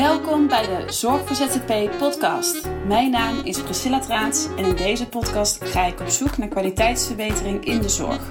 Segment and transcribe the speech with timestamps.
[0.00, 2.68] Welkom bij de Zorg voor ZZP podcast.
[2.86, 7.64] Mijn naam is Priscilla Traats en in deze podcast ga ik op zoek naar kwaliteitsverbetering
[7.64, 8.30] in de zorg.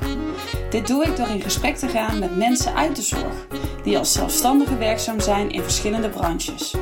[0.69, 3.47] Dit doe ik door in gesprek te gaan met mensen uit de zorg,
[3.83, 6.75] die als zelfstandige werkzaam zijn in verschillende branches.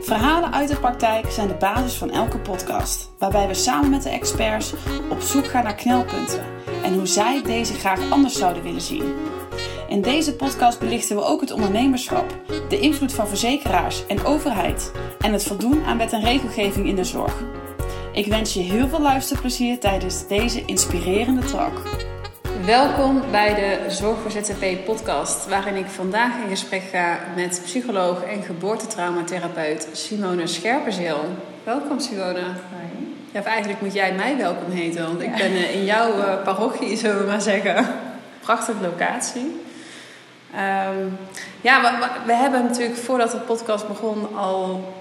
[0.00, 4.10] Verhalen uit de praktijk zijn de basis van elke podcast, waarbij we samen met de
[4.10, 4.72] experts
[5.10, 6.44] op zoek gaan naar knelpunten
[6.82, 9.14] en hoe zij deze graag anders zouden willen zien.
[9.92, 12.36] In deze podcast belichten we ook het ondernemerschap,
[12.68, 17.04] de invloed van verzekeraars en overheid en het voldoen aan wet en regelgeving in de
[17.04, 17.42] zorg.
[18.12, 21.82] Ik wens je heel veel luisterplezier tijdens deze inspirerende talk.
[22.64, 28.22] Welkom bij de Zorg voor ZZP podcast, waarin ik vandaag in gesprek ga met psycholoog
[28.22, 31.24] en geboortetraumatherapeut Simone Scherpenzeel.
[31.64, 32.42] Welkom Simone.
[32.42, 33.14] Hoi.
[33.32, 36.42] Ja, of eigenlijk moet jij mij welkom heten, want ik ben eh, in jouw uh,
[36.44, 37.86] parochie, zullen we maar zeggen.
[38.40, 39.61] Prachtige locatie.
[40.54, 41.18] Um,
[41.60, 44.92] ja, we, we, hebben natuurlijk voordat de podcast begon al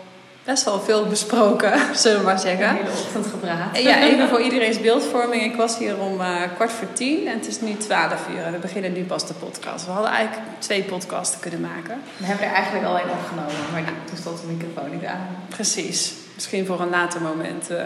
[0.43, 2.69] best wel veel besproken, zullen we maar zeggen.
[2.69, 3.77] Een hele ochtend gepraat.
[3.77, 5.43] Ja, even voor iedereen's beeldvorming.
[5.43, 8.51] Ik was hier om uh, kwart voor tien en het is nu twaalf uur en
[8.51, 9.85] we beginnen nu pas de podcast.
[9.85, 12.01] We hadden eigenlijk twee podcasten kunnen maken.
[12.17, 15.27] We hebben er eigenlijk al een opgenomen, maar toen stond de microfoon niet aan.
[15.49, 16.13] Precies.
[16.35, 17.71] Misschien voor een later moment.
[17.71, 17.77] Uh...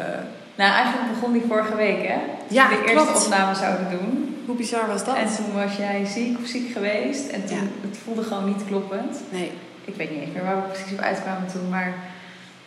[0.56, 2.18] Nou, eigenlijk begon die vorige week, hè?
[2.48, 3.26] Ja, de eerste klopt.
[3.26, 4.35] opname zouden doen.
[4.46, 5.16] Hoe bizar was dat?
[5.16, 7.64] En toen was jij ziek of ziek geweest en toen, Ja.
[7.90, 9.20] het voelde gewoon niet kloppend.
[9.30, 9.52] Nee.
[9.86, 11.94] Ik weet niet eens meer waar we precies op uitkwamen toen, maar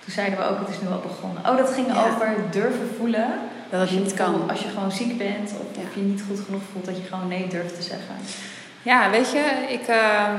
[0.05, 1.43] toen zeiden we ook, het is nu al begonnen.
[1.47, 2.07] Oh, dat ging Ja.
[2.07, 3.29] over durven voelen.
[3.71, 4.51] Dat Als je niet kan.
[4.51, 5.83] Als je gewoon ziek bent of, Ja.
[5.89, 8.15] of je niet goed genoeg voelt, dat je gewoon nee durft te zeggen.
[8.83, 10.35] Ja, weet je, ik, ehm,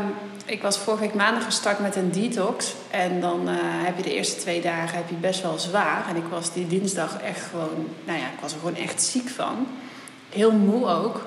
[0.46, 2.76] ik was vorige week maandag gestart met een detox.
[2.92, 6.04] En dan eh, heb je de eerste twee dagen heb je best wel zwaar.
[6.10, 9.30] En ik was die dinsdag echt gewoon, nou ja, ik was er gewoon echt ziek
[9.30, 9.68] van.
[10.30, 11.22] Heel moe ook.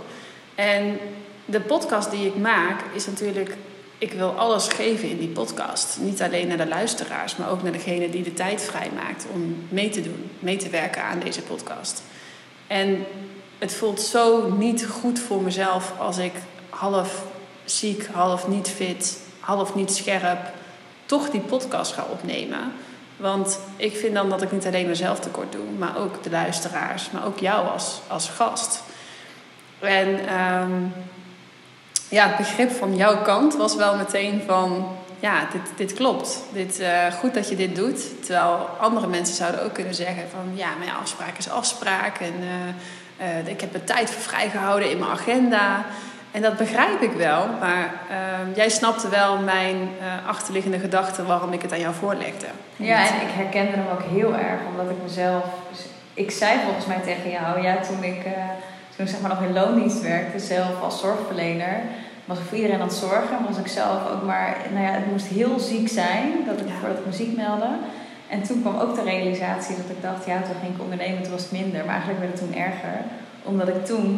[0.55, 0.99] En
[1.45, 3.57] de podcast die ik maak is natuurlijk,
[3.99, 5.99] ik wil alles geven in die podcast.
[6.01, 9.91] Niet alleen naar de luisteraars, maar ook naar degene die de tijd vrijmaakt om mee
[9.91, 12.03] te doen, mee te werken aan deze podcast.
[12.67, 13.05] En
[13.59, 16.33] het voelt zo niet goed voor mezelf als ik
[16.69, 17.25] half
[17.65, 20.39] ziek, half niet fit, half niet scherp,
[21.07, 22.73] toch die podcast ga opnemen.
[23.17, 27.11] Want ik vind dan dat ik niet alleen mezelf tekort doe, maar ook de luisteraars,
[27.11, 28.83] maar ook jou als, als gast.
[29.83, 30.73] En ehm,
[32.09, 36.43] ja, het begrip van jouw kant was wel meteen van, ja, dit, dit klopt.
[36.53, 38.25] Dit, eh, goed dat je dit doet.
[38.25, 42.19] Terwijl andere mensen zouden ook kunnen zeggen van, ja, mijn afspraak is afspraak.
[42.19, 42.35] En
[43.19, 45.85] eh, eh, ik heb er tijd voor vrijgehouden in mijn agenda.
[46.31, 49.89] En dat begrijp ik wel, maar ehm, jij snapte wel mijn
[50.27, 52.47] achterliggende gedachten waarom ik het aan jou voorlegde.
[52.77, 55.45] Ja, en ik herkende hem ook heel erg, omdat ik mezelf...
[55.71, 55.81] dus
[56.15, 58.25] ik zei volgens mij tegen jou, ja, toen ik,
[59.03, 61.81] toen ik zeg maar nog in loondienst werkte, zelf als zorgverlener,
[62.25, 63.37] was ik voor iedereen aan het zorgen.
[63.41, 66.67] Maar was ik zelf ook maar, nou ja, het moest heel ziek zijn, dat ik,
[66.69, 66.73] Ja.
[66.81, 67.69] voordat ik me ziek meldde.
[68.29, 71.33] En toen kwam ook de realisatie dat ik dacht, ja, toen ging ik ondernemen, toen
[71.33, 71.81] was het minder.
[71.85, 72.97] Maar eigenlijk werd het toen erger,
[73.43, 74.09] omdat ik toen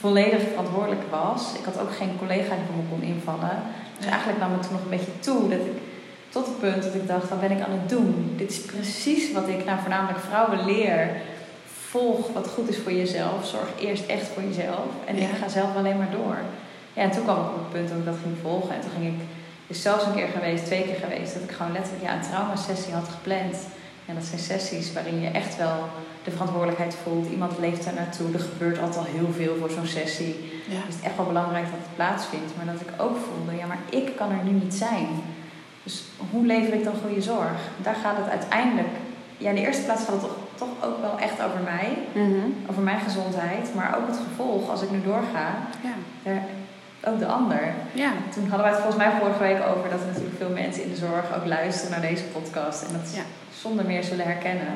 [0.00, 1.42] volledig verantwoordelijk was.
[1.58, 3.56] Ik had ook geen collega die voor me kon invallen.
[3.98, 5.78] Dus eigenlijk nam het toen nog een beetje toe dat ik
[6.28, 8.34] tot het punt dat ik dacht, wat ben ik aan het doen?
[8.36, 11.00] Dit is precies wat ik nou voornamelijk vrouwen leer.
[11.90, 13.46] Volg wat goed is voor jezelf.
[13.46, 14.86] Zorg eerst echt voor jezelf.
[15.04, 15.22] En Ja.
[15.28, 16.36] ik ga zelf alleen maar door.
[16.92, 18.74] Ja, en toen kwam ik op het punt dat ik dat ging volgen.
[18.74, 19.20] En toen ging ik,
[19.66, 22.92] is zelfs een keer geweest, twee keer geweest, dat ik gewoon letterlijk ja, een traumasessie
[22.94, 23.56] had gepland.
[24.06, 25.76] En dat zijn sessies waarin je echt wel
[26.24, 27.30] de verantwoordelijkheid voelt.
[27.30, 28.32] Iemand leeft daar naartoe.
[28.32, 30.34] Er gebeurt altijd al heel veel voor zo'n sessie.
[30.68, 30.80] Ja.
[30.86, 32.52] Dus het is echt wel belangrijk dat het plaatsvindt.
[32.56, 35.08] Maar dat ik ook voelde, ja, maar ik kan er nu niet zijn.
[35.82, 37.58] Dus hoe lever ik dan goede zorg?
[37.82, 38.88] Daar gaat het uiteindelijk...
[39.38, 41.98] Ja, in de eerste plaats gaat het toch, toch ook wel echt over mij.
[42.12, 42.46] Mhm.
[42.70, 43.74] Over mijn gezondheid.
[43.74, 45.46] Maar ook het gevolg, als ik nu doorga,
[45.82, 45.94] ja.
[46.22, 46.42] daar,
[47.04, 47.72] ook de ander.
[47.92, 48.10] ja.
[48.34, 50.90] Toen hadden wij het volgens mij vorige week over dat er natuurlijk veel mensen in
[50.90, 52.82] de zorg ook luisteren naar deze podcast.
[52.82, 53.22] En dat Ja.
[53.60, 54.68] zonder meer zullen herkennen.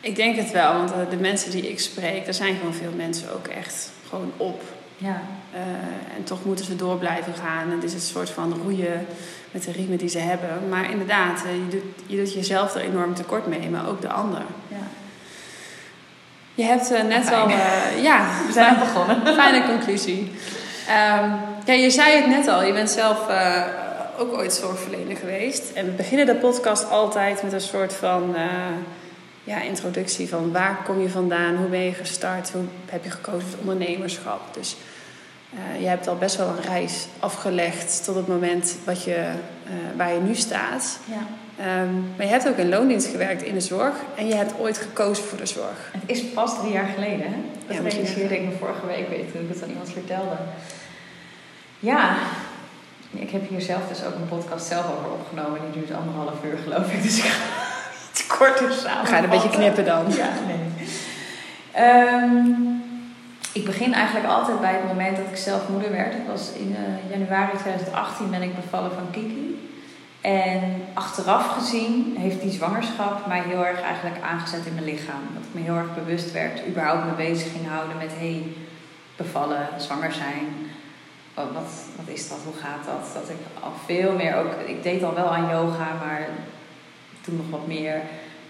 [0.00, 2.92] Ik denk het wel, want eh, de mensen die ik spreek, er zijn gewoon veel
[2.96, 4.62] mensen ook echt gewoon op.
[4.96, 5.20] Ja,
[5.52, 5.62] Eh,
[6.16, 7.70] en toch moeten ze door blijven gaan.
[7.70, 9.06] Het is een soort van roeien
[9.50, 10.68] met de riemen die ze hebben.
[10.68, 14.08] Maar inderdaad, eh, je doet, je doet jezelf er enorm tekort mee, maar ook de
[14.08, 14.42] ander.
[14.68, 14.76] ja.
[16.56, 17.40] Je hebt eh, net Fijn.
[17.40, 17.48] al...
[17.48, 19.22] eh, ja, We zijn al begonnen.
[19.42, 20.32] Fijne conclusie.
[21.64, 23.62] Ja, je zei het net al, je bent zelf eh,
[24.18, 25.72] ook ooit zorgverlener geweest.
[25.72, 28.34] En we beginnen de podcast altijd met een soort van
[29.44, 33.48] ja, introductie van waar kom je vandaan, hoe ben je gestart, hoe heb je gekozen
[33.48, 34.40] voor ondernemerschap.
[34.54, 34.76] Dus
[35.78, 39.28] je hebt al best wel een reis afgelegd tot het moment wat je,
[39.96, 40.98] waar je nu staat.
[41.04, 41.26] Ja.
[41.58, 44.78] Ehm, maar je hebt ook in loondienst gewerkt in de zorg en je hebt ooit
[44.78, 45.90] gekozen voor de zorg.
[45.92, 47.26] Het is pas drie jaar geleden.
[47.26, 47.36] Hè?
[47.66, 50.36] Dat Ja, realiseerde ik me vorige week, weet ik, toen ik het aan iemand vertelde.
[51.78, 52.16] Ja,
[53.10, 55.60] ik heb hier zelf dus ook een podcast zelf over opgenomen.
[55.60, 57.02] Die duurt anderhalf uur geloof ik.
[57.02, 57.44] Dus ik ga
[58.10, 59.06] iets korter samen.
[59.06, 60.04] Ga je een beetje knippen dan?
[60.22, 60.88] Ja, nee.
[61.72, 62.46] Ehm,
[63.52, 66.12] ik begin eigenlijk altijd bij het moment dat ik zelf moeder werd.
[66.12, 69.58] Het was in uh, januari 2018 ben ik bevallen van Kiki.
[70.26, 75.22] En achteraf gezien heeft die zwangerschap mij heel erg eigenlijk aangezet in mijn lichaam.
[75.34, 78.42] Dat ik me heel erg bewust werd, überhaupt me bezig ging houden met hey,
[79.16, 80.46] bevallen, zwanger zijn.
[81.34, 82.38] Wat, wat is dat?
[82.44, 83.22] Hoe gaat dat?
[83.22, 86.28] Dat ik al veel meer ook, ik deed al wel aan yoga, maar
[87.20, 88.00] toen nog wat meer.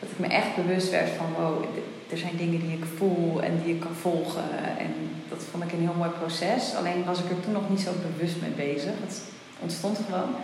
[0.01, 1.65] Dat ik me echt bewust werd van wow,
[2.11, 4.79] er zijn dingen die ik voel en die ik kan volgen.
[4.79, 4.93] En
[5.29, 6.75] dat vond ik een heel mooi proces.
[6.75, 8.93] Alleen was ik er toen nog niet zo bewust mee bezig.
[9.01, 9.23] Het
[9.61, 10.35] ontstond gewoon.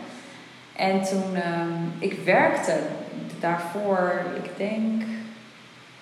[0.77, 2.79] En toen, um, ik werkte
[3.41, 5.03] daarvoor, ik denk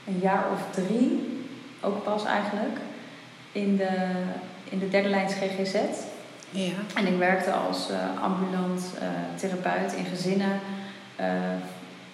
[0.07, 1.39] een jaar of drie,
[1.81, 2.79] ook pas eigenlijk,
[3.53, 3.89] in de,
[4.69, 5.75] in de derde lijns GGZ.
[6.51, 6.73] Ja.
[6.95, 9.09] En ik werkte als uh, ambulant uh,
[9.39, 10.61] therapeut in gezinnen,
[11.21, 11.27] uh,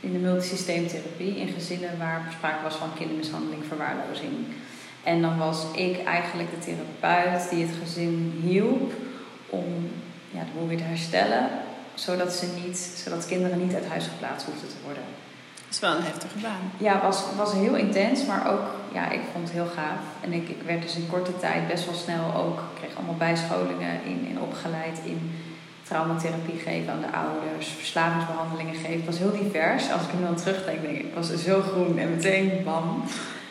[0.00, 4.32] in de multisysteemtherapie, in gezinnen waar sprake was van kindermishandeling, verwaarlozing.
[5.02, 8.92] En dan was ik eigenlijk de therapeut die het gezin hielp
[9.46, 9.90] om
[10.30, 11.48] ja, de boel weer te herstellen
[11.96, 15.02] zodat, ze niet, zodat kinderen niet uit huis geplaatst hoefden te worden.
[15.54, 16.70] Dat is wel een heftige baan.
[16.76, 20.00] Ja, het was, was heel intens, maar ook, ja, ik vond het heel gaaf.
[20.20, 24.04] En ik, ik werd dus in korte tijd best wel snel ook, kreeg allemaal bijscholingen
[24.04, 25.32] in, in opgeleid in
[25.88, 28.96] traumatherapie geven aan de ouders, verslavingsbehandelingen geven.
[28.96, 29.92] Het was heel divers.
[29.92, 33.04] Als ik er dan terugdenk, denk ik, ik was zo groen en meteen bam.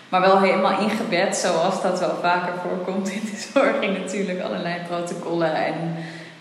[0.10, 4.00] Maar wel helemaal ingebed, zoals dat wel vaker voorkomt in de zorg.
[4.00, 5.96] natuurlijk allerlei protocollen en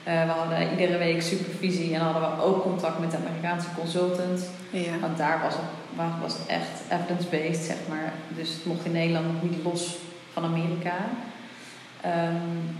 [0.05, 4.49] we hadden iedere week supervisie en hadden we ook contact met de Amerikaanse consultant.
[4.71, 4.99] Ja.
[5.01, 8.13] Want daar was het, was het echt evidence-based, zeg maar.
[8.29, 9.97] Dus het mocht in Nederland nog niet los
[10.33, 10.95] van Amerika.
[12.05, 12.77] Um,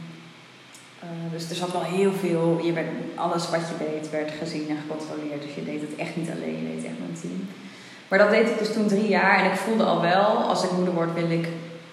[1.03, 4.69] uh, dus er zat wel heel veel, je werd, alles wat je deed werd gezien
[4.69, 5.43] en gecontroleerd.
[5.43, 7.49] Dus je deed het echt niet alleen, je deed het echt met een team.
[8.09, 10.71] Maar dat deed ik dus toen drie jaar en ik voelde al wel, als ik
[10.71, 11.49] moeder word wil ik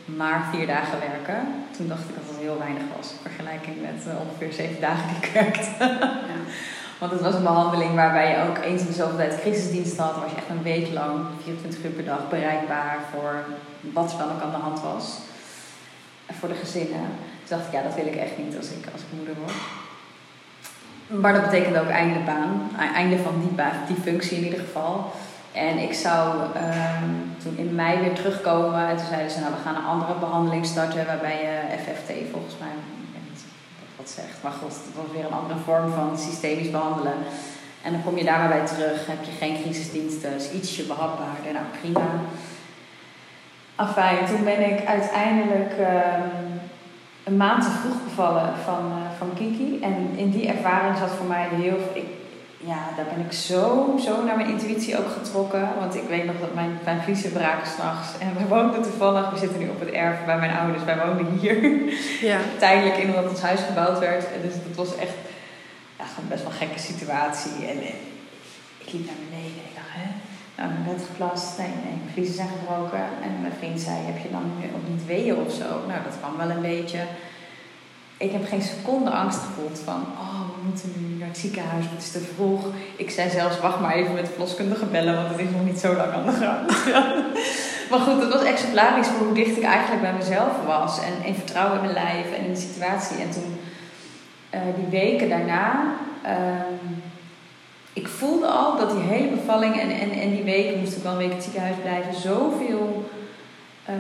[0.06, 1.48] maar vier dagen werken.
[1.78, 5.08] Toen dacht ik dat het heel weinig was in vergelijking met uh, ongeveer zeven dagen
[5.08, 5.70] die ik werkte.
[5.80, 6.40] ja.
[7.02, 10.14] Want het was een behandeling waarbij je ook eens in de zoveel tijd crisisdienst had.
[10.14, 13.44] Dan was je echt een week lang, 24 uur per dag, bereikbaar voor
[13.80, 15.18] wat er dan ook aan de hand was.
[16.40, 17.06] Voor de gezinnen.
[17.44, 19.54] Toen dacht ik, ja, dat wil ik echt niet als ik, als ik moeder word.
[21.22, 22.72] Maar dat betekende ook einde baan.
[22.96, 25.12] Einde van die, baan, die functie in ieder geval.
[25.52, 28.88] En ik zou um, toen in mei weer terugkomen.
[28.88, 32.58] En toen zeiden ze, nou we gaan een andere behandeling starten waarbij je FFT volgens
[32.60, 33.44] mij, ik weet
[33.96, 34.44] wat zegt.
[34.44, 37.14] Maar goed, het was weer een andere vorm van systemisch behandelen.
[37.82, 39.08] En dan kom je daar maar bij terug.
[39.08, 41.54] Heb je geen crisisdiensten, is ietsje behapbaarder.
[41.54, 42.10] Nou prima.
[43.76, 46.62] Afijn, toen ben ik uiteindelijk um,
[47.24, 49.80] een maand te vroeg bevallen van, uh, van Kiki.
[49.82, 51.80] En in die ervaring zat voor mij heel
[52.66, 55.70] ja, daar ben ik zo, zo naar mijn intuïtie ook getrokken.
[55.80, 58.18] Want ik weet nog dat mijn, mijn vliezen braken s'nachts.
[58.20, 60.84] En we woonden toevallig, we zitten nu op het erf bij mijn ouders.
[60.84, 61.82] Wij woonden hier.
[62.22, 62.38] Ja.
[62.60, 64.24] Tijdelijk in omdat ons huis gebouwd werd.
[64.24, 65.16] En dus dat was echt
[66.00, 67.52] ja, gewoon best wel een gekke situatie.
[67.52, 68.00] En, en
[68.78, 70.10] ik liep naar beneden en ik dacht, hè?
[70.56, 71.58] Nou, ik ben net geplast.
[71.58, 73.06] Nee, nee, mijn vliezen zijn gebroken.
[73.26, 75.70] En mijn vriend zei, heb je dan ook niet weeën of zo?
[75.88, 77.02] Nou, dat kwam wel een beetje
[78.22, 82.02] ik heb geen seconde angst gevoeld van, oh, we moeten nu naar het ziekenhuis, het
[82.02, 82.66] is te vroeg.
[82.96, 85.80] Ik zei zelfs, wacht maar even met de verloskundige bellen, want het is nog niet
[85.80, 86.68] zo lang aan de gang.
[87.90, 91.00] maar goed, het was exemplarisch voor hoe dicht ik eigenlijk bij mezelf was.
[91.00, 93.18] En in vertrouwen in mijn lijf en in de situatie.
[93.18, 93.60] En toen,
[94.54, 95.94] uh, die weken daarna,
[96.26, 96.32] uh,
[97.94, 101.12] ik voelde al dat die hele bevalling en, en, en die weken, moest ik wel
[101.12, 103.10] een week in het ziekenhuis blijven, zoveel...
[103.90, 103.96] Uh,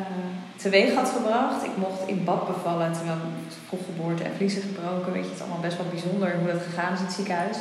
[0.62, 1.65] teweeg had gebracht.
[1.65, 5.12] Ik mocht in bad bevallen terwijl ik vroeggeboorte en vliezen gebroken.
[5.13, 7.58] Weet je, het is allemaal best wel bijzonder hoe dat gegaan is in het ziekenhuis.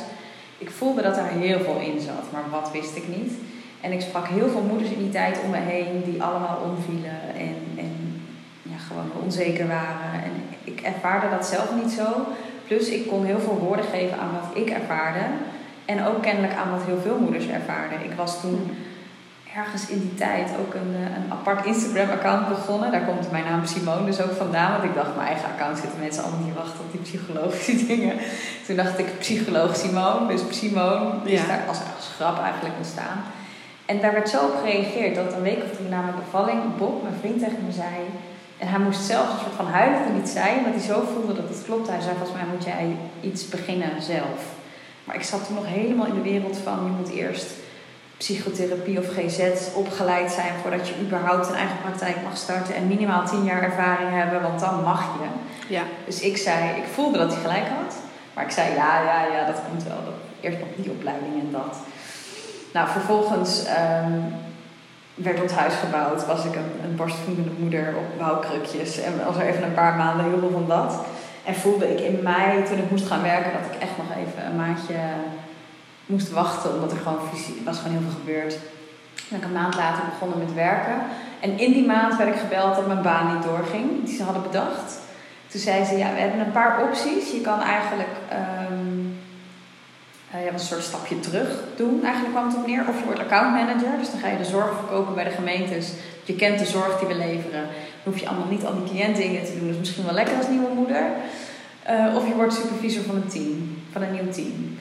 [0.57, 3.33] Ik voelde dat daar heel veel in zat, maar wat wist ik niet.
[3.81, 7.21] En ik sprak heel veel moeders in die tijd om me heen die allemaal omvielen
[7.35, 8.21] en, en
[8.61, 10.13] ja, gewoon onzeker waren.
[10.23, 10.31] En
[10.63, 12.25] ik ervaarde dat zelf niet zo.
[12.67, 15.25] Plus ik kon heel veel woorden geven aan wat ik ervaarde.
[15.85, 18.03] En ook kennelijk aan wat heel veel moeders ervaarden.
[18.03, 18.71] Ik was toen
[19.55, 22.91] ergens in die tijd ook een, eh, een apart Instagram-account begonnen.
[22.91, 24.71] Daar komt mijn naam Simone dus ook vandaan.
[24.71, 28.15] Want ik dacht, mijn eigen account zitten mensen allemaal niet wachten op die psychologische dingen.
[28.65, 30.27] Toen dacht ik, psycholoog Simone.
[30.27, 33.17] Dus Simone is daar als, als grap eigenlijk ontstaan.
[33.85, 37.03] En daar werd zo op gereageerd dat een week of drie na mijn bevalling Bob,
[37.03, 37.95] mijn vriend, tegen me zei...
[38.57, 41.33] En hij moest zelf een soort van huilen toen iets zei, omdat hij zo voelde
[41.33, 41.87] dat het klopt.
[41.87, 44.39] Hij zei, volgens mij moet jij iets beginnen zelf.
[45.03, 47.51] Maar ik zat toen nog helemaal in de wereld van, je moet eerst
[48.23, 49.39] psychotherapie of GZ
[49.73, 54.09] opgeleid zijn voordat je überhaupt een eigen praktijk mag starten en minimaal tien jaar ervaring
[54.11, 55.27] hebben, want dan mag je.
[55.73, 55.83] Ja.
[56.05, 57.95] Dus ik zei, ik voelde dat hij gelijk had,
[58.33, 60.13] maar ik zei ja, ja, ja, dat komt wel.
[60.41, 61.77] eerst nog die opleiding en dat.
[62.73, 64.19] Nou, vervolgens ehm,
[65.13, 66.25] werd ons huis gebouwd.
[66.25, 69.01] Was ik een, een borstvoedende moeder op bouwkrukjes.
[69.01, 70.99] En was er even een paar maanden heel veel van dat.
[71.45, 74.45] En voelde ik in mei, toen ik moest gaan werken, dat ik echt nog even
[74.45, 74.95] een maandje
[76.11, 76.73] moest wachten.
[76.73, 78.57] Omdat er gewoon fysiek, was gewoon heel veel gebeurd.
[79.29, 80.95] En ik een maand later begonnen met werken.
[81.39, 84.43] En in die maand werd ik gebeld dat mijn baan niet doorging, die ze hadden
[84.43, 84.99] bedacht.
[85.47, 87.31] Toen zei ze, ja, we hebben een paar opties.
[87.31, 88.09] Je kan eigenlijk
[88.71, 89.19] um,
[90.35, 92.03] uh, een soort stapje terug doen.
[92.03, 92.85] Eigenlijk kwam het op neer.
[92.89, 93.97] Of je wordt accountmanager.
[93.99, 95.91] Dus dan ga je de zorg verkopen bij de gemeentes.
[96.23, 97.61] Je kent de zorg die we leveren.
[98.03, 99.69] Dan hoef je allemaal niet al die cliëntdingen te doen.
[99.69, 101.03] Is misschien wel lekker als nieuwe moeder.
[101.89, 103.77] Uh, of je wordt supervisor van een team.
[103.91, 104.77] Van een nieuw team.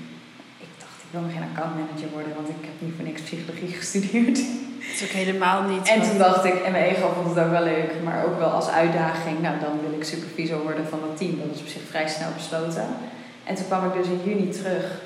[1.10, 2.34] Ik wil nog geen accountmanager worden.
[2.34, 4.36] Want ik heb niet voor niks psychologie gestudeerd.
[4.36, 5.88] Dat is ook helemaal niet.
[5.88, 8.48] En toen dacht ik, en mijn ego vond het ook wel leuk, maar ook wel
[8.48, 9.40] als uitdaging.
[9.40, 11.38] Nou, dan wil ik supervisor worden van dat team.
[11.38, 12.86] Dat was op zich vrij snel besloten.
[13.44, 15.00] En toen kwam ik dus in juni terug.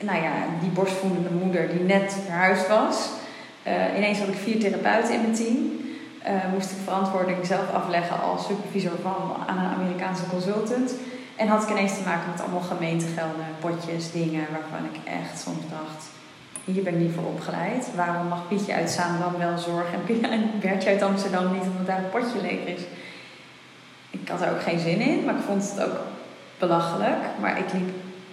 [0.00, 3.08] Nou ja, die borstvoedende moeder die net verhuisd was.
[3.66, 5.56] Uh, ineens had ik vier therapeuten in mijn team.
[6.26, 10.94] Uh, moest ik verantwoording zelf afleggen als supervisor van aan een Amerikaanse consultant.
[11.36, 15.64] En had ik ineens te maken met allemaal gemeentegelden, potjes, dingen waarvan ik echt soms
[15.70, 16.12] dacht
[16.64, 17.88] hier ben ik niet voor opgeleid.
[17.94, 19.98] Waarom mag Pietje uit Zaandam wel zorgen
[20.30, 22.82] en Bertje uit Amsterdam niet omdat daar een potje leeg is?
[24.10, 25.96] Ik had er ook geen zin in, maar ik vond het ook
[26.58, 27.18] belachelijk.
[27.40, 27.88] Maar ik liep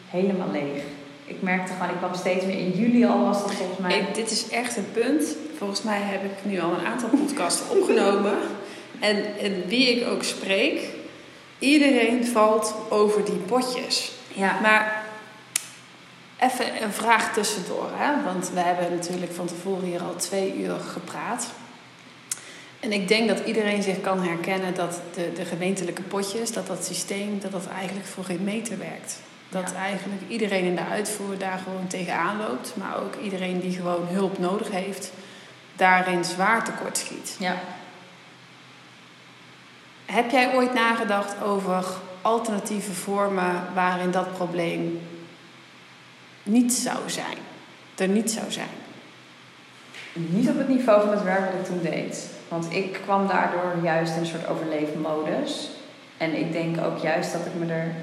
[0.10, 0.84] helemaal leeg.
[1.26, 4.06] Ik merkte gewoon, ik kwam steeds meer in juli al was dat volgens mij.
[4.14, 5.36] Dit is echt een punt.
[5.58, 8.34] Volgens mij heb ik nu al een aantal podcasts opgenomen.
[9.00, 10.80] En, en wie ik ook spreek,
[11.62, 14.12] iedereen valt over die potjes.
[14.34, 14.60] Ja.
[14.62, 15.02] Maar
[16.42, 18.24] Even een vraag tussendoor, hè?
[18.24, 21.52] want we hebben natuurlijk van tevoren hier al twee uur gepraat.
[22.80, 26.86] En ik denk dat iedereen zich kan herkennen dat de, de gemeentelijke potjes, dat dat
[26.86, 29.20] systeem, dat dat eigenlijk voor geen meter werkt.
[29.50, 34.08] Dat eigenlijk iedereen in de uitvoer daar gewoon tegenaan loopt, maar ook iedereen die gewoon
[34.08, 35.12] hulp nodig heeft,
[35.76, 37.36] daarin zwaar tekort schiet.
[37.40, 37.56] Ja.
[40.12, 41.86] Heb jij ooit nagedacht over
[42.22, 45.02] alternatieve vormen waarin dat probleem
[46.44, 47.38] niet zou zijn.
[47.98, 48.76] Er niet zou zijn.
[50.14, 52.30] Niet op het niveau van het werk wat ik toen deed.
[52.48, 55.70] Want ik kwam daardoor juist in een soort overleefmodus.
[56.18, 57.96] En ik denk ook juist dat ik me er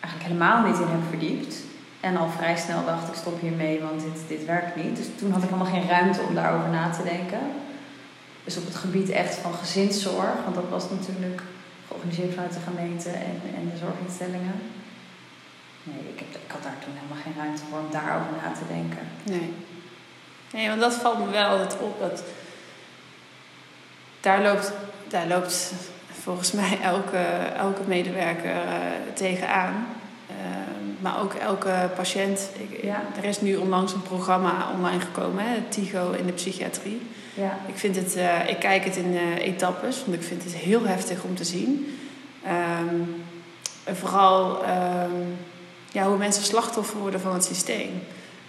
[0.00, 1.56] eigenlijk helemaal niet in heb verdiept.
[2.00, 4.96] En al vrij snel dacht ik stop hiermee, want dit, dit werkt niet.
[4.96, 7.40] Dus toen had ik helemaal geen ruimte om daarover na te denken.
[8.44, 11.42] Dus op het gebied echt van gezinszorg, want dat was natuurlijk
[11.86, 14.60] georganiseerd vanuit de gemeente en, en de zorginstellingen
[15.82, 18.66] Nee, ik, heb, ik had daar toen helemaal geen ruimte voor om daarover na te
[18.74, 19.08] denken.
[19.22, 19.52] Nee.
[20.52, 22.00] Nee, want dat valt me wel altijd op.
[22.00, 22.22] Dat
[24.20, 24.72] daar, loopt,
[25.08, 25.72] daar loopt
[26.22, 27.18] volgens mij elke,
[27.56, 28.76] elke medewerker uh,
[29.14, 29.86] tegenaan.
[30.30, 30.36] Uh,
[31.00, 32.50] maar ook elke patiënt.
[32.58, 33.02] Ik, ja.
[33.16, 37.10] Er is nu onlangs een programma online gekomen, hè, TIGO in de psychiatrie.
[37.34, 37.58] Ja.
[37.66, 41.22] Ik, vind het, uh, ik kijk het in etappes, want ik vind het heel heftig
[41.22, 41.98] om te zien.
[42.80, 43.24] Um,
[43.94, 45.36] vooral um,
[45.92, 48.02] ja, hoe mensen slachtoffer worden van het systeem.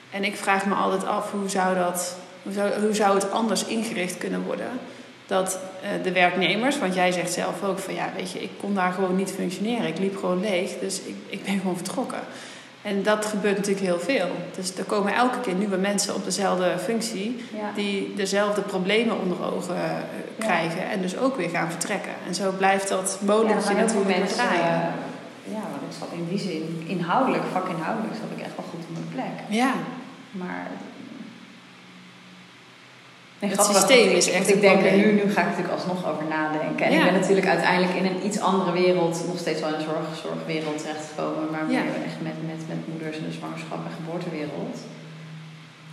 [0.09, 3.65] En ik vraag me altijd af hoe zou, dat, hoe zou, hoe zou het anders
[3.65, 4.69] ingericht kunnen worden?
[5.25, 8.73] Dat uh, de werknemers, want jij zegt zelf ook van ja, weet je, ik kon
[8.73, 9.87] daar gewoon niet functioneren.
[9.87, 12.21] Ik liep gewoon leeg, dus ik, ik ben gewoon vertrokken.
[12.83, 14.27] En dat gebeurt natuurlijk heel veel.
[14.55, 17.71] Dus er komen elke keer nieuwe mensen op dezelfde functie, ja.
[17.75, 19.81] die dezelfde problemen onder ogen uh,
[20.37, 20.91] krijgen ja.
[20.91, 22.11] en dus ook weer gaan vertrekken.
[22.27, 24.93] En zo blijft dat molentje ja, natuurlijk mensen, draaien.
[25.47, 28.83] Uh, ja, want ik zat in die zin, inhoudelijk, vakinhoudelijk, zat ik echt wel goed
[28.87, 29.57] op mijn plek.
[29.57, 29.73] Ja.
[30.31, 30.67] Maar.
[33.43, 36.01] Nee, het systeem ik, is echt Ik denk er nu, nu ga ik natuurlijk alsnog
[36.09, 36.85] over nadenken.
[36.85, 36.97] En ja.
[36.97, 40.07] ik ben natuurlijk uiteindelijk in een iets andere wereld, nog steeds wel in een zorg,
[40.21, 42.05] zorgwereld terechtgekomen, maar meer ja.
[42.09, 44.77] echt met, met, met moeders en de zwangerschap en geboortewereld.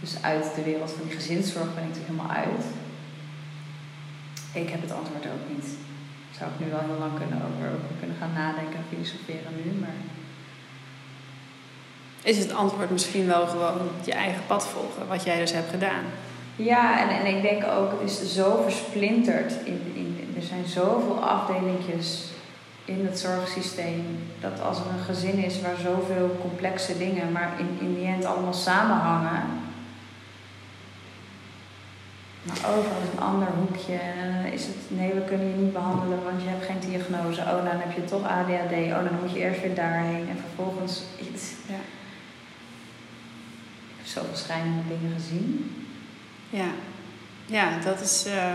[0.00, 2.64] Dus uit de wereld van die gezinszorg ben ik natuurlijk helemaal uit.
[4.62, 5.68] Ik heb het antwoord ook niet
[6.40, 9.70] zou ik nu wel heel lang kunnen over, over kunnen gaan nadenken en filosoferen nu.
[9.80, 9.98] Maar...
[12.22, 16.04] Is het antwoord misschien wel gewoon je eigen pad volgen, wat jij dus hebt gedaan?
[16.64, 19.52] Ja, en, en ik denk ook, het is zo versplinterd.
[19.64, 22.24] In, in, er zijn zoveel afdelingjes
[22.84, 24.18] in het zorgsysteem.
[24.40, 28.24] Dat als er een gezin is waar zoveel complexe dingen, maar in, in die end
[28.24, 29.60] allemaal samenhangen
[32.42, 34.00] maar overal is een ander hoekje.
[34.52, 37.40] Is het, nee, we kunnen je niet behandelen, want je hebt geen diagnose.
[37.40, 38.72] Oh, dan heb je toch ADHD.
[38.72, 40.28] Oh, dan moet je eerst weer daarheen.
[40.28, 41.02] En vervolgens
[41.32, 41.52] iets.
[41.68, 41.74] Ja.
[43.88, 45.79] Ik heb zoveel schrijnende dingen gezien.
[46.50, 46.68] Ja,
[47.46, 48.24] ja dat is.
[48.26, 48.54] Uh,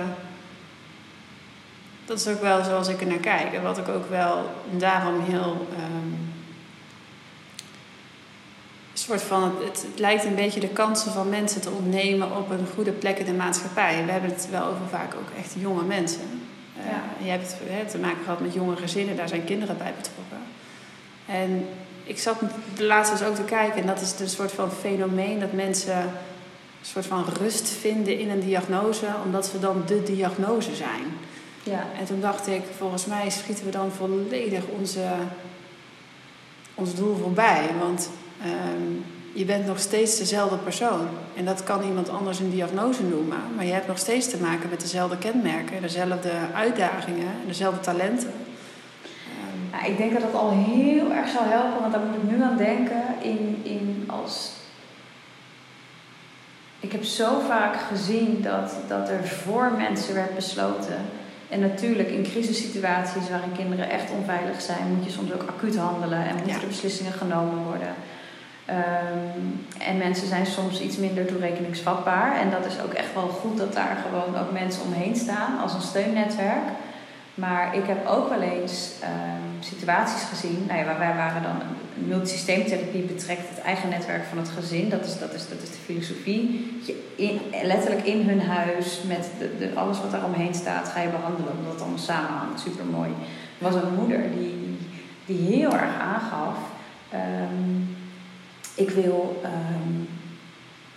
[2.06, 3.54] dat is ook wel zoals ik er naar kijk.
[3.54, 5.68] En wat ik ook wel daarom heel.
[5.80, 6.34] Um,
[8.94, 12.68] soort van, het, het, lijkt een beetje de kansen van mensen te ontnemen op een
[12.76, 14.06] goede plek in de maatschappij.
[14.06, 16.42] We hebben het wel over vaak ook echt jonge mensen.
[16.78, 20.38] Uh, Je hebt te maken gehad met jonge gezinnen, daar zijn kinderen bij betrokken.
[21.26, 21.68] En
[22.04, 22.40] ik zat
[22.76, 26.12] de laatste dus ook te kijken en dat is een soort van fenomeen dat mensen
[26.86, 31.04] een soort van rust vinden in een diagnose, omdat ze dan de diagnose zijn.
[31.64, 31.86] Ja.
[32.00, 35.06] En toen dacht ik, volgens mij schieten we dan volledig onze,
[36.76, 37.70] ons doel voorbij.
[37.80, 38.10] Want
[38.44, 38.92] Ehm,
[39.34, 41.08] je bent nog steeds dezelfde persoon.
[41.36, 43.38] En dat kan iemand anders een diagnose noemen.
[43.56, 48.34] Maar je hebt nog steeds te maken met dezelfde kenmerken, dezelfde uitdagingen en dezelfde talenten.
[49.72, 52.44] Ja, ik denk dat dat al heel erg zal helpen, want daar moet ik nu
[52.44, 53.04] aan denken.
[53.22, 54.52] In, in als...
[56.86, 60.98] Ik heb zo vaak gezien dat, dat er voor mensen werd besloten.
[61.50, 66.28] En natuurlijk in crisissituaties waarin kinderen echt onveilig zijn, moet je soms ook acuut handelen
[66.28, 67.94] en moeten er beslissingen genomen worden.
[68.70, 72.40] Um, en mensen zijn soms iets minder toerekeningsvatbaar.
[72.40, 75.74] En dat is ook echt wel goed dat daar gewoon ook mensen omheen staan als
[75.74, 76.68] een steunetwerk.
[77.34, 80.66] Maar ik heb ook wel eens um, situaties gezien.
[80.68, 81.56] Nou ja, wij waren dan.
[82.08, 84.90] Multisysteemtherapie betrekt het eigen netwerk van het gezin.
[84.90, 86.72] Dat is, dat is, dat is de filosofie.
[87.16, 91.10] Je letterlijk in hun huis, met de, de, alles wat daar omheen staat, ga je
[91.10, 91.58] behandelen.
[91.58, 92.60] Omdat het allemaal samenhangt.
[92.60, 93.10] Super mooi.
[93.58, 94.78] Er was een moeder die,
[95.26, 96.58] die heel erg aangaf.
[97.14, 97.98] Um,
[98.76, 99.42] ik wil.
[99.44, 100.08] Um,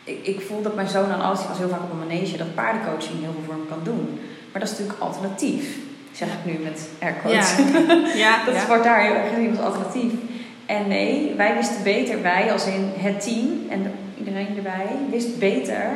[0.04, 2.54] ik, ik voel dat mijn zoon aan alles, was heel vaak op een manege, dat
[2.54, 4.20] paardencoaching heel veel voor hem kan doen.
[4.52, 5.78] Maar dat is natuurlijk alternatief,
[6.12, 7.56] zeg ik nu met aircoach.
[7.56, 8.14] Ja.
[8.24, 10.12] ja, dat wordt daar heel erg gezien als alternatief.
[10.66, 15.90] En nee, wij wisten beter, wij als in het team en iedereen erbij, wist beter,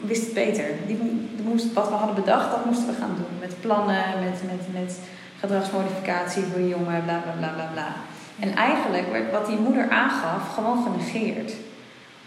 [0.00, 0.64] wist het beter.
[0.86, 0.98] Die,
[1.44, 3.38] moest, wat we hadden bedacht, dat moesten we gaan doen.
[3.40, 4.98] Met plannen, met, met, met
[5.40, 7.94] gedragsmodificatie voor de jongen, bla bla bla bla bla.
[8.38, 11.52] En eigenlijk werd wat die moeder aangaf gewoon genegeerd.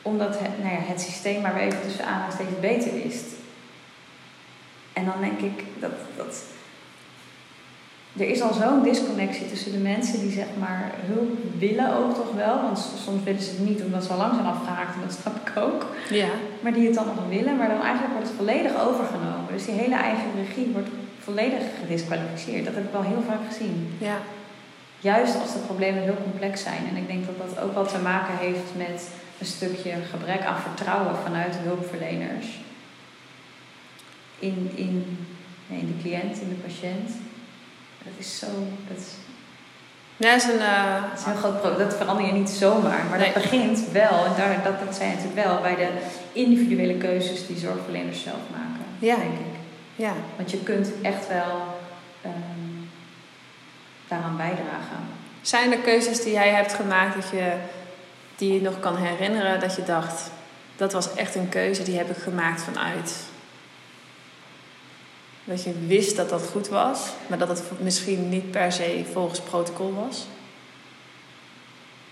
[0.01, 3.25] Omdat het, nou ja, het systeem maar weer even tussen steeds beter wist.
[4.93, 6.43] En dan denk ik dat, dat
[8.17, 12.33] er is al zo'n disconnectie tussen de mensen die zeg maar hulp willen ook toch
[12.35, 12.61] wel.
[12.61, 15.35] Want soms willen ze het niet omdat ze al lang zijn afgehaakt en dat snap
[15.47, 15.85] ik ook.
[16.09, 16.27] Ja.
[16.59, 19.53] Maar die het dan nog willen, maar dan eigenlijk wordt het volledig overgenomen.
[19.53, 22.65] Dus die hele eigen regie wordt volledig gedisqualificeerd.
[22.65, 23.93] Dat heb ik wel heel vaak gezien.
[23.97, 24.17] Ja.
[24.99, 26.87] Juist als de problemen heel complex zijn.
[26.89, 30.61] En ik denk dat dat ook wat te maken heeft met een stukje gebrek aan
[30.61, 32.47] vertrouwen vanuit de hulpverleners.
[34.39, 35.17] In, in,
[35.67, 37.09] in de cliënt, in de patiënt.
[38.03, 38.47] Dat is zo.
[38.87, 39.07] Dat is,
[40.17, 41.87] ja, is een, uh, dat is een heel groot probleem.
[41.87, 43.05] Dat verander je niet zomaar.
[43.09, 45.89] Maar dat begint wel, en daar, dat, dat zijn natuurlijk wel bij de
[46.33, 48.85] individuele keuzes die zorgverleners zelf maken.
[48.99, 49.15] Ja.
[49.15, 49.59] Denk ik.
[49.95, 50.13] Ja.
[50.35, 51.77] Want je kunt echt wel.
[52.25, 52.69] Um,
[54.09, 54.99] daaraan bijdragen.
[55.41, 57.53] Zijn er keuzes die jij hebt gemaakt dat je,
[58.35, 60.31] die je nog kan herinneren dat je dacht,
[60.75, 63.15] dat was echt een keuze die heb ik gemaakt vanuit
[65.49, 69.39] dat je wist dat dat goed was, maar dat het misschien niet per se volgens
[69.39, 70.27] protocol was?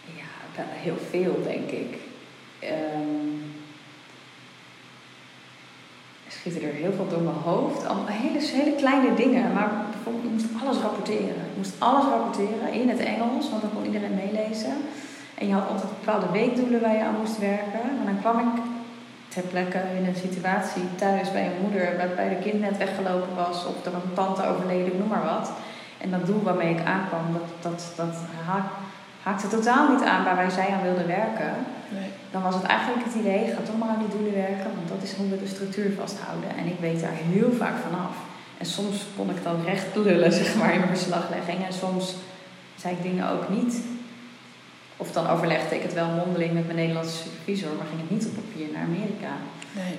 [0.05, 1.97] Ja, heel veel denk ik.
[2.63, 3.55] Um,
[6.27, 7.87] schieten er heel veel door mijn hoofd.
[7.87, 9.53] Al hele, hele kleine dingen.
[9.53, 11.43] Maar bijvoorbeeld, ik moest alles rapporteren.
[11.51, 14.73] Ik moest alles rapporteren in het Engels, want dan kon iedereen meelezen.
[15.35, 17.85] En je had altijd bepaalde weekdoelen waar je aan moest werken.
[17.97, 18.61] Maar dan kwam ik
[19.37, 23.65] ter plekke in een situatie thuis bij een moeder waarbij de kind net weggelopen was
[23.65, 25.51] of er een tante overleden, noem maar wat.
[26.03, 28.15] En dat doel waarmee ik aankwam, dat, dat, dat
[29.23, 31.53] haakte totaal niet aan waar wij zij aan wilden werken.
[31.89, 32.09] Nee.
[32.31, 35.03] Dan was het eigenlijk het idee, ga toch maar aan die doelen werken, want dat
[35.03, 36.49] is hoe we de structuur vasthouden.
[36.59, 38.15] En ik weet daar heel vaak vanaf.
[38.57, 41.65] En soms kon ik dan recht lullen, zeg maar, in mijn verslaglegging.
[41.65, 42.15] En soms
[42.75, 43.73] zei ik dingen ook niet.
[44.97, 48.25] Of dan overlegde ik het wel mondeling met mijn Nederlandse supervisor, maar ging het niet
[48.25, 49.31] op papier naar Amerika.
[49.71, 49.95] Nee.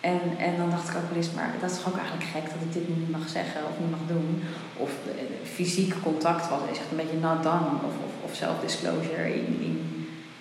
[0.00, 2.44] En, en dan dacht ik ook wel eens, maar dat is toch ook eigenlijk gek
[2.44, 4.42] dat ik dit niet mag zeggen of niet mag doen.
[4.76, 5.12] Of uh,
[5.56, 7.68] fysiek contact was, is echt een beetje not done.
[7.88, 9.90] Of, of, of self-disclosure in, in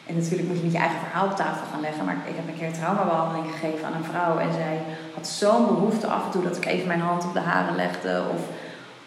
[0.10, 2.06] en natuurlijk moet je niet je eigen verhaal op tafel gaan leggen.
[2.06, 4.38] Maar ik heb een keer traumabehandeling gegeven aan een vrouw.
[4.38, 4.82] En zij
[5.16, 8.24] had zo'n behoefte af en toe dat ik even mijn hand op de haren legde.
[8.34, 8.42] Of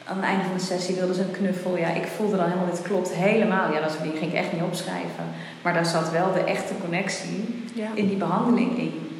[0.07, 1.77] aan het einde van de sessie wilde ze een knuffel.
[1.77, 3.73] Ja, ik voelde dan helemaal, dit klopt helemaal.
[3.73, 5.25] Ja, dat ging ik echt niet opschrijven.
[5.63, 9.11] Maar daar zat wel de echte connectie in die behandeling in.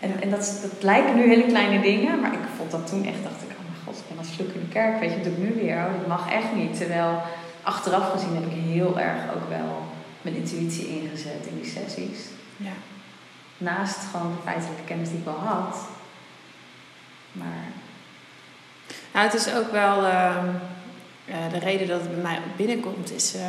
[0.00, 2.20] En, en dat, dat lijken nu hele kleine dingen.
[2.20, 4.52] Maar ik vond dat toen echt, dacht ik, oh mijn god, ik ben als vloek
[4.52, 5.00] in de kerk.
[5.00, 5.76] Weet je, dat doe ik nu weer.
[5.76, 6.76] Oh, dat mag echt niet.
[6.76, 7.22] Terwijl
[7.62, 9.82] achteraf gezien heb ik heel erg ook wel
[10.22, 12.18] mijn intuïtie ingezet in die sessies.
[12.56, 12.72] Ja.
[13.58, 15.76] Naast gewoon de feitelijke kennis die ik al had.
[17.32, 17.79] Maar.
[19.12, 20.04] Nou, het is ook wel.
[20.04, 23.34] Uh, de reden dat het bij mij binnenkomt is.
[23.34, 23.40] Uh,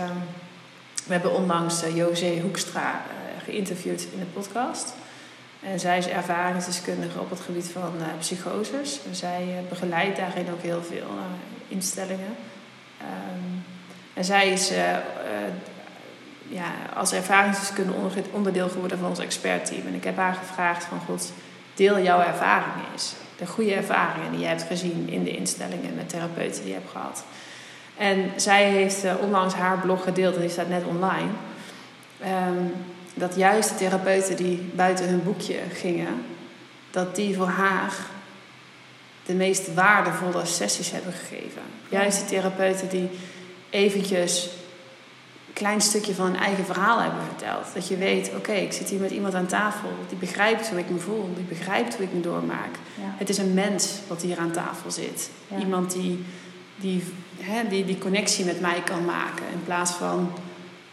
[1.05, 3.01] We hebben onlangs uh, José Hoekstra
[3.43, 4.93] geïnterviewd in de podcast.
[5.61, 8.99] En zij is ervaringsdeskundige op het gebied van psychoses.
[9.11, 11.09] Zij begeleidt daarin ook heel veel
[11.67, 12.35] instellingen.
[12.97, 13.59] Ehm,
[14.13, 14.71] en zij is
[16.47, 19.87] ja, als ervaringsdeskundige onderdeel geworden van ons expertteam.
[19.87, 21.31] En ik heb haar gevraagd van God,
[21.73, 23.13] deel jouw ervaringen eens.
[23.41, 26.91] De goede ervaringen die je hebt gezien in de instellingen met therapeuten die je hebt
[26.91, 27.23] gehad.
[27.97, 31.29] En zij heeft uh, onlangs haar blog gedeeld, en die staat net online.
[32.19, 32.63] Ehm,
[33.13, 36.25] dat juist de therapeuten die buiten hun boekje gingen,
[36.91, 37.93] dat die voor haar
[39.25, 41.61] de meest waardevolle sessies hebben gegeven.
[41.89, 43.09] Juist die therapeuten die
[43.69, 44.49] eventjes
[45.53, 47.65] klein stukje van een eigen verhaal hebben verteld.
[47.73, 50.89] Dat je weet, oké, ik zit hier met iemand aan tafel die begrijpt hoe ik
[50.89, 52.75] me voel, die begrijpt hoe ik me doormaak.
[52.99, 55.29] Het is een mens wat hier aan tafel zit.
[55.59, 56.25] Iemand die
[56.81, 57.03] die,
[57.39, 59.45] hè, die die connectie met mij kan maken.
[59.53, 60.31] In plaats van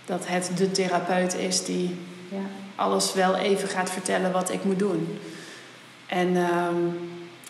[0.05, 1.97] dat het de therapeut is die
[2.29, 2.37] ja.
[2.75, 5.19] alles wel even gaat vertellen wat ik moet doen.
[6.07, 6.99] En um,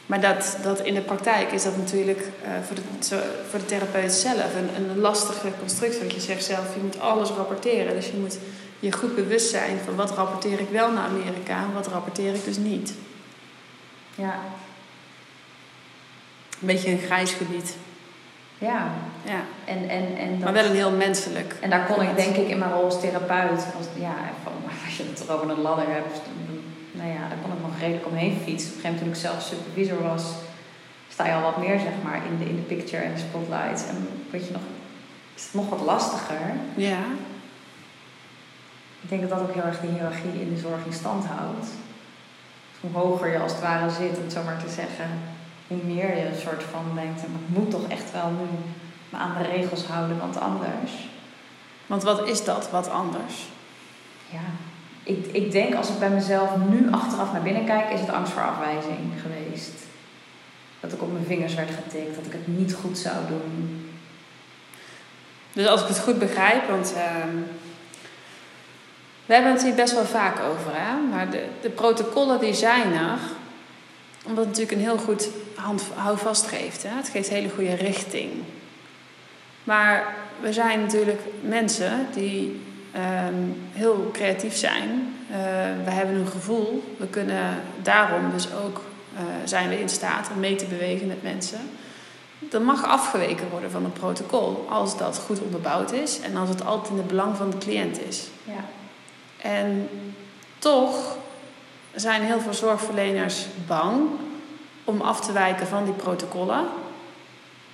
[0.08, 2.82] maar dat, dat in de praktijk is dat natuurlijk uh, voor, de,
[3.50, 6.00] voor de therapeut zelf een, een lastige constructie.
[6.00, 7.94] Want je zegt zelf, je moet alles rapporteren.
[7.94, 8.38] Dus je moet
[8.78, 12.44] je goed bewust zijn van wat rapporteer ik wel naar Amerika en wat rapporteer ik
[12.44, 12.94] dus niet.
[14.14, 14.34] Ja.
[16.60, 17.76] Een beetje een grijs gebied.
[18.58, 18.92] Ja.
[19.24, 19.40] ja.
[19.64, 21.54] En, en, en dat, maar wel een heel menselijk.
[21.60, 24.14] En daar kon ik denk ik in mijn rol als therapeut, als, ja,
[24.86, 26.20] als je het over een ladder hebt,
[26.92, 28.70] nou ja, daar kon ik redelijk omheen fietsen.
[28.70, 30.24] Op een gegeven moment toen ik zelf supervisor was,
[31.08, 33.88] sta je al wat meer zeg maar in de, in de picture en de spotlight.
[33.88, 34.62] En weet je nog,
[35.34, 36.52] is het nog wat lastiger.
[36.74, 37.00] Ja.
[39.00, 41.66] Ik denk dat dat ook heel erg de hiërarchie in de zorg in stand houdt.
[42.80, 45.08] hoe hoger je als het ware zit, om het zo maar te zeggen,
[45.66, 48.46] hoe meer je een soort van denkt, ik moet toch echt wel nu
[49.08, 50.92] me aan de regels houden, want anders.
[51.86, 53.46] Want wat is dat, wat anders?
[54.30, 54.40] Ja,
[55.08, 58.32] ik, ik denk als ik bij mezelf nu achteraf naar binnen kijk, is het angst
[58.32, 59.72] voor afwijzing geweest.
[60.80, 63.88] Dat ik op mijn vingers werd getikt, dat ik het niet goed zou doen.
[65.52, 67.24] Dus als ik het goed begrijp, want uh,
[69.26, 71.00] we hebben het hier best wel vaak over, hè?
[71.10, 73.18] maar de, de protocollen die zijn er,
[74.26, 76.82] omdat het natuurlijk een heel goed hand, houvast geeft.
[76.82, 76.96] Hè?
[76.96, 78.30] Het geeft een hele goede richting.
[79.64, 82.60] Maar we zijn natuurlijk mensen die
[82.98, 83.34] Ehm,
[83.72, 85.16] heel creatief zijn.
[85.30, 85.36] Uh,
[85.84, 86.94] we hebben een gevoel.
[86.96, 88.80] We kunnen daarom dus ook
[89.14, 91.60] uh, zijn we in staat om mee te bewegen met mensen.
[92.52, 96.64] Er mag afgeweken worden van een protocol als dat goed onderbouwd is en als het
[96.64, 98.28] altijd in het belang van de cliënt is.
[98.44, 98.64] Ja.
[99.48, 99.88] En
[100.58, 101.16] toch
[101.94, 104.08] zijn heel veel zorgverleners bang
[104.84, 106.64] om af te wijken van die protocollen,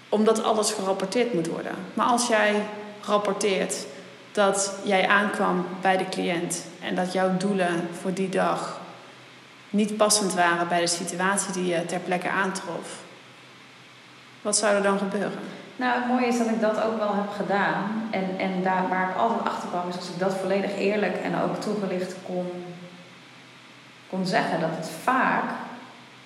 [0.09, 1.75] omdat alles gerapporteerd moet worden.
[1.95, 2.63] Maar als jij
[3.01, 3.87] rapporteert
[4.35, 8.81] dat jij aankwam bij de cliënt en dat jouw doelen voor die dag
[9.71, 13.03] niet passend waren bij de situatie die je ter plekke aantrof.
[14.43, 15.39] Wat zou er dan gebeuren?
[15.77, 18.09] Nou, het mooie is dat ik dat ook wel heb gedaan.
[18.11, 21.41] En, en daar waar ik altijd achter kwam, is als ik dat volledig eerlijk en
[21.41, 22.65] ook toegelicht kon,
[24.11, 25.51] kon zeggen, dat het vaak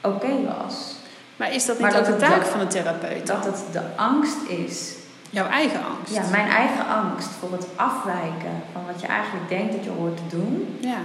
[0.00, 0.94] oké was.
[1.36, 3.26] Maar is dat niet ook de taak van een therapeut?
[3.26, 4.94] Dat het de angst is
[5.30, 6.14] Jouw eigen angst?
[6.14, 10.16] Ja, mijn eigen angst voor het afwijken van wat je eigenlijk denkt dat je hoort
[10.16, 10.78] te doen.
[10.80, 10.98] Ja.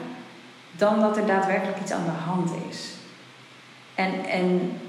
[0.71, 2.89] Dan dat er daadwerkelijk iets aan de hand is.
[3.95, 4.79] En, en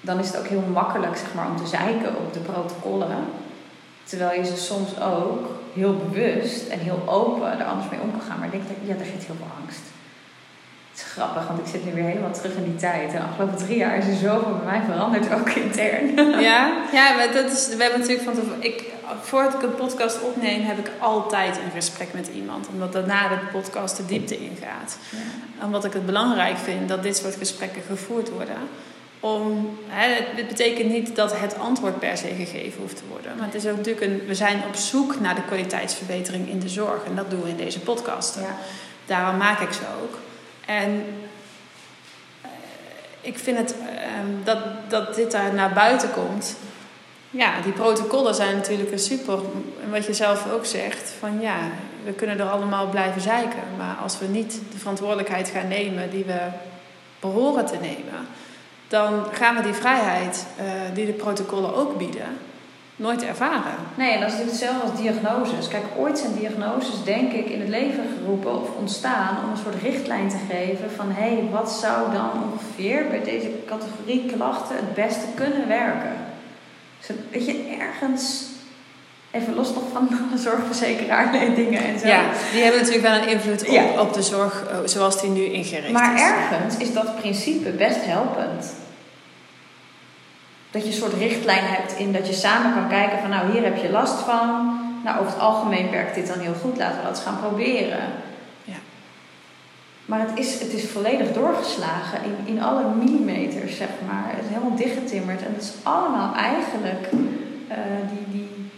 [0.00, 3.26] dan is het ook heel makkelijk zeg maar, om te zeiken op de protocollen.
[4.04, 8.20] Terwijl je ze soms ook heel bewust en heel open er anders mee om kan
[8.20, 8.38] gaan.
[8.38, 9.82] Maar ik denk dat ja, daar zit heel veel angst
[10.98, 13.12] is grappig, want ik zit nu weer helemaal terug in die tijd.
[13.12, 16.16] En de afgelopen drie jaar is er zoveel bij mij veranderd, ook intern.
[16.40, 18.62] Ja, ja maar dat is, we hebben natuurlijk van tevoren...
[18.62, 18.84] Ik,
[19.22, 22.68] voordat ik een podcast opneem, heb ik altijd een gesprek met iemand.
[22.68, 24.98] Omdat daarna de podcast de diepte ingaat.
[25.10, 25.64] Ja.
[25.64, 28.56] Omdat ik het belangrijk vind dat dit soort gesprekken gevoerd worden.
[29.20, 33.36] Om, hè, het betekent niet dat het antwoord per se gegeven hoeft te worden.
[33.36, 36.68] Maar het is ook natuurlijk een, we zijn op zoek naar de kwaliteitsverbetering in de
[36.68, 37.04] zorg.
[37.04, 38.36] En dat doen we in deze podcast.
[38.36, 38.56] Ja.
[39.06, 40.18] Daarom maak ik ze ook.
[40.68, 41.04] En
[42.42, 42.48] eh,
[43.20, 46.56] ik vind het ehm, dat, dat dit daar naar buiten komt.
[47.30, 49.38] Ja, die protocollen zijn natuurlijk een super.
[49.82, 51.56] En wat je zelf ook zegt, van ja,
[52.04, 53.62] we kunnen er allemaal blijven zeiken.
[53.76, 56.40] Maar als we niet de verantwoordelijkheid gaan nemen die we
[57.20, 58.26] behoren te nemen,
[58.88, 62.38] dan gaan we die vrijheid uh, die de protocollen ook bieden,
[62.98, 63.74] nooit ervaren.
[63.94, 65.68] Nee, en dat is natuurlijk hetzelfde als diagnoses.
[65.68, 69.82] Kijk, ooit zijn diagnoses, denk ik, in het leven geroepen of ontstaan om een soort
[69.82, 74.94] richtlijn te geven van hé, hey, wat zou dan ongeveer bij deze categorie klachten het
[74.94, 76.12] beste kunnen werken?
[76.98, 78.46] Dus weet je, ergens
[79.30, 82.06] Even los nog van de zorgverzekeraar en dingen en zo.
[82.06, 82.20] Ja,
[82.52, 83.84] die hebben natuurlijk wel een invloed op, Ja.
[84.00, 86.20] op de zorg eh, zoals die nu ingericht Maar is.
[86.20, 88.72] ergens is dat principe best helpend.
[90.70, 93.62] Dat je een soort richtlijn hebt in dat je samen kan kijken van nou hier
[93.62, 94.78] heb je last van.
[95.04, 98.02] Nou over het algemeen werkt dit dan heel goed, laten we dat eens gaan proberen.
[98.64, 98.76] Ja.
[100.04, 104.24] Maar het is, het is volledig doorgeslagen in, in alle millimeters, zeg maar.
[104.28, 105.42] Het is helemaal dichtgetimmerd.
[105.42, 107.08] En het is allemaal eigenlijk
[107.68, 107.76] eh,
[108.10, 108.70] die, die,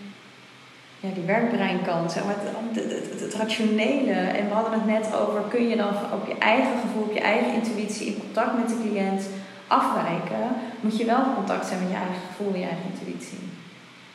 [1.01, 4.13] ja, die werkbreinkant, zeg maar, het, het, het, het rationele.
[4.13, 7.21] En we hadden het net over, kun je dan op je eigen gevoel, op je
[7.21, 9.23] eigen intuïtie, in contact met de cliënt
[9.71, 10.45] afwijken,
[10.81, 13.39] moet je wel contact zijn met je eigen gevoel en je eigen intuïtie.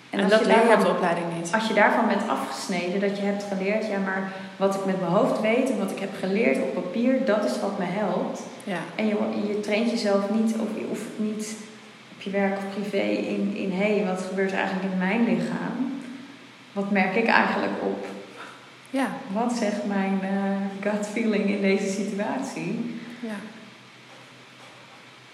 [0.09, 1.53] En, dat leer je op de opleiding niet.
[1.53, 5.11] als je daarvan bent afgesneden, dat je hebt geleerd, ja, maar wat ik met mijn
[5.11, 8.41] hoofd weet en wat ik heb geleerd op papier, dat is wat me helpt.
[8.63, 8.79] Ja.
[8.95, 9.15] En je,
[9.47, 11.55] je traint jezelf niet, of je oefent niet
[12.15, 15.23] op je werk of privé in, in hé, hey, wat gebeurt er eigenlijk in mijn
[15.23, 16.01] lichaam?
[16.73, 18.05] Wat merk ik eigenlijk op?
[18.89, 19.07] Ja.
[19.31, 22.99] Wat zegt mijn eh, gut feeling in deze situatie?
[23.19, 23.35] ja.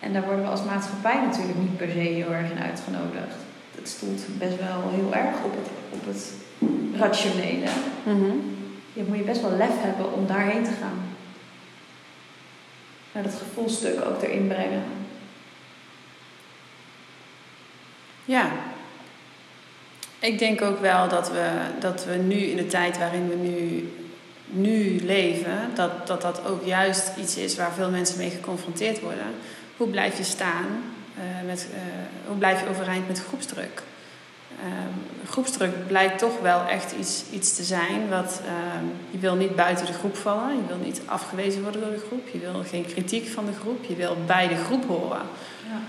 [0.02, 3.36] En daar worden we als maatschappij natuurlijk niet per se heel erg in uitgenodigd.
[3.76, 6.32] Het stoelt best wel heel erg op het, op het
[7.00, 7.70] rationele.
[8.04, 8.32] Mhm.
[8.94, 11.02] Je moet je best wel lef hebben om daarheen te gaan.
[13.12, 14.84] Nou, dat gevoelstuk ook erin brengen.
[18.26, 18.52] Ja.
[20.20, 23.92] Ik denk ook wel dat we, dat we nu in de tijd waarin we nu,
[24.46, 29.26] nu leven, dat, dat dat ook juist iets is waar veel mensen mee geconfronteerd worden.
[29.82, 30.68] Hoe blijf je staan?
[31.22, 31.80] eh, met, eh,
[32.28, 33.82] hoe blijf je overeind met groepsdruk?
[34.60, 39.56] Ehm, groepsdruk blijkt toch wel echt iets, iets te zijn wat ehm, je wil niet
[39.56, 42.86] buiten de groep vallen, je wil niet afgewezen worden door de groep, je wil geen
[42.86, 45.22] kritiek van de groep, je wil bij de groep horen.
[45.70, 45.80] Ja.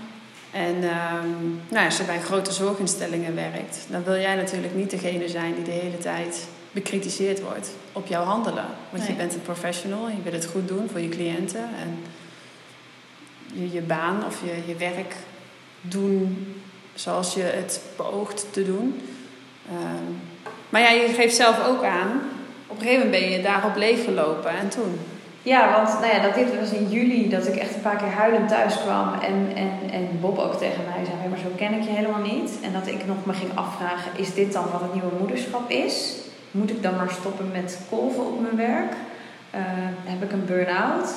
[0.59, 5.29] En ehm, nou, als je bij grote zorginstellingen werkt, dan wil jij natuurlijk niet degene
[5.29, 8.65] zijn die de hele tijd bekritiseerd wordt op jouw handelen.
[8.89, 12.03] Want je bent een professional, je wil het goed doen voor je cliënten en
[13.53, 15.15] je, je baan of je, je werk
[15.81, 16.55] doen
[16.93, 19.01] zoals je het beoogt te doen.
[19.69, 20.11] Ehm,
[20.69, 22.21] maar ja, je geeft zelf ook aan,
[22.67, 24.99] op een gegeven moment ben je daarop leeggelopen en toen.
[25.41, 28.07] Ja, want nou ja, dat dit was in juli dat ik echt een paar keer
[28.07, 29.13] huilend thuis kwam.
[29.13, 32.51] En, en, en Bob ook tegen mij zei, maar zo ken ik je helemaal niet.
[32.61, 36.15] En dat ik nog me ging afvragen, is dit dan wat het nieuwe moederschap is?
[36.51, 38.93] Moet ik dan maar stoppen met kolven op mijn werk?
[39.49, 39.61] Eh,
[40.03, 41.09] heb ik een burn-out?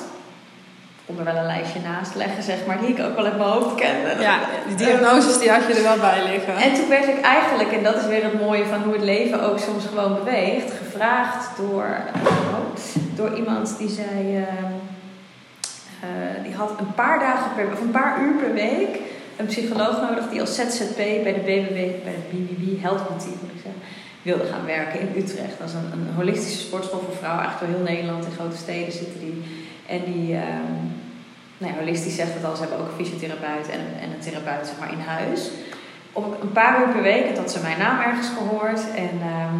[1.07, 3.49] Kon er wel een lijstje naast leggen, zeg maar, die ik ook wel uit mijn
[3.49, 4.21] hoofd kende.
[4.21, 6.55] Ja, die diagnoses die had je er wel bij liggen.
[6.55, 9.41] En toen werd ik eigenlijk, en dat is weer het mooie van hoe het leven
[9.41, 12.21] ook soms gewoon beweegt, gevraagd door, eh,
[13.15, 14.41] door iemand die zei, eh,
[16.01, 18.99] eh, die had een paar dagen per, of een paar uur per week
[19.37, 23.55] een psycholoog nodig die als ZZP bij de BBB, bij de BBB Health Boutique, moet
[23.55, 23.81] ik zeggen,
[24.21, 25.59] wilde gaan werken in Utrecht.
[25.59, 28.91] Dat is een, een holistische sportschool voor vrouwen, eigenlijk door heel Nederland, in grote steden
[28.91, 29.65] zitten die.
[29.87, 30.73] En die, ehm,
[31.57, 34.67] nou ja, holistisch zegt het al, ze hebben ook een fysiotherapeut en en een therapeut
[34.67, 35.49] zeg maar, in huis.
[36.13, 38.81] Op een paar uur per week, had ze mijn naam ergens gehoord.
[38.95, 39.57] En ehm,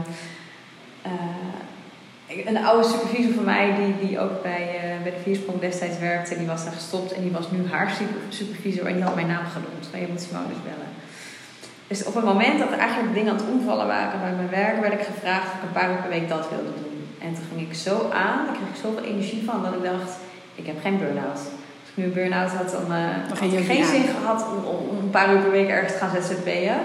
[1.02, 6.00] eh, een oude supervisor van mij, die, die ook bij, eh, bij de Viersprong destijds
[6.00, 9.16] werkte, die was daar gestopt en die was nu haar super- supervisor en die had
[9.16, 9.88] mijn naam genoemd.
[9.92, 10.92] Van je moet Simone dus bellen.
[11.88, 14.82] Dus op het moment dat er eigenlijk dingen aan het omvallen waren bij mijn werk,
[14.82, 16.87] werd ik gevraagd of ik een paar uur per week dat wilde doen.
[17.22, 20.12] En toen ging ik zo aan, daar kreeg ik zoveel energie van, dat ik dacht,
[20.56, 21.42] ik heb geen burn-out.
[21.82, 24.90] Als ik nu een burn-out had, dan eh, had ik geen zin gehad om, om,
[24.90, 26.80] om een paar uur per week ergens te gaan ZZP'en.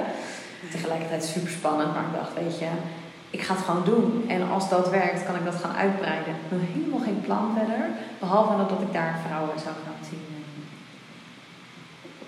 [0.71, 2.69] Tegelijkertijd super spannend, maar ik dacht, weet je,
[3.31, 4.25] ik ga het gewoon doen.
[4.29, 6.35] En als dat werkt, kan ik dat gaan uitbreiden.
[6.35, 10.21] Ik had helemaal geen plan verder, behalve dat ik daar vrouwen zou gaan zien.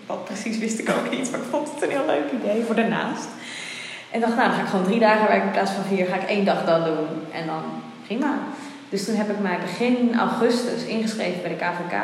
[0.06, 2.74] Wat precies wist ik ook niet, maar ik vond het een heel leuk idee voor
[2.74, 3.28] daarnaast.
[4.10, 6.06] En dacht, nou, dan ga ik gewoon drie dagen werken in plaats van vier.
[6.06, 7.08] Ga ik één dag dat doen.
[7.32, 7.62] En dan
[8.06, 8.38] prima.
[8.88, 11.96] Dus toen heb ik mij begin augustus ingeschreven bij de KVK.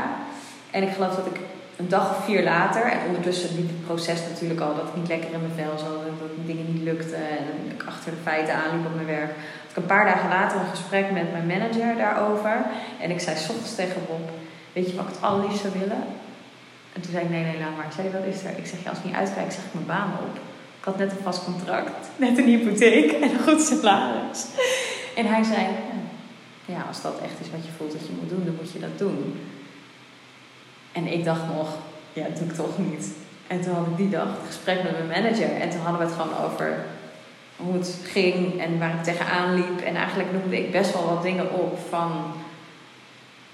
[0.70, 1.40] En ik geloof dat ik
[1.76, 5.08] een dag of vier later, en ondertussen liep het proces natuurlijk al dat ik niet
[5.08, 8.86] lekker in mijn vel zat, dat dingen niet lukten en ik achter de feiten aanliep
[8.86, 9.30] op mijn werk.
[9.70, 12.56] Ik een paar dagen later een gesprek met mijn manager daarover.
[13.00, 14.30] En ik zei s ochtends tegen Bob,
[14.72, 16.02] weet je wat ik het allerliefst zou willen?
[16.92, 17.86] En toen zei ik, nee, nee, laat maar.
[17.86, 18.58] Ik zei, wat is er?
[18.58, 20.34] Ik zeg, als ik niet uitkijk, zeg ik mijn baan op.
[20.80, 24.46] Ik had net een vast contract, net een hypotheek en een goed salaris.
[25.16, 25.66] En hij zei,
[26.70, 28.78] ja, als dat echt is wat je voelt dat je moet doen, dan moet je
[28.78, 29.40] dat doen.
[30.92, 31.68] En ik dacht nog,
[32.12, 33.12] ja, dat doe ik toch niet.
[33.46, 35.50] En toen had ik die dag het gesprek met mijn manager.
[35.60, 36.84] En toen hadden we het gewoon over
[37.56, 39.80] hoe het ging en waar ik tegenaan liep.
[39.80, 42.10] En eigenlijk noemde ik best wel wat dingen op van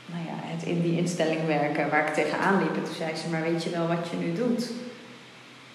[0.06, 2.76] nou ja, het in die instelling werken waar ik tegenaan liep.
[2.76, 4.70] En toen zei ze, maar weet je wel wat je nu doet?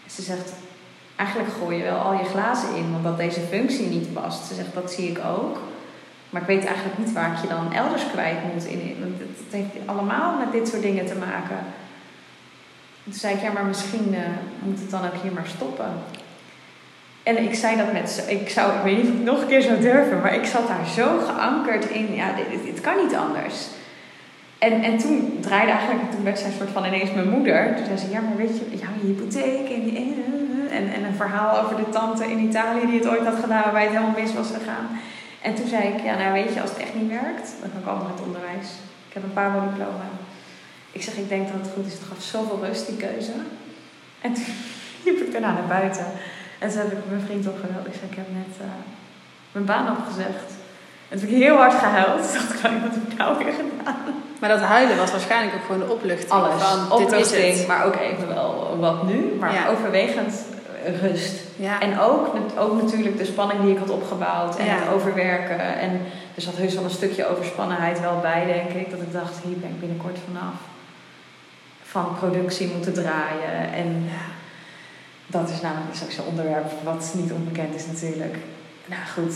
[0.05, 0.53] Ze zegt,
[1.15, 4.45] eigenlijk gooi je wel al je glazen in, want dat deze functie niet past.
[4.45, 5.57] Ze zegt, dat zie ik ook.
[6.31, 8.65] Maar ik weet eigenlijk niet waar ik je dan elders kwijt moet.
[8.65, 8.79] In,
[9.19, 11.57] het, heeft allemaal met dit soort dingen te maken.
[13.03, 14.19] Toen zei ik, ja, maar misschien uh,
[14.63, 15.91] moet het dan ook hier maar stoppen.
[17.23, 19.61] En ik zei dat met, ik zou, ik weet niet of ik nog een keer
[19.61, 23.67] zou durven, maar ik zat daar zo geankerd in, ja, dit, dit kan niet anders.
[24.57, 27.75] En, en toen draaide eigenlijk, toen werd zij soort van ineens mijn moeder.
[27.75, 30.23] Toen zei ze, ja, maar weet je, ja, hypotheek en.
[30.71, 33.83] En, en een verhaal over de tante in Italië die het ooit had gedaan waarbij
[33.83, 34.87] het helemaal mis was gegaan.
[35.41, 37.81] En toen zei ik, ja, nou weet je, als het echt niet werkt, dan kan
[37.81, 38.67] ik altijd het onderwijs.
[39.07, 40.07] Ik heb een paar diploma.
[40.91, 41.93] Ik zeg, ik denk dat het goed is.
[41.93, 43.31] Het gaf zoveel rust, die keuze.
[44.21, 44.45] En toen
[45.05, 46.05] liep ik daarna naar buiten.
[46.59, 47.85] En toen heb ik mijn vriend opgebeld.
[47.87, 48.67] Ik zei, ik heb net uh,
[49.51, 50.47] mijn baan opgezegd.
[51.09, 52.21] En toen heb ik heel hard gehuild.
[52.31, 53.95] Toen dacht ik, wat heb ik nou weer gedaan?
[54.39, 56.31] Maar dat huilen was waarschijnlijk ook gewoon de opluchting.
[56.31, 56.63] Alles.
[56.63, 57.67] Van, dit is het.
[57.67, 59.35] maar ook even wel wat nu.
[59.39, 59.67] Maar Ja.
[59.67, 60.50] overwegend eh,
[61.01, 61.33] rust.
[61.55, 61.79] Ja.
[61.81, 64.57] En ook, ook natuurlijk de spanning die ik had opgebouwd.
[64.57, 64.75] En Ja.
[64.79, 65.59] het overwerken.
[65.59, 66.01] En
[66.35, 68.91] er zat heus wel een stukje overspannenheid wel bij, denk ik.
[68.91, 70.53] Dat ik dacht, hier ben ik binnenkort vanaf.
[71.83, 73.73] Van productie moeten draaien.
[73.73, 74.09] En
[75.27, 78.35] dat is namelijk ook zo'n onderwerp wat niet onbekend is natuurlijk.
[78.85, 79.33] Nou goed,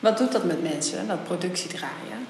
[0.00, 2.26] Wat doet dat met mensen, dat productie draaien?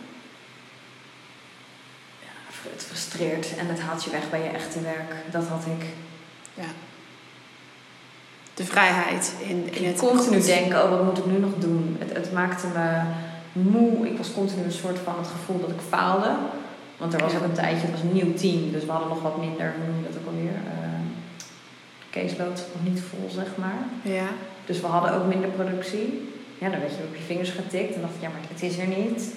[2.21, 2.29] ja,
[2.73, 5.15] het frustreert en het haalt je weg bij je echte werk.
[5.31, 5.87] Dat had ik.
[6.55, 6.65] Ja.
[8.59, 11.97] De vrijheid in, in het continu denken, oh wat moet ik nu nog doen?
[11.99, 13.03] Het, het maakte me
[13.53, 14.09] moe.
[14.09, 16.31] Ik was continu een soort van het gevoel dat ik faalde.
[16.97, 19.23] Want er was ook een tijdje, het was een nieuw team, dus we hadden nog
[19.23, 20.59] wat minder, hoe noem je dat ook alweer?
[20.67, 20.99] Uh,
[22.11, 23.79] caseload nog niet vol, zeg maar.
[24.03, 24.29] Ja.
[24.65, 26.33] Dus we hadden ook minder productie.
[26.59, 28.79] Ja, dan werd je op je vingers getikt en dacht ik, ja, maar het is
[28.79, 29.35] er niet.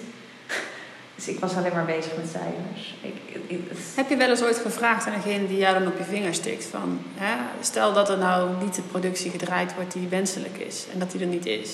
[1.14, 2.94] Dus ik was alleen maar bezig met cijfers.
[3.00, 3.14] Ik,
[3.46, 6.04] ik, het- Heb je wel eens ooit gevraagd aan degene die jou dan op je
[6.04, 10.56] vinger stikt van, hè, stel dat er nou niet de productie gedraaid wordt die wenselijk
[10.58, 11.70] is en dat die er niet is,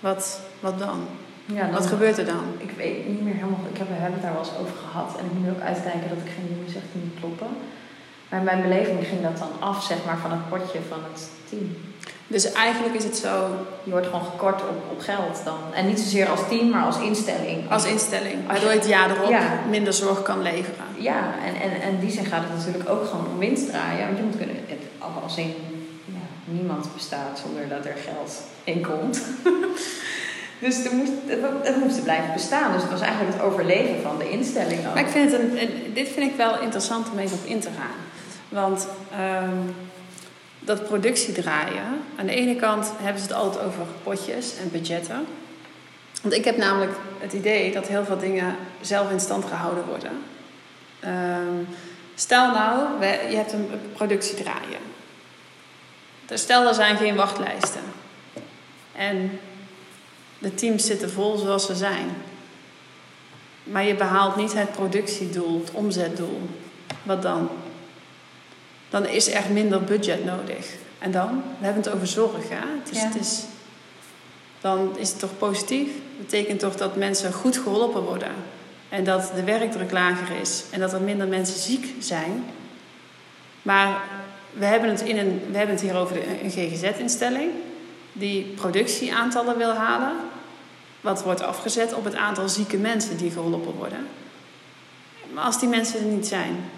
[0.00, 1.06] wat, wat dan?
[1.44, 2.44] ja, dan- Wat gebeurt er dan?
[2.58, 3.60] Ik weet niet meer helemaal.
[3.72, 5.18] Ik heb, we hebben het daar wel eens over gehad.
[5.18, 7.48] En ik moet nu ook uitkijken dat ik geen dingen zeg die niet kloppen.
[8.28, 11.28] Maar in mijn beleving ging dat dan af, zeg maar, van het potje van het
[11.48, 11.76] team.
[12.32, 13.48] Dus eigenlijk is het zo
[13.84, 15.58] Je wordt gewoon gekort op, op geld dan.
[15.74, 17.70] En niet zozeer als team, maar als instelling.
[17.70, 19.58] als instelling, waardoor je het jaar erop Ja.
[19.68, 20.84] minder zorg kan leveren.
[20.96, 24.06] Ja, en, en, en in die zin gaat het natuurlijk ook gewoon om winst draaien.
[24.06, 24.78] Want je moet kunnen, het,
[25.22, 25.54] als in,
[26.04, 29.20] ja, niemand bestaat zonder dat er geld in komt.
[30.64, 31.12] dus er moest,
[31.62, 32.72] het, moest blijven bestaan.
[32.72, 34.94] Dus het was eigenlijk het overleven van de instelling ook.
[34.94, 37.60] Maar ik vind het een, een- dit vind ik wel interessant om even op in
[37.60, 37.98] te gaan.
[38.48, 39.56] Want ehm,
[40.60, 45.26] dat productie draaien, aan de ene kant hebben ze het altijd over potjes en budgetten.
[46.22, 50.12] Want ik heb namelijk het idee dat heel veel dingen zelf in stand gehouden worden.
[51.00, 51.64] Ehm,
[52.14, 54.80] stel nou, je hebt een productie draaien.
[56.32, 57.80] Stel, er zijn geen wachtlijsten.
[58.92, 59.40] En
[60.38, 62.10] de teams zitten vol zoals ze zijn.
[63.64, 66.48] Maar je behaalt niet het productiedoel, het omzetdoel.
[67.02, 67.50] Wat dan?
[68.90, 70.66] Dan is er minder budget nodig.
[70.98, 71.42] En dan?
[71.58, 72.78] We hebben het over zorg, hè?
[72.78, 73.06] Het is, Ja.
[73.06, 73.42] het is,
[74.60, 75.86] dan is het toch positief?
[75.86, 78.32] Dat betekent toch dat mensen goed geholpen worden.
[78.88, 80.64] En dat de werkdruk lager is.
[80.70, 82.44] En dat er minder mensen ziek zijn.
[83.62, 84.02] Maar
[84.52, 87.50] we hebben het, in een, we hebben het hier over een GGZ-instelling.
[88.12, 90.12] Die productieaantallen wil halen.
[91.00, 94.06] Wat wordt afgezet op het aantal zieke mensen die geholpen worden.
[95.32, 96.70] Maar als die mensen er niet zijn,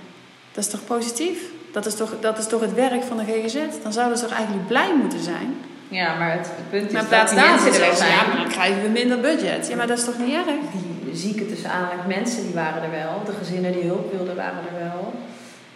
[0.53, 1.39] dat is toch positief?
[1.73, 3.57] Dat is toch, dat is toch het werk van de GGZ?
[3.83, 5.57] Dan zouden ze toch eigenlijk blij moeten zijn?
[5.89, 8.11] Ja, maar het, het punt is Maar dat die mensen er wel zijn.
[8.11, 9.69] ja, maar dan krijgen we minder budget.
[9.69, 10.47] Ja, maar dat is toch niet erg?
[10.73, 13.23] Die zieke tussen aanhalingstekens mensen, die waren er wel.
[13.27, 15.13] De gezinnen die hulp wilden, waren er wel.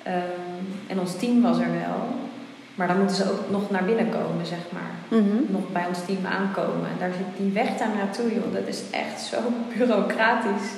[0.02, 1.98] Ehm, en ons team was er wel.
[2.74, 5.20] Maar dan moeten ze ook nog naar binnen komen, zeg maar.
[5.46, 6.86] Nog bij ons team aankomen.
[6.92, 8.52] En daar zit die weg daar naartoe, joh.
[8.52, 9.36] Dat is echt zo
[9.76, 10.68] bureaucratisch.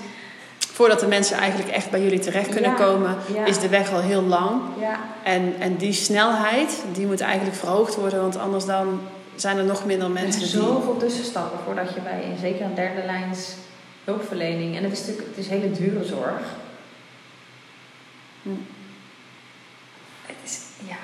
[0.78, 3.44] Voordat de mensen eigenlijk echt bij jullie terecht kunnen Ja, komen, ja.
[3.44, 4.60] is de weg al heel lang.
[4.80, 9.00] Ja, En, en die snelheid, die moet eigenlijk verhoogd worden, want anders dan
[9.34, 10.72] zijn er nog minder er mensen zijn die...
[10.72, 13.54] zoveel tussenstappen voordat je bij een, zeker een derde lijns
[14.04, 14.76] hulpverlening.
[14.76, 16.42] En het is natuurlijk het is hele dure zorg.
[18.42, 18.48] Hm.
[20.26, 20.96] Het is, ja.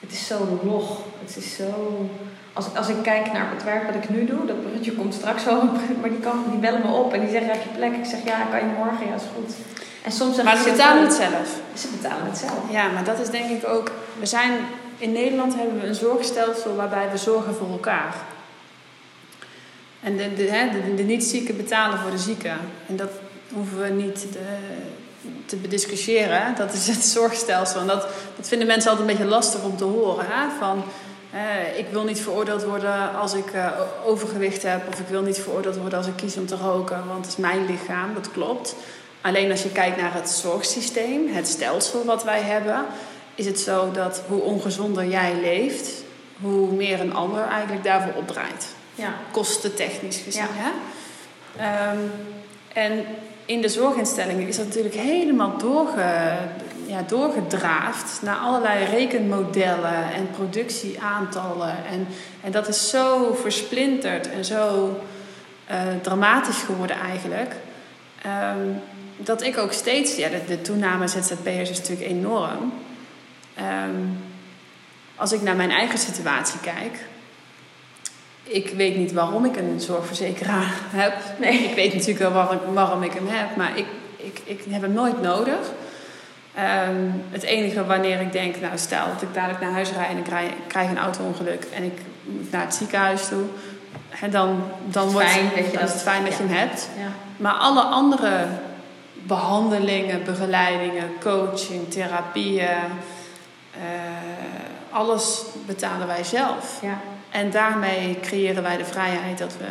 [0.00, 0.98] Het is zo log.
[1.24, 2.08] Het is zo.
[2.52, 5.44] Als, als ik kijk naar het werk wat ik nu doe, dat bruggetje komt straks
[5.44, 5.62] wel,
[6.00, 7.92] maar die, kan, die bellen me op en die zeggen: Heb je plek?
[7.92, 9.06] Ik zeg: Ja, kan je morgen?
[9.06, 9.54] Ja, is goed.
[10.02, 11.60] En soms Maar ze betalen het zelf.
[11.74, 12.70] Ze betalen het zelf.
[12.70, 13.90] Ja, maar dat is denk ik ook...
[14.18, 14.52] We zijn,
[14.98, 18.14] in Nederland hebben we een zorgstelsel waarbij we zorgen voor elkaar.
[20.00, 22.56] En de, de, de, de niet-zieken betalen voor de zieken.
[22.86, 23.10] En dat
[23.52, 24.26] hoeven we niet...
[24.32, 24.38] De,
[25.46, 26.54] te bediscussiëren.
[26.56, 27.80] Dat is het zorgstelsel.
[27.80, 30.26] En dat, dat vinden mensen altijd een beetje lastig om te horen.
[30.28, 30.48] Hè?
[30.58, 30.84] Van,
[31.32, 33.70] eh, ik wil niet veroordeeld worden als ik uh,
[34.04, 34.88] overgewicht heb.
[34.88, 37.06] Of ik wil niet veroordeeld worden als ik kies om te roken.
[37.06, 38.74] Want het is mijn lichaam, dat klopt.
[39.20, 42.84] Alleen als je kijkt naar het zorgsysteem, het stelsel wat wij hebben...
[43.34, 45.90] is het zo dat hoe ongezonder jij leeft...
[46.40, 48.66] hoe meer een ander eigenlijk daarvoor opdraait.
[48.94, 49.14] Ja.
[49.30, 50.46] Kostentechnisch gezien.
[50.48, 50.70] Hè?
[51.56, 51.98] Ehm,
[52.72, 53.04] en
[53.44, 56.38] in de zorginstellingen is dat natuurlijk helemaal doorge,
[56.90, 61.84] ja, doorgedraafd naar allerlei rekenmodellen en productieaantallen.
[61.90, 62.06] En,
[62.42, 64.96] en dat is zo versplinterd en zo
[65.70, 67.54] uh, dramatisch geworden eigenlijk.
[68.26, 68.80] Um,
[69.16, 72.72] dat ik ook steeds, ja, de, toename ZZP'ers is natuurlijk enorm.
[73.86, 74.18] Um,
[75.16, 77.04] als ik naar mijn eigen situatie kijk,
[78.42, 81.14] ik weet niet waarom ik een zorgverzekeraar heb.
[81.38, 81.58] Nee.
[81.58, 83.86] Ik weet natuurlijk wel waarom, waarom ik hem heb, maar ik,
[84.16, 85.72] ik, ik heb hem nooit nodig.
[86.58, 90.16] Um, het enige wanneer ik denk, nou stel dat ik dadelijk naar huis rijd en
[90.16, 93.44] ik krijg, krijg een auto-ongeluk en ik moet naar het ziekenhuis toe,
[94.08, 96.38] hè, dan, dan het wordt fijn dat je dan dat, is het fijn dat ja.
[96.38, 96.88] je hem hebt.
[96.98, 97.08] Ja.
[97.36, 98.46] Maar alle andere
[99.12, 102.78] behandelingen, begeleidingen, coaching, therapieën,
[103.76, 103.82] uh,
[104.90, 106.78] alles betalen wij zelf.
[106.82, 106.98] Ja.
[107.30, 109.66] En daarmee creëren wij de vrijheid dat we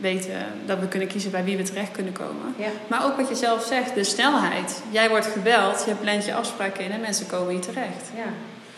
[0.00, 0.32] weten
[0.66, 2.54] dat we kunnen kiezen bij wie we terecht kunnen komen.
[2.56, 2.68] Ja.
[2.86, 4.82] Maar ook wat je zelf zegt, de snelheid.
[4.90, 8.10] Jij wordt gebeld, je plant je afspraken in en mensen komen hier terecht.
[8.16, 8.22] Ja.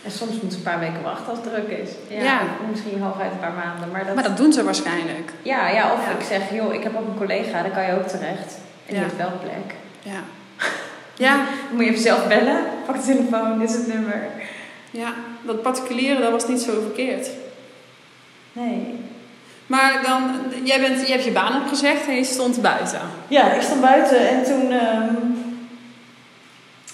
[0.03, 1.89] En soms moeten ze een paar weken wachten als het druk is.
[2.07, 2.39] Ja, Ja.
[2.41, 3.91] of Misschien hooguit een paar maanden.
[3.91, 5.31] Maar dat, Maar dat doen ze waarschijnlijk.
[5.41, 6.11] Ja, ja, of Ja.
[6.11, 8.57] ik zeg, joh, ik heb ook een collega, daar kan je ook terecht.
[8.85, 9.75] En die heeft wel plek.
[9.99, 10.19] Ja.
[11.15, 11.45] Ja, Dan
[11.75, 12.63] moet je even zelf bellen.
[12.85, 14.23] Pak de telefoon, dit is het nummer.
[14.91, 17.29] ja, dat particuliere, dat was niet zo verkeerd.
[18.53, 18.99] Nee.
[19.71, 20.21] Maar dan,
[20.63, 23.01] jij, bent, je hebt je baan opgezegd en je stond buiten.
[23.27, 24.71] Ja, ik stond buiten en toen...
[24.71, 25.15] ehm,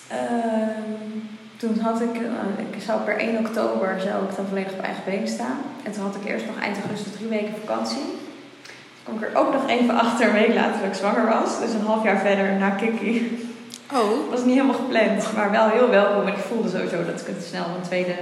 [0.07, 0.91] ehm,
[1.57, 2.15] toen had ik...
[2.15, 5.59] eh, ik zou per 1 oktober zou ik dan volledig op eigen been staan.
[5.83, 8.03] En toen had ik eerst nog eind augustus drie weken vakantie.
[9.03, 11.59] Toen kwam ik er ook nog even achter, een week later, dat ik zwanger was.
[11.59, 13.47] Dus een half jaar verder na Kiki.
[13.93, 16.21] Oh, was niet helemaal gepland, maar wel heel welkom.
[16.21, 18.15] En ik voelde sowieso dat ik het snel een tweede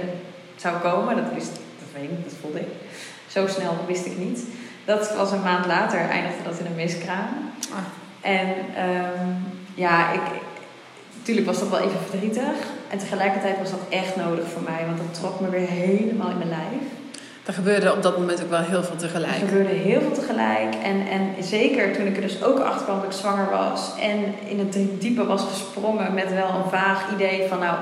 [0.56, 1.16] zou komen.
[1.16, 2.85] Dat wist dat weet ik dat voelde ik.
[3.26, 4.44] Zo snel wist ik niet.
[4.84, 7.28] Dat was een maand later, eindigde dat in een miskraam.
[7.72, 7.78] Ah.
[8.20, 9.30] En ehm,
[9.74, 10.20] ja, ik,
[11.16, 12.56] natuurlijk was dat wel even verdrietig.
[12.88, 16.38] En tegelijkertijd was dat echt nodig voor mij, want dat trok me weer helemaal in
[16.38, 16.82] mijn lijf.
[17.44, 19.36] er gebeurde op dat moment ook wel heel veel Er tegelijk.
[19.36, 20.74] gebeurde heel veel tegelijk.
[20.82, 23.90] En, en zeker toen ik er dus ook achter kwam dat ik zwanger was.
[24.00, 27.58] En in het diepe was gesprongen met wel een vaag idee van...
[27.58, 27.76] nou,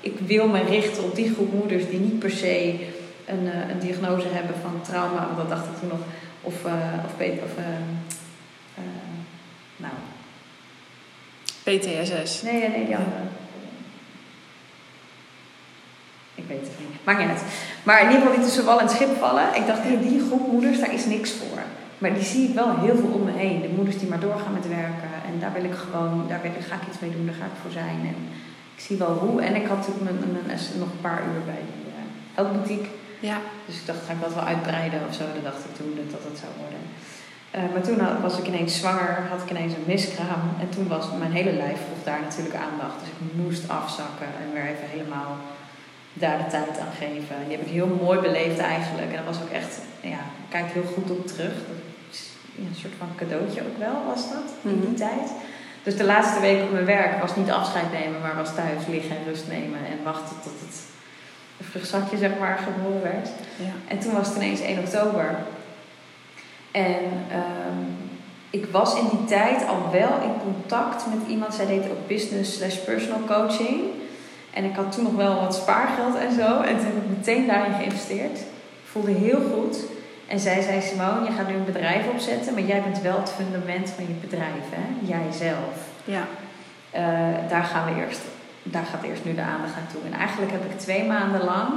[0.00, 2.74] ik wil me richten op die groep moeders die niet per se
[3.26, 5.24] een, eh, een diagnose hebben van trauma.
[5.26, 5.98] Want dat dacht ik toen nog.
[6.40, 6.72] Of, eh
[7.04, 7.12] of,
[7.42, 7.64] of eh,
[9.76, 9.92] nou,
[11.62, 12.42] PTSS.
[12.42, 13.22] nee, nee, nee, die andere.
[16.34, 17.04] Ik weet het niet.
[17.04, 17.42] Maakt niet uit.
[17.82, 19.54] Maar in ieder geval die tussen wal en schip vallen.
[19.54, 21.62] Ik dacht, die, die groep moeders, daar is niks voor.
[21.98, 23.60] Maar die zie ik wel heel veel om me heen.
[23.62, 25.10] De moeders die maar doorgaan met werken.
[25.26, 27.44] En daar wil ik gewoon, daar wil ik, ga ik iets mee doen, daar ga
[27.44, 27.98] ik voor zijn.
[28.00, 28.16] En
[28.76, 29.42] ik zie wel hoe.
[29.42, 31.94] En ik had natuurlijk mijn, mijn, mijn- nog een paar uur bij die uh,
[32.34, 32.88] heldboutique.
[33.30, 33.38] Ja.
[33.66, 35.24] Dus ik dacht, ga ik dat wel uitbreiden of zo.
[35.34, 36.82] Dat dacht ik toen dat dat het zou worden.
[37.56, 40.42] Eh, maar toen had- was ik ineens zwanger, had ik ineens een miskraam.
[40.62, 42.96] En toen was mijn hele lijf vroeg daar natuurlijk aandacht.
[43.00, 45.32] Dus ik moest afzakken en weer even helemaal
[46.22, 47.36] daar de tijd aan geven.
[47.46, 49.10] Die heb ik heel mooi beleefd eigenlijk.
[49.10, 49.72] En dat was ook echt,
[50.14, 51.54] ja, ik kijk heel goed op terug.
[52.58, 55.02] Een soort van cadeautje ook wel, was dat, in die Mhm.
[55.06, 55.28] tijd.
[55.82, 59.16] Dus de laatste week op mijn werk was niet afscheid nemen, maar was thuis liggen
[59.16, 59.78] en rust nemen.
[59.92, 60.76] En wachten tot het
[61.74, 63.28] vruchtzakje, zeg maar, geboren werd.
[63.56, 63.72] ja.
[63.88, 65.36] En toen was het ineens 1 oktober.
[66.70, 67.80] En ehm,
[68.50, 71.54] ik was in die tijd al wel in contact met iemand.
[71.54, 73.80] Zij deed ook business slash personal coaching.
[74.50, 76.60] En ik had toen nog wel wat spaargeld en zo.
[76.60, 78.38] En toen heb ik meteen daarin geïnvesteerd.
[78.84, 79.78] Voelde heel goed.
[80.26, 82.54] En zij zei, Simone, je gaat nu een bedrijf opzetten.
[82.54, 85.06] Maar jij bent wel het fundament van je bedrijf, hè?
[85.06, 85.76] Jijzelf.
[86.04, 86.26] ja.
[86.90, 87.02] Eh,
[87.48, 88.20] daar gaan we eerst,
[88.64, 90.00] daar gaat eerst nu de aandacht naartoe.
[90.06, 91.70] En eigenlijk heb ik twee maanden lang,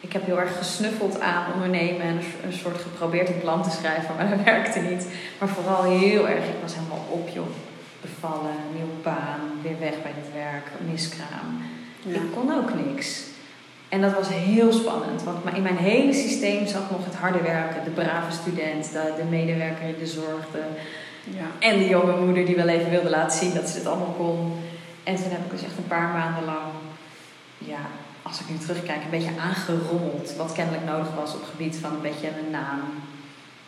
[0.00, 4.14] ik heb heel erg gesnuffeld aan ondernemen en een, soort geprobeerd een plan te schrijven,
[4.16, 5.06] maar dat werkte niet.
[5.38, 7.46] Maar vooral heel erg, ik was helemaal op joh.
[8.00, 11.62] Bevallen, nieuwe baan, weer weg bij het werk, miskraam.
[12.02, 12.14] ja.
[12.14, 13.22] Ik kon ook niks.
[13.88, 17.40] En dat was heel spannend, want maar in mijn hele systeem zat nog het harde
[17.40, 17.84] werken.
[17.84, 20.62] De brave student, de, de medewerker in de zorg, de,
[21.24, 21.68] ja.
[21.68, 24.52] en de jonge moeder die wel even wilde laten zien dat ze dit allemaal kon.
[25.04, 26.72] En toen heb ik dus echt een paar maanden lang,
[27.58, 27.82] ja,
[28.22, 30.36] als ik nu terugkijk, een beetje aangerommeld.
[30.36, 32.80] Wat kennelijk nodig was op het gebied van een beetje een naam.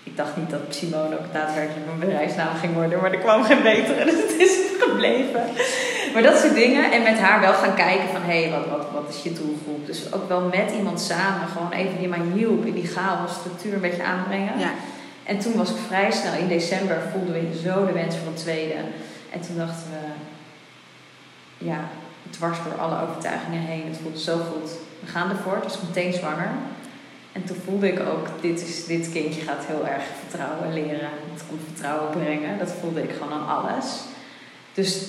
[0.03, 3.62] ik dacht niet dat Simone ook daadwerkelijk mijn bedrijfsnaam ging worden, maar er kwam geen
[3.62, 5.45] betere, dus het is het gebleven.
[6.12, 6.93] Maar dat soort dingen.
[6.93, 9.87] En met haar wel gaan kijken van, hé, hey, wat, wat, wat is je doelgroep?
[9.87, 13.74] Dus ook wel met iemand samen, gewoon even die mij hielp in die chaos structuur
[13.74, 14.59] een beetje aanbrengen.
[14.59, 14.70] Ja.
[15.24, 18.34] En toen was ik vrij snel, in december voelden we zo de wens voor een
[18.34, 18.74] tweede.
[19.30, 19.99] En toen dachten we,
[21.59, 21.80] ja,
[22.30, 24.70] dwars door alle overtuigingen heen, het voelde zo goed.
[25.00, 26.50] We gaan ervoor, het was meteen zwanger.
[27.32, 31.11] En toen voelde ik ook, dit, is, dit kindje gaat heel erg vertrouwen leren.
[31.32, 32.59] Het komt vertrouwen brengen.
[32.59, 34.00] Dat voelde ik gewoon aan alles.
[34.74, 35.09] Dus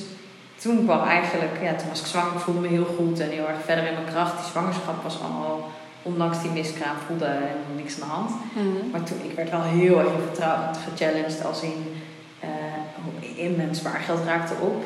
[0.55, 3.61] toen kwam eigenlijk, ja, toen was ik zwanger, voelde me heel goed en heel erg
[3.65, 4.37] verder in mijn kracht.
[4.37, 5.71] Die zwangerschap was allemaal,
[6.01, 8.31] ondanks die miskraam, voelde helemaal niks aan de hand.
[8.53, 8.89] Mhm.
[8.91, 11.95] Maar toen, ik werd wel heel erg in vertrouwen gechallenged, als in,
[12.43, 14.85] uh, in mijn spaargeld raakte op.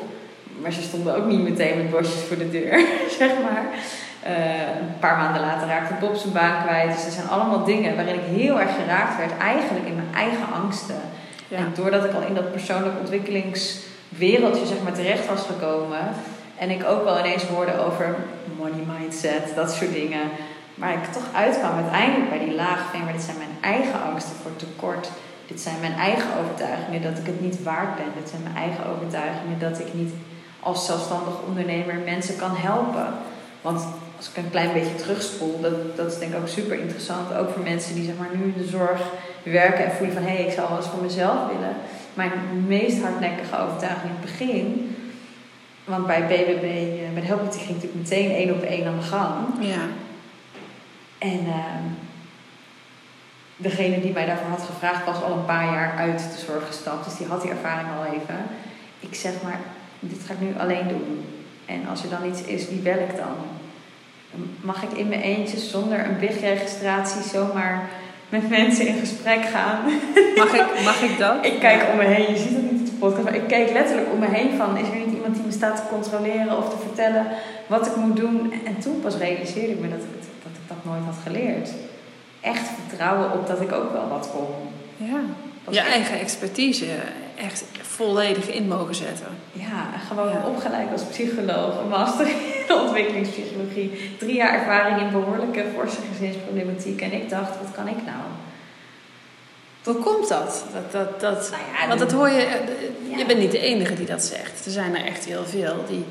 [0.60, 2.84] Maar ze stonden ook niet meteen met bosjes voor de deur,
[3.18, 3.64] zeg maar.
[4.26, 6.92] Uh, een paar maanden later raakte Bob zijn baan kwijt.
[6.94, 10.46] Dus er zijn allemaal dingen waarin ik heel erg geraakt werd, eigenlijk in mijn eigen
[10.62, 11.00] angsten.
[11.48, 11.56] Ja.
[11.56, 16.00] En doordat ik al in dat persoonlijk ontwikkelingswereldje zeg maar, terecht was gekomen.
[16.58, 18.16] En ik ook wel ineens hoorde over
[18.58, 20.30] money mindset, dat soort dingen.
[20.74, 24.36] Maar ik toch uitkwam uiteindelijk bij die laag van, maar dit zijn mijn eigen angsten
[24.42, 25.10] voor tekort.
[25.46, 28.10] Dit zijn mijn eigen overtuigingen dat ik het niet waard ben.
[28.20, 30.12] Dit zijn mijn eigen overtuigingen dat ik niet
[30.62, 33.06] als zelfstandig ondernemer mensen kan helpen.
[33.60, 33.86] Want
[34.16, 37.34] als ik een klein beetje terugspoel, dat, dat is denk ik ook super interessant.
[37.34, 39.00] Ook voor mensen die zeg maar, nu in de zorg
[39.42, 41.76] werken en voelen van hé, hey, ik zou wel eens voor mezelf willen.
[42.14, 42.32] Mijn
[42.66, 44.96] meest hardnekkige overtuiging in het begin.
[45.84, 46.60] Want bij BBB,
[47.12, 49.36] bij de Helpmeeting ging natuurlijk meteen één op één aan de gang.
[49.60, 49.82] Ja.
[51.18, 51.82] En uh,
[53.56, 57.04] degene die mij daarvoor had gevraagd was al een paar jaar uit de zorg gestapt.
[57.04, 58.44] Dus die had die ervaring al even.
[59.00, 59.60] Ik zeg maar,
[60.08, 61.24] dit ga ik nu alleen doen.
[61.66, 63.36] En als er dan iets is, wie bel ik dan?
[64.60, 67.88] Mag ik in mijn eentje zonder een BIG-registratie zomaar
[68.28, 69.78] met mensen in gesprek gaan?
[70.36, 71.44] Mag ik, mag ik dat?
[71.44, 73.72] ik kijk om me heen, je ziet het niet op de podcast, maar ik keek
[73.72, 74.76] letterlijk om me heen van...
[74.76, 77.26] is er niet iemand die me staat te controleren of te vertellen
[77.66, 78.52] wat ik moet doen?
[78.64, 81.70] En toen pas realiseerde ik me dat ik, dat, ik dat nooit had geleerd.
[82.40, 84.48] Echt vertrouwen op dat ik ook wel wat kon.
[84.96, 85.20] Ja.
[85.70, 86.86] Je eigen expertise
[87.36, 87.64] echt
[87.96, 89.26] volledig in mogen zetten.
[89.52, 90.46] Ja, gewoon ja.
[90.46, 97.00] opgeleid als psycholoog, een master in ontwikkelingspsychologie, drie jaar ervaring in behoorlijke forse gezinsproblematiek.
[97.00, 98.22] En ik dacht, wat kan ik nou?
[99.82, 100.64] Hoe komt dat?
[100.72, 102.46] dat, dat, dat nou ja, want dat hoor je,
[103.08, 103.26] je ja.
[103.26, 104.64] bent niet de enige die dat zegt.
[104.64, 106.04] Er zijn er echt heel veel die,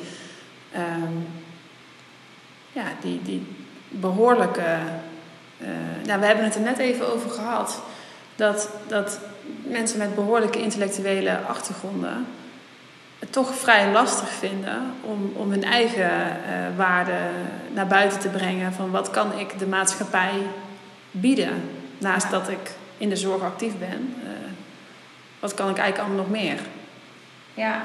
[0.75, 1.27] um,
[2.71, 3.45] ja, die, die
[3.87, 4.77] behoorlijke.
[5.61, 5.67] Uh,
[6.05, 7.81] nou, we hebben het er net even over gehad.
[8.35, 9.19] Dat, dat
[9.63, 12.25] mensen met behoorlijke intellectuele achtergronden
[13.21, 17.31] het toch vrij lastig vinden om, om hun eigen uh, waarden
[17.73, 18.73] naar buiten te brengen.
[18.73, 20.33] Van wat kan ik de maatschappij
[21.11, 21.61] bieden?
[21.97, 24.29] Naast dat ik in de zorg actief ben, uh,
[25.39, 26.59] wat kan ik eigenlijk allemaal nog meer?
[27.53, 27.81] Ja,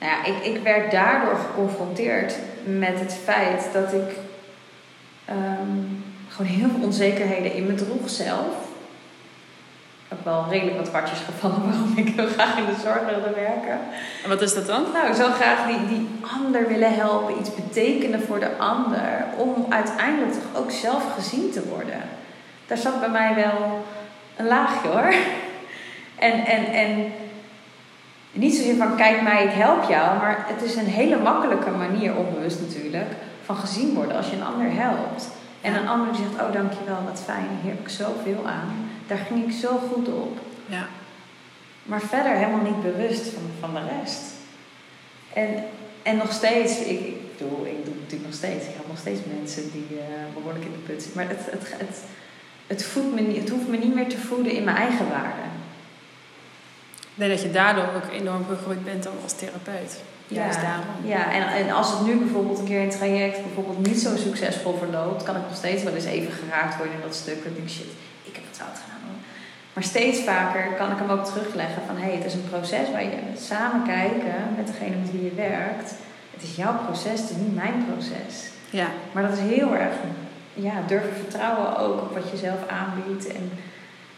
[0.00, 4.16] nou ja ik, ik werd daardoor geconfronteerd met het feit dat ik
[5.30, 8.54] um, gewoon heel veel onzekerheden in me droeg zelf
[10.14, 13.78] ook wel redelijk wat kwartjes gevallen waarom ik heel graag in de zorg wilde werken.
[14.22, 14.84] En wat is dat dan?
[14.92, 16.08] Nou, ik zou graag die, die
[16.38, 21.68] ander willen helpen, iets betekenen voor de ander, om uiteindelijk toch ook zelf gezien te
[21.68, 22.00] worden.
[22.66, 23.84] Daar zat bij mij wel
[24.36, 25.14] een laagje hoor.
[26.18, 27.12] En, en, en
[28.32, 32.16] niet zozeer van kijk mij, ik help jou, maar het is een hele makkelijke manier,
[32.16, 33.12] onbewust natuurlijk,
[33.44, 35.30] van gezien worden als je een ander helpt.
[35.60, 38.90] En een ander die zegt, oh dankjewel, wat fijn, hier heb ik zoveel aan.
[39.06, 40.38] Daar ging ik zo goed op.
[40.66, 40.86] Ja.
[41.82, 44.22] Maar verder helemaal niet bewust van, van de rest.
[45.32, 45.64] En,
[46.02, 48.64] en nog steeds, ik, ik, bedoel, ik doe natuurlijk nog steeds.
[48.64, 51.20] Ik heb nog steeds mensen die uh, behoorlijk in de put zitten.
[51.20, 51.98] Maar het, het, het,
[52.66, 55.42] het, voedt me niet, het hoeft me niet meer te voeden in mijn eigen waarde.
[57.00, 60.02] Ik denk dat je daardoor ook enorm gegroeid bent dan als therapeut.
[60.28, 61.06] Juist ja, daarom.
[61.06, 64.76] Ja, en, en als het nu bijvoorbeeld een keer een traject bijvoorbeeld niet zo succesvol
[64.78, 67.44] verloopt, kan ik nog steeds wel eens even geraakt worden in dat stuk.
[67.44, 67.86] Ik denk, shit,
[68.22, 68.93] ik heb het fout gedaan.
[69.74, 72.90] Maar steeds vaker kan ik hem ook terugleggen van, hé, hey, het is een proces
[72.90, 75.94] waar je samen kijken met degene met wie je werkt.
[76.30, 78.50] Het is jouw proces, het is niet mijn proces.
[78.70, 78.86] Ja.
[79.12, 79.94] Maar dat is heel erg,
[80.54, 83.26] ja, durven vertrouwen ook op wat je zelf aanbiedt.
[83.26, 83.50] En...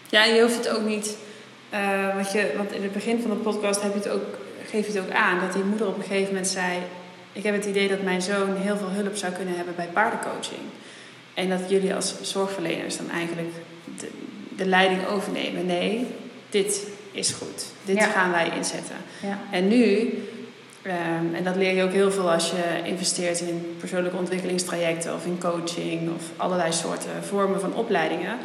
[0.09, 1.17] Ja, je hoeft het ook niet,
[1.75, 4.87] uh, wat je, want in het begin van de podcast heb je het ook geef
[4.87, 6.79] je het ook aan dat die moeder op een gegeven moment zei:
[7.33, 10.61] Ik heb het idee dat mijn zoon heel veel hulp zou kunnen hebben bij paardencoaching.
[11.35, 13.55] En dat jullie als zorgverleners dan eigenlijk
[14.57, 15.67] de, leiding overnemen.
[15.67, 16.07] Nee,
[16.51, 17.67] dit is goed.
[17.85, 18.05] Dit Ja.
[18.07, 18.97] gaan wij inzetten.
[19.23, 19.39] Ja.
[19.51, 20.15] En nu,
[20.83, 25.25] ehm, en dat leer je ook heel veel als je investeert in persoonlijke ontwikkelingstrajecten of
[25.25, 28.37] in coaching of allerlei soorten vormen van opleidingen,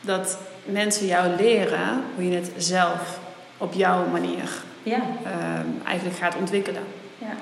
[0.00, 3.18] dat mensen jou leren hoe je het zelf
[3.58, 4.50] op jouw manier
[4.82, 6.82] Ja, ehm, eigenlijk gaat ontwikkelen.
[7.18, 7.34] ja.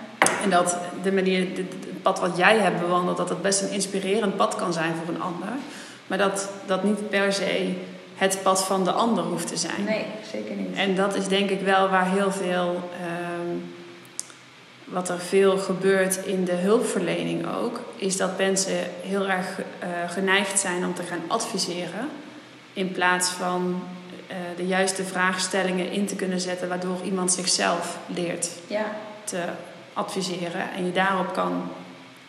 [0.42, 4.36] En dat de manier, het pad wat jij hebt bewandeld, dat het best een inspirerend
[4.36, 5.48] pad kan zijn voor een ander.
[6.06, 7.72] Maar dat dat niet per se
[8.14, 9.84] het pad van de ander hoeft te zijn.
[9.84, 10.76] Nee, zeker niet.
[10.76, 13.56] En dat is denk ik wel waar heel veel, ehm,
[14.84, 20.58] wat er veel gebeurt in de hulpverlening ook, is dat mensen heel erg eh, geneigd
[20.60, 22.08] zijn om te gaan adviseren.
[22.72, 23.82] In plaats van
[24.26, 28.84] eh, de juiste vraagstellingen in te kunnen zetten, waardoor iemand zichzelf leert Ja.
[29.24, 29.42] te
[29.92, 31.68] adviseren en je daarop kan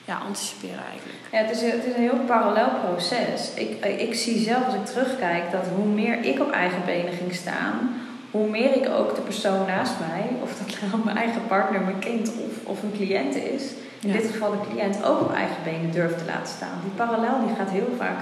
[0.06, 1.20] ja, anticiperen eigenlijk.
[1.32, 3.52] Ja, het is, een- het is een heel parallel proces.
[3.56, 7.34] Ik, ik zie zelf als ik terugkijk dat hoe meer ik op eigen benen ging
[7.36, 7.94] staan,
[8.32, 12.00] hoe meer ik ook de persoon naast mij, of dat nou mijn eigen partner, mijn
[12.00, 13.64] kind of, of een cliënt is,
[14.00, 14.18] in Ja.
[14.18, 16.80] dit geval de cliënt, ook op eigen benen durft te laten staan.
[16.84, 18.20] Die parallel die gaat heel vaak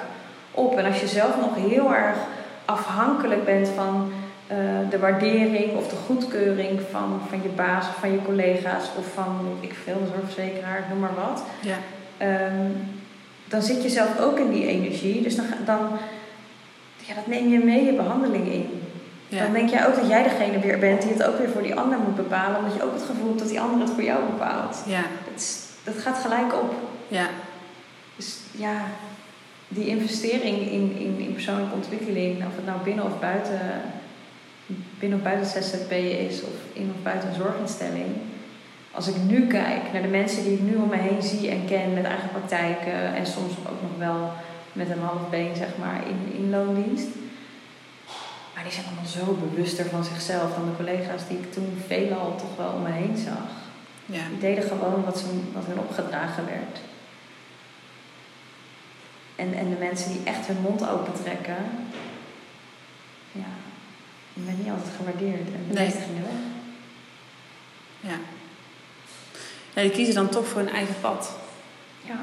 [0.52, 0.78] op.
[0.78, 2.18] En als je zelf nog heel erg
[2.66, 4.12] afhankelijk bent van
[4.48, 4.58] eh,
[4.90, 9.58] de waardering of de goedkeuring van, van je baas of van je collega's of van,
[9.60, 11.44] ik veel, de zorgverzekeraar, noem maar wat.
[11.62, 11.78] Ja.
[12.18, 12.68] Ehm,
[13.48, 15.22] dan zit je zelf ook in die energie.
[15.22, 15.80] Dus dan, dan
[17.06, 18.82] ja, dat neem je mee je behandeling in.
[19.28, 19.44] Ja.
[19.44, 21.76] Dan denk jij ook dat jij degene weer bent die het ook weer voor die
[21.76, 22.58] ander moet bepalen.
[22.58, 24.84] Omdat je ook het gevoel hebt dat die ander het voor jou bepaalt.
[24.88, 25.02] Ja.
[25.32, 26.74] Dat, is- dat gaat gelijk op.
[27.08, 27.28] Ja.
[28.16, 28.74] Dus ja,
[29.68, 33.60] die investering in, in, in persoonlijke ontwikkeling, of het nou binnen of buiten,
[35.00, 38.16] binnen of buiten ZZP is, of in of buiten een zorginstelling.
[38.92, 41.66] Als ik nu kijk naar de mensen die ik nu om me heen zie en
[41.66, 44.32] ken met eigen praktijken en soms ook nog wel
[44.74, 47.08] met een half been zeg maar in, in loondienst.
[48.54, 52.36] Maar die zijn allemaal zo bewuster van zichzelf dan de collega's die ik toen veelal
[52.36, 53.50] toch wel om me heen zag.
[54.06, 54.28] Ja.
[54.30, 56.80] Die deden gewoon wat, ze, wat hun opgedragen werd.
[59.36, 61.66] En, en de mensen die echt hun mond open trekken,
[63.32, 63.54] ja,
[64.34, 65.48] die werden niet altijd gewaardeerd.
[65.48, 65.86] En de Nee.
[65.88, 65.96] weg.
[68.00, 68.10] Ja.
[69.74, 69.82] ja.
[69.82, 71.32] Die kiezen dan toch voor hun eigen pad.
[72.06, 72.20] Ja.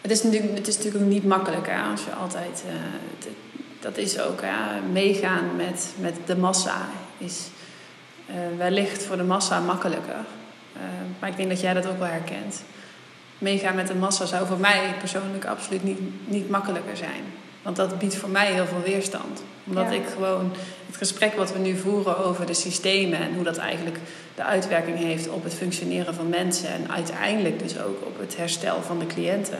[0.00, 2.64] Het is natuurlijk, het is natuurlijk ook niet makkelijk hè, als je altijd.
[2.66, 2.72] eh,
[3.18, 3.28] het-
[3.80, 6.88] dat is ook hè, meegaan met, met de massa.
[7.18, 7.46] Is
[8.26, 10.24] eh, wellicht voor de massa makkelijker.
[10.72, 10.80] Eh,
[11.18, 12.62] maar ik denk dat jij dat ook wel herkent.
[13.38, 17.22] Meegaan met de massa zou voor mij persoonlijk absoluut niet, niet makkelijker zijn.
[17.62, 19.42] Want dat biedt voor mij heel veel weerstand.
[19.64, 19.90] Omdat Ja.
[19.90, 20.52] ik gewoon
[20.86, 23.98] het gesprek wat we nu voeren over de systemen en hoe dat eigenlijk
[24.34, 28.82] de uitwerking heeft op het functioneren van mensen en uiteindelijk dus ook op het herstel
[28.82, 29.58] van de cliënten.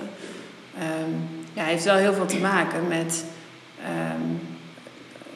[0.78, 1.10] Ehm,
[1.52, 3.24] ja, heeft wel heel veel te maken met
[3.84, 4.28] ehm,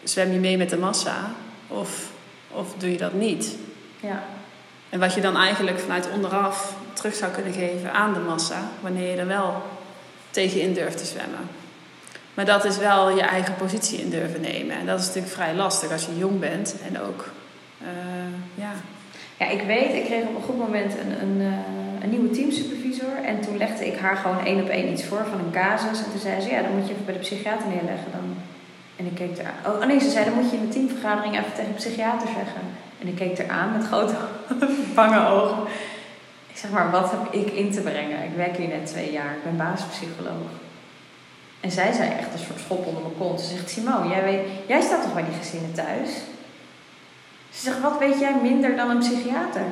[0.02, 1.30] zwem je mee met de massa
[1.68, 2.10] of,
[2.50, 3.56] of doe je dat niet?
[4.00, 4.24] Ja.
[4.90, 9.10] En wat je dan eigenlijk vanuit onderaf terug zou kunnen geven aan de massa, wanneer
[9.10, 9.62] je er wel
[10.30, 11.48] tegen in durft te zwemmen.
[12.37, 14.76] Maar dat is wel je eigen positie in durven nemen.
[14.76, 17.30] En dat is natuurlijk vrij lastig als je jong bent en ook,
[17.80, 17.87] eh,
[18.55, 18.72] ja,
[19.37, 23.14] ja, ik weet, ik kreeg op een goed moment een, een, eh, een nieuwe teamsupervisor.
[23.24, 25.99] En toen legde ik haar gewoon één op één iets voor van een casus.
[25.99, 28.12] En toen zei ze, ja, dan moet je even bij de psychiater neerleggen.
[28.12, 28.37] Dan...
[28.97, 29.70] En ik keek er.
[29.70, 32.62] Oh nee, ze zei, dan moet je in de teamvergadering even tegen de psychiater zeggen.
[33.01, 34.14] En ik keek er aan met grote
[34.95, 35.62] bange ogen.
[36.47, 38.22] Ik zeg maar, wat heb ik in te brengen?
[38.22, 40.51] Ik werk hier net twee jaar, ik ben basispsycholoog.
[41.66, 43.40] En zij zei echt een soort schop onder mijn kont.
[43.40, 46.10] Ze zegt, Simone, jij, weet, jij staat toch bij die gezinnen thuis?
[47.50, 49.68] Ze zegt, wat weet jij minder dan een psychiater?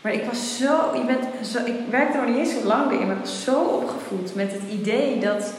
[0.00, 3.06] Maar ik was zo, je bent zo, ik werkte nog niet eens zo lang in,
[3.06, 5.52] maar ik was zo opgevoed met het idee dat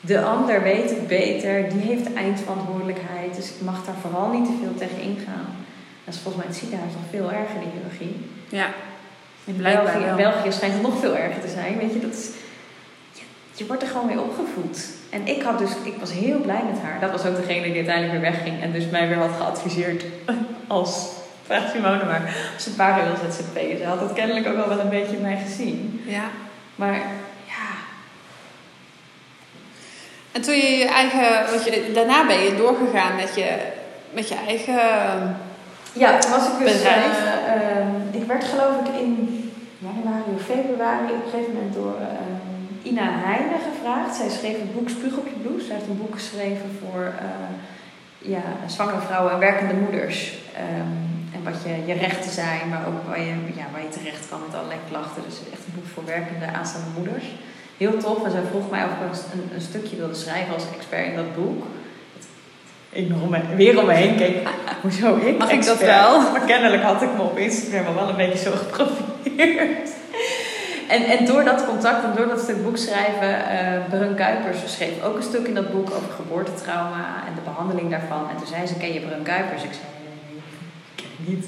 [0.00, 4.58] de ander weet het beter, die heeft eindverantwoordelijkheid, dus ik mag daar vooral niet te
[4.60, 5.46] veel tegen ingaan.
[6.04, 8.26] Dat is volgens mij in het ziekenhuis nog veel erger, die hiërarchie.
[8.48, 8.68] ja,
[9.44, 10.14] In België.
[10.16, 11.78] België schijnt het nog veel erger te zijn.
[11.78, 12.28] Weet je, dat is,
[13.60, 14.88] je, wordt er gewoon mee opgevoed.
[15.10, 17.00] En ik, had dus, ik was heel blij met haar.
[17.00, 20.04] Dat was ook degene die uiteindelijk weer wegging en dus mij weer had geadviseerd
[20.66, 21.06] als,
[21.44, 23.78] vraag Simone maar, als een paar wil ZZP.
[23.78, 26.02] Ze had het kennelijk ook al wel een beetje in mij gezien.
[26.06, 26.24] ja.
[26.74, 26.94] Maar
[27.46, 27.70] ja,
[30.32, 33.56] En toen je je eigen, want je, daarna ben je doorgegaan met je,
[34.10, 34.78] met je eigen,
[35.92, 36.82] ja toen was ik dus...
[36.82, 39.40] Ehm, ik werd geloof ik in
[39.78, 42.39] januari of februari op een gegeven moment door ehm,
[42.82, 44.16] Ina Heijnen gevraagd.
[44.16, 45.66] Zij schreef het boek Spuug op je blouse.
[45.66, 47.54] Zij heeft een boek geschreven voor eh,
[48.18, 50.38] ja, zwangere vrouwen en werkende moeders.
[50.54, 50.94] Ehm,
[51.34, 54.40] en wat je, je rechten zijn, maar ook waar je, ja, waar je terecht kan
[54.46, 55.22] met allerlei klachten.
[55.28, 57.24] Dus echt een boek voor werkende aanstaande moeders.
[57.76, 58.24] Heel tof.
[58.24, 59.00] En zij vroeg mij of ik
[59.32, 61.62] een, een stukje wilde schrijven als expert in dat boek.
[62.92, 64.48] Ik nog om me, weer om me heen keek.
[64.82, 66.00] Hoezo ik Mag ik dat expert?
[66.00, 66.20] wel?
[66.20, 69.90] Maar kennelijk had ik me op Instagram al wel een beetje zo geprofileerd.
[70.90, 75.02] En, en door dat contact en door dat stuk boek schrijven, uh, Brun Kuipers schreef
[75.02, 78.30] ook een stuk in dat boek over geboortetrauma en de behandeling daarvan.
[78.30, 79.62] En toen zei ze, ken je Brun Kuipers?
[79.62, 81.46] Ik zei, nee, ik ken niet.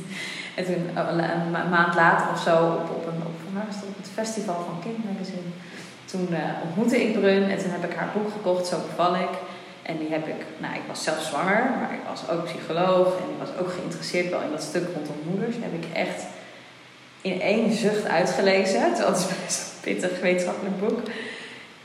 [0.55, 3.37] En toen, een, maand later of zo, op, op, een, op,
[3.89, 4.97] op het festival van Kind
[6.05, 9.35] toen uh, ontmoette ik Brun en toen heb ik haar boek gekocht, Zo beval ik.
[9.83, 13.29] En die heb ik, nou ik was zelf zwanger, maar ik was ook psycholoog en
[13.35, 15.57] ik was ook geïnteresseerd wel in dat stuk rondom moeders.
[15.61, 16.23] heb ik echt
[17.23, 18.81] in één zucht uitgelezen.
[18.81, 21.01] Het is best een pittig wetenschappelijk boek.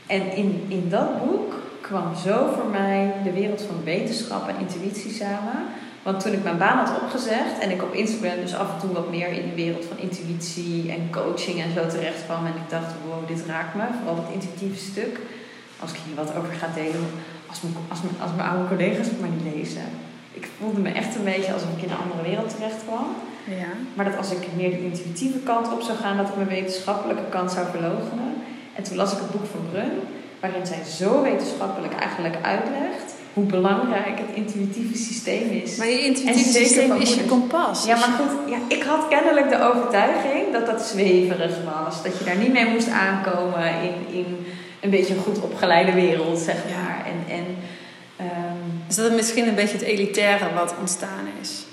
[0.06, 5.12] En in, in dat boek kwam zo voor mij de wereld van wetenschap en intuïtie
[5.12, 5.56] samen.
[6.02, 8.92] Want toen ik mijn baan had opgezegd en ik op Instagram dus af en toe
[8.92, 12.46] wat meer in de wereld van intuïtie en coaching en zo terecht kwam.
[12.46, 13.82] En ik dacht, wow, dit raakt me.
[13.98, 15.18] Vooral dat intuïtieve stuk.
[15.80, 17.06] Als ik hier wat over ga delen,
[17.46, 19.86] als mijn, als mijn, als mijn oude collega's het maar niet lezen.
[20.32, 23.06] Ik voelde me echt een beetje alsof ik in een andere wereld terecht kwam.
[23.48, 23.72] Ja.
[23.94, 27.28] Maar dat als ik meer de intuïtieve kant op zou gaan, dat ik mijn wetenschappelijke
[27.28, 28.34] kant zou verloochenen.
[28.74, 29.90] En toen las ik het boek van Brun,
[30.40, 35.76] waarin zij zo wetenschappelijk eigenlijk uitlegt hoe belangrijk het intuïtieve systeem is.
[35.76, 37.84] Maar je intuïtieve systeem is je kompas.
[37.84, 42.02] Ja, maar goed, ja, ik had kennelijk de overtuiging dat dat zweverig was.
[42.02, 44.46] Dat je daar niet mee moest aankomen in, in
[44.80, 47.06] een beetje een goed opgeleide wereld, zeg maar.
[47.06, 47.44] En, en,
[48.26, 51.66] um, is dat misschien een beetje het elitaire wat ontstaan is?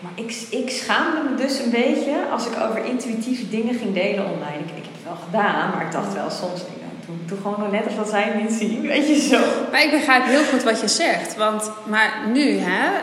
[0.00, 4.24] Maar ik, ik schaamde me dus een beetje als ik over intuïtieve dingen ging delen
[4.24, 4.58] online.
[4.58, 6.60] Ik, ik heb het wel gedaan, maar ik dacht wel soms...
[7.06, 9.40] Doe, doe gewoon nog net als dat zij het niet zien, weet je zo.
[9.70, 11.36] Maar ik begrijp heel goed wat je zegt.
[11.36, 13.00] Want, maar nu, hè,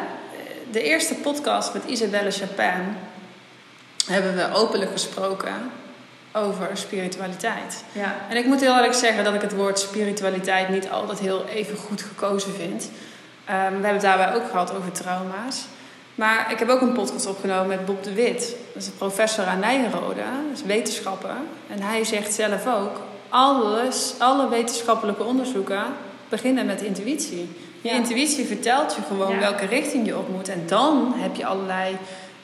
[0.71, 2.95] de eerste podcast met Isabelle Chapin
[4.05, 5.71] hebben we openlijk gesproken
[6.33, 7.83] over spiritualiteit.
[7.91, 8.15] Ja.
[8.29, 11.77] En ik moet heel eerlijk zeggen dat ik het woord spiritualiteit niet altijd heel even
[11.77, 12.83] goed gekozen vind.
[12.83, 12.89] Um,
[13.45, 15.65] we hebben het daarbij ook gehad over trauma's.
[16.16, 18.55] Maar ik heb ook een podcast opgenomen met Bob de Wit.
[18.74, 21.36] Dat is een professor aan Nijrode, dat is wetenschapper.
[21.70, 25.84] En hij zegt zelf ook, alles, alle wetenschappelijke onderzoeken
[26.30, 27.49] beginnen met intuïtie.
[27.82, 30.49] Je intuïtie vertelt je gewoon welke richting je op moet.
[30.49, 31.97] En dan heb je allerlei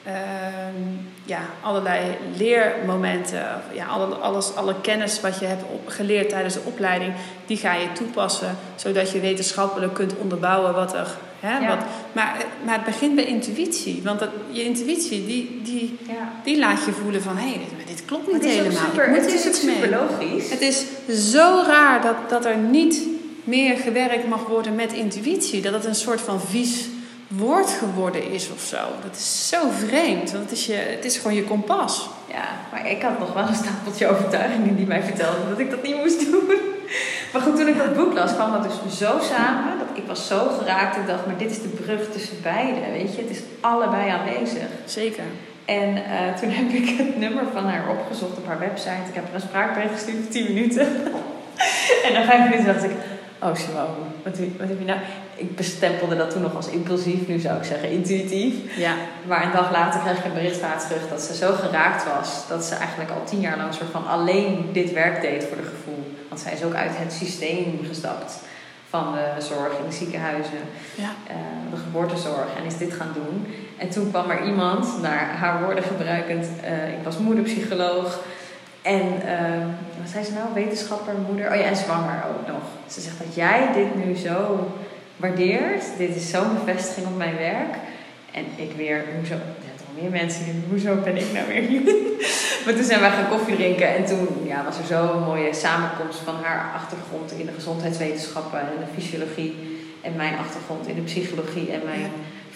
[0.04, 0.82] Ehm,
[1.24, 7.14] ja, allerlei leermomenten, ja, alle, alles, alle kennis wat je hebt geleerd tijdens de opleiding,
[7.46, 11.16] die ga je toepassen, zodat je wetenschappelijk kunt onderbouwen wat er.
[11.40, 11.78] Hè, wat,
[12.12, 15.98] maar, maar het begint bij intuïtie, want dat, je intuïtie die, die,
[16.44, 18.84] die laat je voelen van hé, hey, dit, dit, klopt niet helemaal.
[18.90, 20.50] Super, het is super logisch.
[20.50, 20.84] Het is
[21.32, 23.02] zo raar dat, dat er niet
[23.44, 26.88] meer gewerkt mag worden met intuïtie, dat het een soort van vies
[27.28, 28.76] woord geworden is of zo.
[29.02, 32.08] Dat is zo vreemd, want het is, je, het is gewoon je kompas.
[32.30, 35.82] Ja, maar ik had nog wel een stapeltje overtuigingen die mij vertelden dat ik dat
[35.82, 36.48] niet moest doen.
[37.32, 39.78] Maar goed, toen ik dat boek las, kwam dat dus zo samen.
[39.78, 40.96] Dat ik was zo geraakt.
[40.96, 43.22] Ik dacht, maar dit is de brug tussen beide, weet je.
[43.22, 44.68] Het is allebei aanwezig.
[44.84, 45.24] Zeker.
[45.64, 49.08] En uh, toen heb ik het nummer van haar opgezocht op haar website.
[49.08, 50.86] Ik heb haar een spraakbericht gestuurd voor 10 minuten.
[52.04, 52.90] en na 5 minuten dacht ik,
[53.38, 53.86] oh Simone,
[54.22, 54.98] wat, wat heb je nou
[55.40, 58.54] ik bestempelde dat toen nog als impulsief, nu zou ik zeggen intuïtief.
[58.76, 58.94] Ja.
[59.26, 62.04] Maar een dag later kreeg ik een bericht van haar terug dat ze zo geraakt
[62.04, 65.56] was dat ze eigenlijk al tien jaar lang soort van alleen dit werk deed voor
[65.56, 66.09] de gevoel.
[66.42, 68.38] Want zij is ook uit het systeem gestapt
[68.88, 70.62] van de zorg in de ziekenhuizen,
[70.94, 71.10] ja.
[71.30, 71.36] Uh,
[71.70, 73.46] de geboortezorg en is dit gaan doen.
[73.78, 78.20] En toen kwam er iemand, naar haar woorden gebruikend, uh, ik was moederpsycholoog.
[78.82, 79.66] En uh,
[80.00, 80.46] wat zei ze nou?
[80.54, 81.50] Wetenschapper, moeder.
[81.50, 82.62] Oh ja, en zwanger ook nog.
[82.86, 84.68] Ze zegt dat jij dit nu zo
[85.16, 85.84] waardeert.
[85.98, 87.74] Dit is zo'n bevestiging op mijn werk.
[88.32, 89.34] En ik weer, hoezo,
[90.00, 91.82] meer mensen hoezo ben ik nou weer hier?
[92.64, 96.18] maar toen zijn wij gaan koffie drinken en toen ja, was er zo'n mooie samenkomst
[96.18, 99.78] van haar achtergrond in de gezondheidswetenschappen en de fysiologie.
[100.02, 102.10] En mijn achtergrond in de psychologie en mijn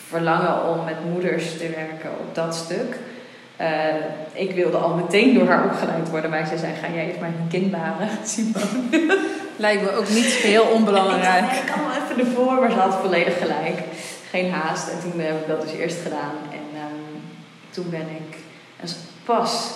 [0.09, 2.99] verlangen om met moeders te werken op dat stuk.
[3.61, 3.69] Uh,
[4.33, 7.29] ik wilde al meteen door haar opgeleid worden, maar zij zei: Ga jij eens maar
[7.29, 9.19] een kind baren, Simone.
[9.57, 11.53] Lijkt me ook niet heel onbelangrijk.
[11.63, 13.79] Ik kan wel even ervoor, maar ze had volledig gelijk.
[14.31, 14.89] Geen haast.
[14.89, 16.35] En toen heb ik dat dus eerst gedaan.
[17.75, 18.37] En toen ben ik
[19.25, 19.71] pas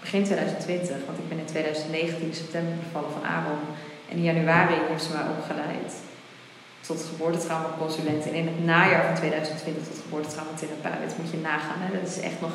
[0.00, 3.62] begin 2020, want ik ben in 2019 in september bevallen van Aaron.
[4.10, 5.92] En in januari heeft ze mij opgeleid
[6.80, 8.26] tot geboortetraumaconsulent.
[8.26, 11.18] En in het najaar van 2020 tot geboortetraumatherapeut.
[11.18, 11.80] Moet je nagaan.
[11.84, 12.00] Hè?
[12.00, 12.54] Dat is echt nog.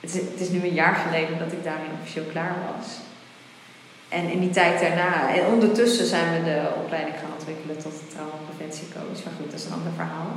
[0.00, 2.86] Het is, het is nu een jaar geleden dat ik daarin officieel klaar was.
[4.08, 9.18] En in die tijd daarna, en ondertussen zijn we de opleiding gaan ontwikkelen tot traumapreventiecoach.
[9.24, 10.30] Maar goed, dat is een ander verhaal.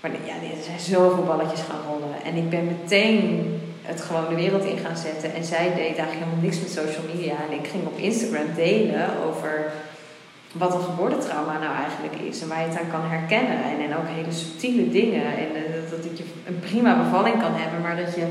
[0.00, 2.14] Maar ja, er zijn zoveel balletjes gaan rollen.
[2.24, 5.34] En ik ben meteen het gewoon de wereld in gaan zetten.
[5.34, 7.34] En zij deed eigenlijk helemaal niks met social media.
[7.48, 9.72] En ik ging op Instagram delen over
[10.52, 12.40] wat een geboortetrauma nou eigenlijk is.
[12.42, 13.58] En waar je het aan kan herkennen.
[13.70, 15.24] En, en ook hele subtiele dingen.
[15.24, 18.26] En uh, dat, dat je een prima bevalling kan hebben, maar dat je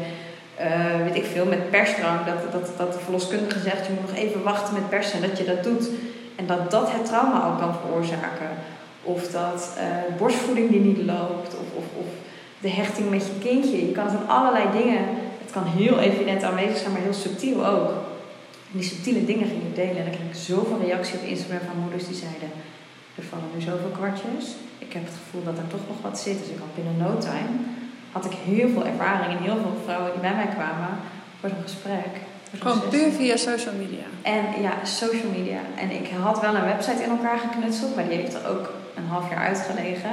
[0.55, 2.25] eh, weet ik veel, met persdrang.
[2.25, 5.21] Dat, dat, dat de verloskundige zegt, je moet nog even wachten met persen.
[5.21, 5.89] En dat je dat doet.
[6.35, 8.49] En dat dat het trauma ook kan veroorzaken.
[9.07, 11.51] Of dat uh, borstvoeding die niet loopt.
[11.61, 12.05] Of, of, of
[12.59, 13.87] de hechting met je kindje.
[13.87, 15.01] Je kan het aan allerlei dingen.
[15.43, 17.89] Het kan heel evident aanwezig zijn, maar heel subtiel ook.
[18.71, 19.97] En die subtiele dingen ging ik delen.
[19.97, 22.49] En dan kreeg ik zoveel reactie op Instagram van moeders die zeiden...
[23.15, 24.45] Er vallen nu zoveel kwartjes.
[24.85, 26.39] Ik heb het gevoel dat er toch nog wat zit.
[26.39, 27.53] Dus ik had binnen no time...
[28.11, 29.29] had ik heel veel ervaring.
[29.31, 30.91] En heel veel vrouwen die bij mij kwamen...
[31.39, 32.13] voor een gesprek.
[32.59, 34.05] Gewoon puur via social media.
[34.21, 35.59] En ja, social media.
[35.75, 38.65] En ik had wel een website in elkaar geknutseld, maar die heeft er ook
[38.97, 40.11] een half jaar uitgelegen.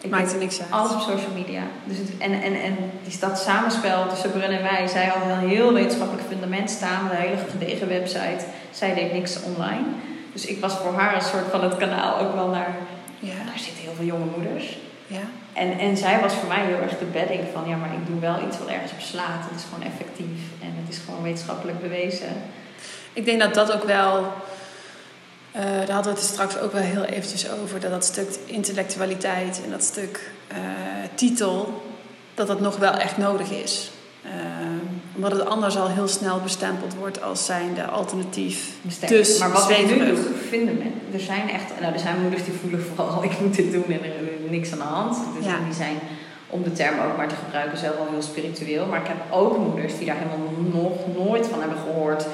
[0.00, 0.70] Ik Maakt er niks uit.
[0.70, 1.62] Alles op social media.
[1.84, 4.86] Dus het, en, en, en die, dat samenspel tussen Brun en mij.
[4.86, 8.44] Zij had een heel wetenschappelijk fundament staan met een hele gedegen website.
[8.70, 9.86] Zij deed niks online.
[10.32, 12.76] Dus ik was voor haar een soort van het kanaal ook wel naar...
[13.18, 13.34] Ja.
[13.46, 14.78] Daar zitten heel veel jonge moeders.
[15.06, 15.26] Ja.
[15.52, 17.68] En, en zij was voor mij heel erg de bedding van...
[17.68, 19.44] Ja, maar ik doe wel iets wat ergens op slaat.
[19.48, 20.40] Het is gewoon effectief.
[20.60, 22.28] En het is gewoon wetenschappelijk bewezen.
[23.12, 24.32] Ik denk dat dat ook wel
[25.58, 27.80] uh, daar hadden we het straks ook wel heel eventjes over.
[27.80, 30.58] Dat dat stuk intellectualiteit en dat stuk uh,
[31.14, 31.82] titel,
[32.34, 33.90] dat dat nog wel echt nodig is.
[34.24, 34.30] Uh,
[35.14, 38.70] omdat het anders al heel snel bestempeld wordt als zijnde alternatief.
[39.06, 40.92] Dus maar wat we nu doen, vinden men.
[41.12, 44.02] Er zijn echt, nou er zijn moeders die voelen vooral ik moet dit doen en
[44.02, 45.18] er is niks aan de hand.
[45.36, 45.58] Dus ja.
[45.64, 45.98] die zijn
[46.50, 48.86] om de term ook maar te gebruiken zelf wel heel spiritueel.
[48.86, 52.26] Maar ik heb ook moeders die daar helemaal nog nooit van hebben gehoord.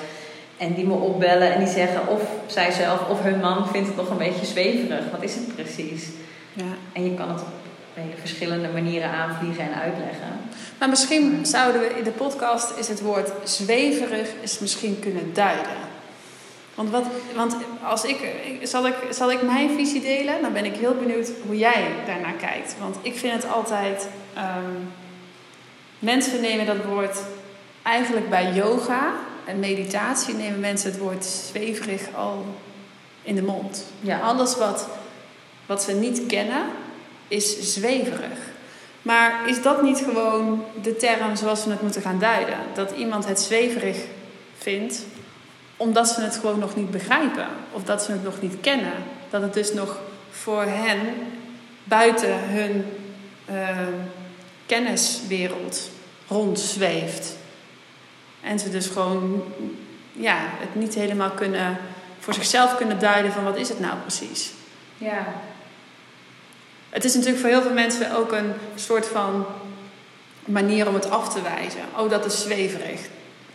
[0.56, 3.96] En die me opbellen en die zeggen of zij zelf of hun man vindt het
[3.96, 5.10] nog een beetje zweverig.
[5.10, 6.08] Wat is het precies?
[6.52, 6.64] Ja.
[6.92, 7.48] En je kan het op
[7.94, 10.40] hele verschillende manieren aanvliegen en uitleggen.
[10.78, 15.76] Maar misschien zouden we in de podcast is het woord zweverig is misschien kunnen duiden.
[16.74, 18.16] Want, wat, want als ik,
[18.62, 20.42] zal, ik, zal ik mijn visie delen?
[20.42, 22.76] Dan ben ik heel benieuwd hoe jij daarnaar kijkt.
[22.80, 24.08] Want ik vind het altijd.
[24.36, 24.92] Um,
[25.98, 27.18] mensen nemen dat woord
[27.82, 29.12] eigenlijk bij yoga
[29.46, 32.44] en meditatie nemen mensen het woord zweverig al
[33.22, 33.84] in de mond.
[34.00, 34.20] Ja.
[34.20, 34.88] Alles wat,
[35.66, 36.62] wat ze niet kennen
[37.28, 38.38] is zweverig.
[39.02, 42.58] Maar is dat niet gewoon de term zoals we het moeten gaan duiden?
[42.74, 43.96] Dat iemand het zweverig
[44.58, 45.02] vindt
[45.76, 48.92] omdat ze het gewoon nog niet begrijpen of dat ze het nog niet kennen.
[49.30, 50.98] Dat het dus nog voor hen
[51.84, 52.84] buiten hun
[53.50, 53.78] uh,
[54.66, 55.90] kenniswereld
[56.28, 57.36] rondzweeft.
[58.44, 59.42] En ze dus gewoon
[60.12, 61.76] ja, het niet helemaal kunnen
[62.18, 64.52] voor zichzelf kunnen duiden van wat is het nou precies.
[64.98, 65.26] Ja.
[66.90, 69.46] Het is natuurlijk voor heel veel mensen ook een soort van
[70.44, 71.80] manier om het af te wijzen.
[71.96, 73.00] Oh, dat is zweverig.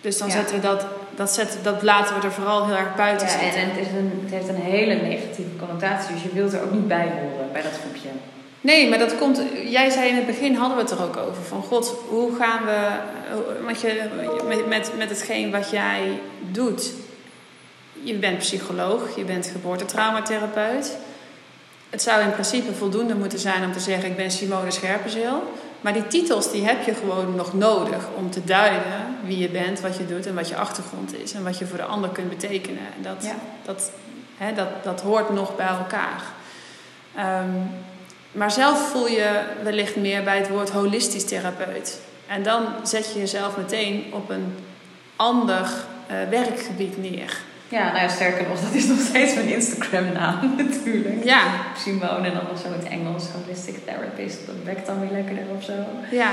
[0.02, 0.86] Dus dan zetten we dat,
[1.16, 3.62] dat, zetten, dat laten we er vooral heel erg buiten ja, zitten.
[3.62, 6.72] En het, is een, het heeft een hele negatieve connotatie, dus je wilt er ook
[6.72, 8.10] niet bij horen bij dat groepje.
[8.62, 9.42] Nee, maar dat komt.
[9.66, 11.44] Jij zei in het begin hadden we het er ook over.
[11.44, 12.88] Van god, hoe gaan we.
[13.66, 14.10] Want je,
[14.48, 16.20] met, met, met hetgeen wat jij
[16.52, 16.92] doet.
[18.04, 20.98] Je bent psycholoog, je bent geboortetraumatherapeut.
[21.90, 25.44] Het zou in principe voldoende moeten zijn om te zeggen: Ik ben Simone Scherpenzeel.
[25.82, 29.80] Maar die titels die heb je gewoon nog nodig om te duiden wie je bent,
[29.80, 31.34] wat je doet en wat je achtergrond is.
[31.34, 32.84] En wat je voor de ander kunt betekenen.
[32.98, 33.36] En dat, ja.
[33.66, 33.92] dat,
[34.38, 36.24] hè, dat, dat hoort nog bij elkaar.
[37.18, 37.70] Um,
[38.32, 42.00] maar zelf voel je wellicht meer bij het woord holistisch therapeut.
[42.28, 44.56] En dan zet je jezelf meteen op een
[45.16, 47.38] ander uh, werkgebied neer.
[47.68, 51.24] Ja, nou ja, sterker nog, dat is nog steeds mijn Instagram-naam natuurlijk.
[51.24, 51.42] Ja.
[51.78, 54.46] Simone en dan zo in het Engels, holistic therapist.
[54.46, 55.74] Dat werkt dan weer lekkerder of zo.
[56.12, 56.32] Ja.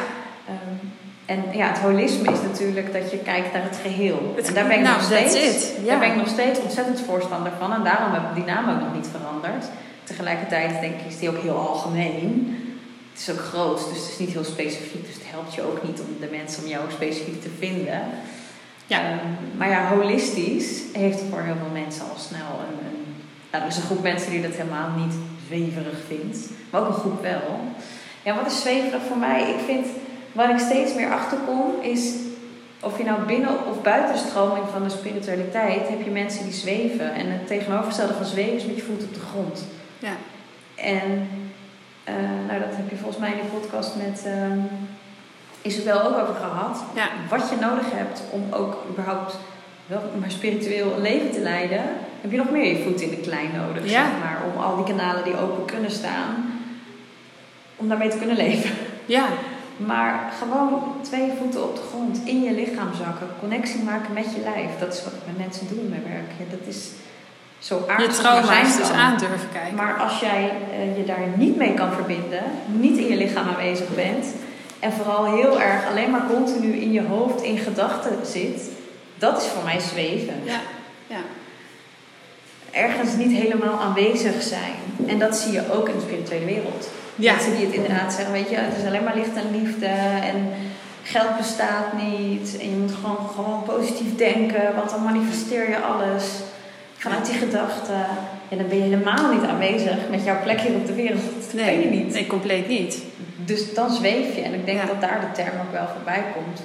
[0.49, 0.93] Um,
[1.27, 4.33] en ja, het holisme is natuurlijk dat je kijkt naar het geheel.
[4.37, 7.53] Het, en daar ben ik nou, nog steeds, daar ben ik nog steeds ontzettend voorstander
[7.59, 7.73] van.
[7.73, 9.65] En daarom heb ik die naam ook nog niet veranderd.
[10.07, 12.57] Tegelijkertijd denk ik, is die ook heel algemeen.
[13.13, 15.07] Het is ook groot, dus het is niet heel specifiek.
[15.07, 18.01] Dus het helpt je ook niet om de mensen om jou specifiek te vinden.
[18.87, 19.13] Ja.
[19.13, 19.19] Um,
[19.57, 23.05] maar ja, holistisch heeft voor heel veel mensen al snel een, een...
[23.51, 25.15] Nou, er is een groep mensen die dat helemaal niet
[25.47, 26.39] zweverig vindt.
[26.71, 27.61] Maar ook een groep wel.
[28.23, 29.51] Ja, wat is zweverig voor mij?
[29.51, 29.87] Ik vind,
[30.33, 32.15] waar ik steeds meer achterkom, is...
[32.81, 35.89] Of je nou binnen of buitenstroming van de spiritualiteit...
[35.89, 37.15] heb je mensen die zweven.
[37.15, 39.65] En het tegenovergestelde van zweven is met je voet op de grond.
[39.99, 40.13] Ja.
[40.75, 41.29] En
[42.09, 42.15] uh,
[42.47, 44.65] nou, dat heb je volgens mij in de podcast met uh,
[45.63, 46.85] Isabel ook over gehad.
[46.95, 47.09] Ja.
[47.29, 49.37] Wat je nodig hebt om ook überhaupt
[49.87, 51.83] wel maar spiritueel een leven te leiden,
[52.21, 53.91] heb je nog meer je voet in de klei nodig, ja.
[53.91, 54.39] zeg maar.
[54.53, 56.61] Om al die kanalen die open kunnen staan,
[57.77, 58.71] om daarmee te kunnen leven.
[59.07, 59.27] Ja.
[59.77, 64.41] Maar gewoon twee voeten op de grond, in je lichaam zakken, connectie maken met je
[64.41, 64.79] lijf.
[64.79, 66.31] Dat is wat ik met mensen doe in mijn werk.
[66.39, 66.91] Ja, dat is
[67.59, 68.07] zo aardig.
[68.07, 69.75] Je trauma's dus aan durven kijken.
[69.75, 73.95] Maar als jij uh, je daar niet mee kan verbinden, niet in je lichaam aanwezig
[73.95, 74.27] bent
[74.81, 78.63] En vooral heel erg alleen maar continu in je hoofd in gedachten zit.
[79.19, 80.35] Dat is voor mij zweven.
[80.45, 80.61] Ja,
[81.07, 81.21] ja.
[82.71, 84.75] Ergens niet helemaal aanwezig zijn.
[85.07, 86.89] En dat zie je ook in de spirituele wereld.
[87.15, 87.33] Ja.
[87.33, 89.87] Mensen die het inderdaad zeggen, weet je, het is alleen maar licht en liefde.
[90.31, 90.53] En
[91.03, 92.59] geld bestaat niet.
[92.61, 96.25] En je moet gewoon, gewoon positief denken, want dan manifesteer je alles.
[97.07, 98.07] Vanuit die gedachten.
[98.49, 101.23] En dan ben je helemaal niet aanwezig met jouw plek hier op de wereld.
[101.41, 102.13] Dat Nee, ben je niet.
[102.13, 103.03] nee, compleet niet.
[103.37, 104.41] Dus dan zweef je.
[104.43, 104.87] En ik denk Ja.
[104.87, 106.63] dat daar de term ook wel voorbij komt.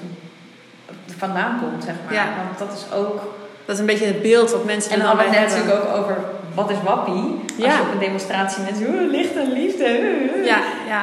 [1.18, 2.14] Vandaan komt, zeg maar.
[2.14, 2.26] Ja.
[2.46, 3.20] Want dat is ook...
[3.66, 5.56] Dat is een beetje het beeld wat mensen En dan dan hadden bij we het
[5.56, 5.74] hebben.
[5.76, 6.18] natuurlijk ook over...
[6.54, 7.14] Wat is wappie?
[7.56, 7.74] Als Ja.
[7.76, 8.88] je op een demonstratie mensen...
[8.88, 10.00] "Oeh, licht en liefde.
[10.00, 11.02] uh." Ja, ja,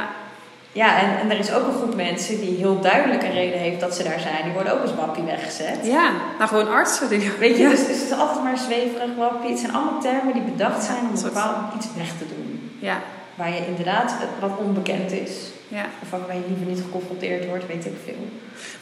[0.78, 3.80] Ja, en, en er is ook een groep mensen die heel duidelijk een reden heeft
[3.80, 4.42] dat ze daar zijn.
[4.44, 5.78] Die worden ook als wappie weggezet.
[5.82, 6.10] ja.
[6.38, 7.08] Nou, gewoon artsen.
[7.08, 7.68] Die, Weet je, ja.
[7.68, 9.50] dus, dus het is altijd maar zweverig, wappie.
[9.50, 12.70] Het zijn allemaal termen die bedacht zijn om bepaald iets weg te doen.
[12.78, 13.00] Ja,
[13.34, 15.32] Waar je inderdaad wat onbekend is.
[15.68, 15.84] ja.
[16.02, 18.28] Of waar je liever niet geconfronteerd wordt, weet ik veel.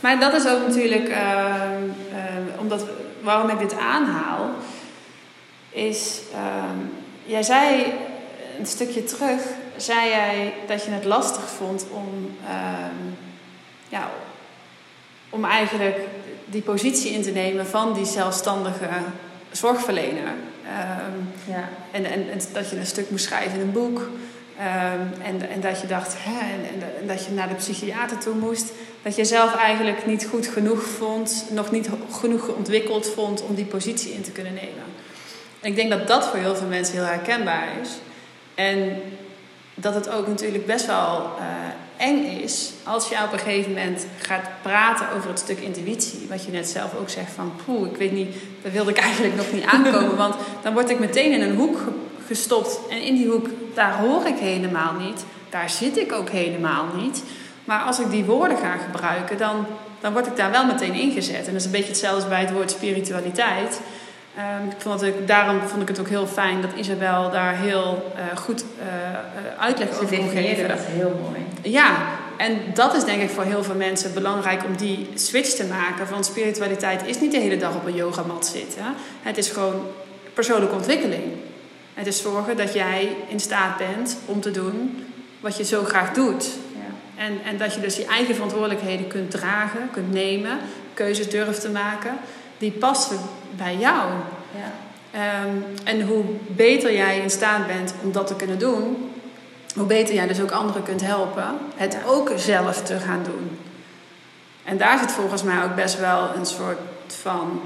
[0.01, 1.82] Maar dat is ook natuurlijk, ehm,
[2.12, 2.84] ehm, omdat,
[3.20, 4.49] waarom ik dit aanhaal,
[5.70, 6.78] is, ehm,
[7.24, 7.92] jij zei
[8.59, 9.40] een stukje terug,
[9.77, 13.05] zei jij dat je het lastig vond om, ehm,
[13.89, 14.11] ja,
[15.31, 15.99] om eigenlijk
[16.45, 18.89] die positie in te nemen van die zelfstandige
[19.51, 20.35] zorgverlener.
[20.64, 21.68] Ehm, Ja.
[21.91, 24.09] en, en, en dat je een stuk moest schrijven in een boek.
[24.59, 28.35] Ehm, en, en dat je dacht, hè, en, en, dat je naar de psychiater toe
[28.35, 28.72] moest.
[29.03, 33.64] Dat je zelf eigenlijk niet goed genoeg vond, nog niet genoeg ontwikkeld vond om die
[33.64, 34.85] positie in te kunnen nemen.
[35.61, 37.91] En ik denk dat dat voor heel veel mensen heel herkenbaar is.
[38.55, 39.03] En
[39.79, 44.07] dat het ook natuurlijk best wel eh, eng is als je op een gegeven moment
[44.20, 46.27] gaat praten over het stuk intuïtie.
[46.29, 49.37] Wat je net zelf ook zegt van, poeh, ik weet niet, daar wilde ik eigenlijk
[49.37, 50.16] nog niet aankomen.
[50.27, 52.79] Want dan word ik meteen in een hoek ge- gestopt.
[52.91, 55.24] En in die hoek, daar hoor ik helemaal niet.
[55.51, 57.22] Daar zit ik ook helemaal niet.
[57.64, 59.66] Maar als ik die woorden ga gebruiken, dan,
[60.01, 61.47] dan word ik daar wel meteen ingezet.
[61.47, 63.81] En dat is een beetje hetzelfde als bij het woord spiritualiteit.
[64.37, 68.12] Ehm, ik vond het, daarom vond ik het ook heel fijn dat Isabel daar heel
[68.16, 68.87] eh, goed eh,
[69.62, 70.68] uitleg Ze over kon geven.
[70.68, 71.72] dat heel mooi.
[71.72, 71.97] Ja,
[72.37, 76.07] en dat is denk ik voor heel veel mensen belangrijk om die switch te maken.
[76.07, 78.84] Van spiritualiteit is niet de hele dag op een yogamat zitten.
[79.22, 79.87] Het is gewoon
[80.34, 81.24] persoonlijke ontwikkeling.
[81.95, 85.05] Het is zorgen dat jij in staat bent om te doen
[85.41, 86.45] wat je zo graag doet.
[86.74, 87.24] Ja.
[87.24, 90.59] En, en dat je dus je eigen verantwoordelijkheden kunt dragen, kunt nemen,
[90.95, 92.18] keuzes durft te maken
[92.59, 93.18] die passen
[93.57, 94.11] bij jou.
[94.54, 94.72] Ja.
[95.11, 99.11] Ehm, en hoe beter jij in staat bent om dat te kunnen doen,
[99.74, 101.44] hoe beter jij dus ook anderen kunt helpen
[101.76, 101.98] het Ja.
[102.07, 103.59] ook zelf te gaan doen.
[104.64, 107.61] En daar zit volgens mij ook best wel een soort van,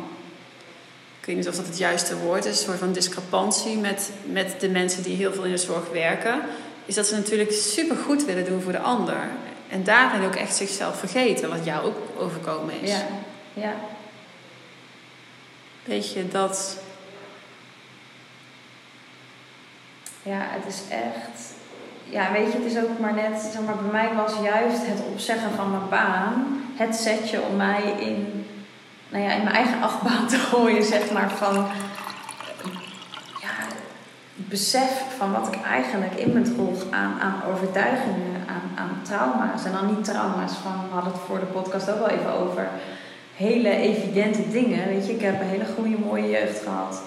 [1.21, 4.55] ik weet niet of dat het juiste woord is, een soort van discrepantie met, met
[4.61, 6.41] de mensen die heel veel in de zorg werken.
[6.85, 9.29] Is dat ze natuurlijk super goed willen doen voor de ander.
[9.69, 12.91] En daarin ook echt zichzelf vergeten, wat jou ook overkomen is.
[12.91, 13.07] Ja.
[13.55, 13.73] ja.
[15.91, 16.77] Weet je dat.
[20.23, 21.55] Ja, het is echt.
[22.05, 23.51] Ja, weet je, het is ook maar net.
[23.53, 27.83] Zeg maar, bij mij was juist het opzeggen van mijn baan het setje om mij
[27.99, 28.47] in,
[29.09, 31.31] nou ja, in mijn eigen achtbaan te gooien, zeg maar.
[31.31, 31.67] Van.
[34.35, 39.65] Besef van wat ik eigenlijk in me droeg aan, aan overtuigingen, aan, aan trauma's.
[39.65, 42.69] En dan niet trauma's van, we hadden het voor de podcast ook wel even over.
[43.41, 44.89] Hele evidente dingen.
[44.89, 47.03] Weet je, ik heb een hele goede, mooie jeugd gehad.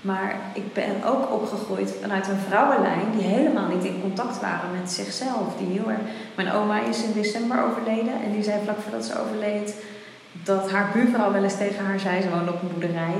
[0.00, 4.90] Maar ik ben ook opgegroeid vanuit een vrouwenlijn die helemaal niet in contact waren met
[4.90, 5.56] zichzelf.
[5.58, 5.92] Die heel.
[6.34, 9.74] Mijn oma is in december overleden en die zei vlak voordat ze overleed
[10.32, 13.14] dat haar buurvrouw wel eens tegen haar zei, ze woonde op een boerderij.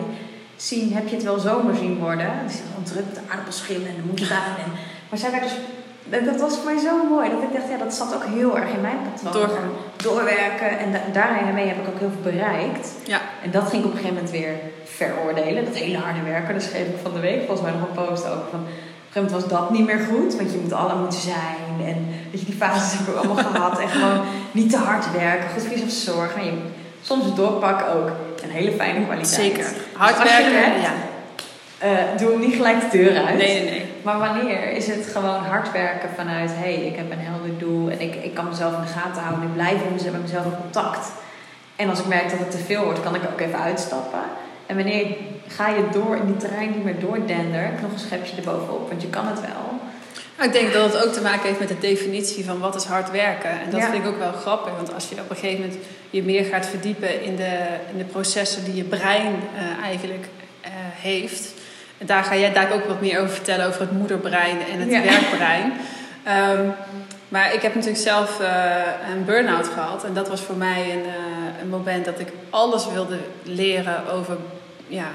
[0.56, 2.30] Zien, heb je het wel zomer zien worden?
[2.46, 4.56] Die zei gewoon druk de aardappelschillen en de moestuin.
[4.64, 4.72] En...
[5.08, 5.56] Maar zij werd dus...
[6.04, 7.30] Dat was voor mij zo mooi.
[7.30, 9.32] Dat ik dacht, ja, dat zat ook heel erg in mijn patroon.
[9.48, 9.70] Doorgaan.
[9.96, 10.78] Doorwerken.
[10.78, 12.88] En da- daarmee heb ik ook heel veel bereikt.
[13.04, 13.20] Ja.
[13.42, 15.64] En dat ging ik op een gegeven moment weer veroordelen.
[15.64, 16.52] Dat hele harde werken.
[16.52, 18.46] Daar schreef ik van de week volgens mij nog een post over.
[18.50, 20.36] Van, op een gegeven moment was dat niet meer goed.
[20.36, 21.86] Want je moet alle moeten zijn.
[21.90, 21.96] En
[22.30, 23.80] weet je, die fases heb ik allemaal gehad.
[23.80, 24.20] En gewoon
[24.52, 25.48] niet te hard werken.
[25.52, 26.40] Goed voor jezelf zorgen.
[26.40, 26.52] En je,
[27.02, 28.10] soms doorpakken ook.
[28.42, 29.34] Een hele fijne kwaliteit.
[29.40, 29.66] Zeker.
[29.92, 30.80] Hard als je werken.
[30.80, 30.92] ja.
[31.82, 33.36] Eh, doe hem niet gelijk de deur uit.
[33.36, 33.84] Nee, nee, nee.
[34.02, 36.50] Maar wanneer is het gewoon hard werken vanuit...
[36.50, 39.22] hé, hey, ik heb een helder doel en ik, ik kan mezelf in de gaten
[39.22, 39.44] houden...
[39.48, 41.12] ik blijf met mezelf, in contact.
[41.76, 44.20] En als ik merk dat het te veel wordt, kan ik ook even uitstappen.
[44.66, 45.06] En wanneer
[45.48, 47.82] ga je door in die trein niet meer doordendert...
[47.82, 49.80] nog een schepje erbovenop, want je kan het wel.
[50.36, 52.84] Nou, Ik denk dat het ook te maken heeft met de definitie van wat is
[52.84, 53.50] hard werken.
[53.50, 53.90] En dat Ja.
[53.90, 54.72] vind ik ook wel grappig.
[54.76, 55.80] Want als je op een gegeven moment
[56.10, 57.58] je meer gaat verdiepen in de,
[57.92, 60.26] in de processen die je brein eh, eigenlijk
[60.60, 60.70] eh,
[61.00, 61.60] heeft.
[62.06, 65.02] Daar ga jij daar ook wat meer over vertellen over het moederbrein en het Ja.
[65.02, 65.72] werkbrein.
[66.24, 66.68] Ehm,
[67.28, 68.46] Maar ik heb natuurlijk zelf uh,
[69.14, 70.04] een burn-out gehad.
[70.04, 74.36] En dat was voor mij een, uh, een moment dat ik alles wilde leren over,
[74.86, 75.08] ja,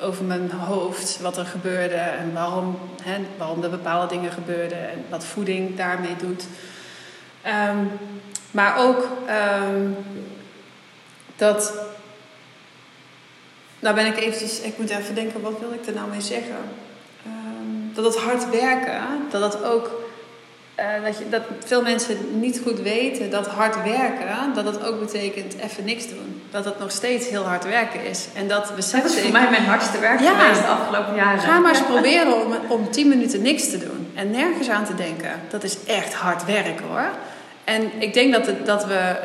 [0.00, 1.18] over mijn hoofd.
[1.20, 4.78] Wat er gebeurde en waarom, hè, waarom er bepaalde dingen gebeurden.
[4.90, 6.44] En wat voeding daarmee doet.
[7.68, 7.90] Um,
[8.50, 9.08] maar ook
[9.64, 9.96] um,
[11.36, 11.72] dat.
[13.80, 16.56] Nou ben ik eventjes, ik moet even denken, wat wil ik er nou mee zeggen?
[17.26, 19.00] Um, dat het hard werken,
[19.30, 19.90] dat het ook
[20.80, 25.00] uh, dat, je, dat veel mensen niet goed weten dat hard werken, dat dat ook
[25.00, 26.42] betekent even niks doen.
[26.50, 28.26] Dat het nog steeds heel hard werken is.
[28.34, 31.40] En dat besef Dat is voor mij mijn hardste werk ja, geweest de afgelopen jaren.
[31.40, 34.10] Ga maar eens proberen om, om 10 minuten niks te doen.
[34.14, 35.30] En nergens aan te denken.
[35.50, 37.08] Dat is echt hard werken hoor.
[37.64, 39.16] En ik denk dat, het, dat we,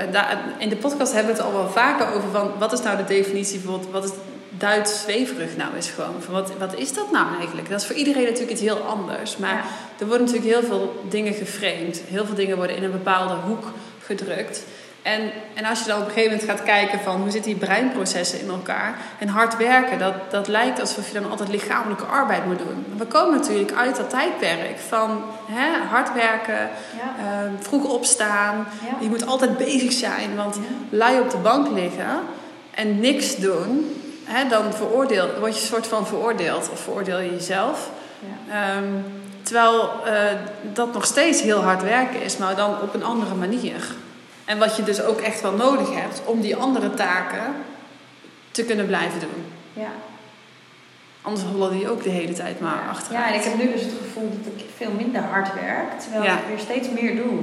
[0.58, 3.06] in de podcast hebben we het al wel vaker over van, wat is nou de
[3.06, 4.12] definitie bijvoorbeeld, wat is
[4.58, 6.22] Duits zweverig nou is gewoon.
[6.22, 7.70] Van wat, wat is dat nou eigenlijk?
[7.70, 9.38] Dat is voor iedereen natuurlijk iets heel anders.
[9.38, 9.66] Maar
[10.00, 12.02] er worden natuurlijk heel veel dingen geframed.
[12.08, 14.64] Heel veel dingen worden in een bepaalde hoek gedrukt.
[15.02, 17.60] En, en als je dan op een gegeven moment gaat kijken van hoe zitten die
[17.60, 18.98] breinprocessen in elkaar.
[19.20, 22.86] En hard werken, dat, dat lijkt alsof je dan altijd lichamelijke arbeid moet doen.
[22.98, 27.24] We komen natuurlijk uit dat tijdperk van hè, hard werken, ja.
[27.24, 28.68] uh, vroeg opstaan.
[28.86, 28.98] Ja.
[29.00, 32.20] Je moet altijd bezig zijn, want lui op de bank liggen
[32.72, 33.96] en niks doen
[34.26, 37.90] hè, dan veroordeel, word je een soort van veroordeeld of veroordeel je jezelf.
[38.20, 38.78] Ja.
[38.78, 39.04] Um,
[39.42, 40.14] terwijl uh,
[40.74, 43.96] dat nog steeds heel hard werken is, maar dan op een andere manier.
[44.46, 47.56] En wat je dus ook echt wel nodig hebt om die andere taken
[48.52, 49.46] te kunnen blijven doen.
[49.74, 49.90] Ja.
[51.22, 52.90] Anders hollen die ook de hele tijd maar ja.
[52.90, 53.24] achteruit.
[53.24, 56.24] Ja, en ik heb nu dus het gevoel dat ik veel minder hard werk, terwijl
[56.24, 56.34] ja.
[56.34, 57.40] ik weer steeds meer doe.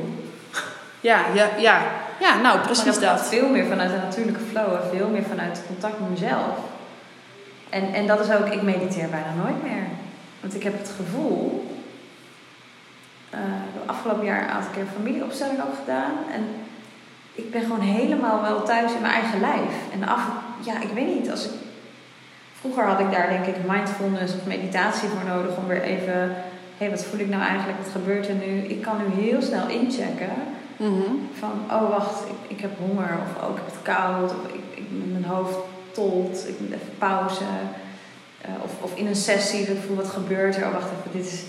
[1.01, 1.83] Ja, ja, ja.
[2.21, 3.27] ja nou precies maar dat.
[3.27, 6.57] veel meer vanuit een natuurlijke flow en veel meer vanuit contact met mezelf.
[7.73, 9.87] En, en dat is ook, ik mediteer bijna nooit meer.
[10.41, 11.67] Want ik heb het gevoel,
[13.35, 13.41] uh,
[13.75, 16.13] de afgelopen jaar een aantal keer familieopstelling ook gedaan.
[16.35, 16.43] En
[17.35, 19.75] ik ben gewoon helemaal wel thuis in mijn eigen lijf.
[19.93, 20.23] En af,
[20.61, 21.53] ja, ik weet niet, als ik,
[22.61, 26.35] vroeger had ik daar denk ik mindfulness of meditatie voor nodig om weer even, hé,
[26.79, 28.59] hey, wat voel ik nou eigenlijk, wat gebeurt er nu?
[28.59, 30.33] Ik kan nu heel snel inchecken.
[30.77, 31.29] Mm-hmm.
[31.39, 34.79] Van, oh wacht, ik, ik heb honger, of oh, ik heb het koud, of ik,
[34.79, 35.57] ik, mijn hoofd
[35.93, 37.45] tolt, ik moet even pauze.
[38.47, 40.67] Uh, of, of in een sessie, dat ik voel wat gebeurt er.
[40.67, 41.43] Oh, wacht even, dit is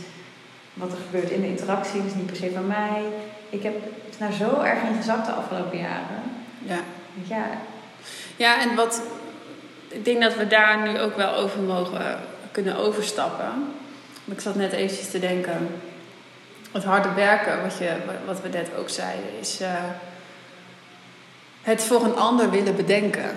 [0.74, 3.04] wat er gebeurt in de interactie, dat is niet per se van mij.
[3.50, 3.74] Ik heb
[4.10, 6.24] het nou zo erg ingezakt de afgelopen jaren.
[6.60, 6.80] Ja.
[7.28, 7.46] Ja.
[8.36, 9.02] Ja, en wat...
[9.88, 12.20] Ik denk dat we daar nu ook wel over mogen
[12.52, 13.52] kunnen overstappen.
[14.26, 15.68] Ik zat net eventjes te denken...
[16.72, 17.92] Het harde werken, wat, je,
[18.26, 19.62] wat we net ook zeiden, is...
[19.62, 19.68] Uh,
[21.62, 23.30] het voor een ander willen bedenken.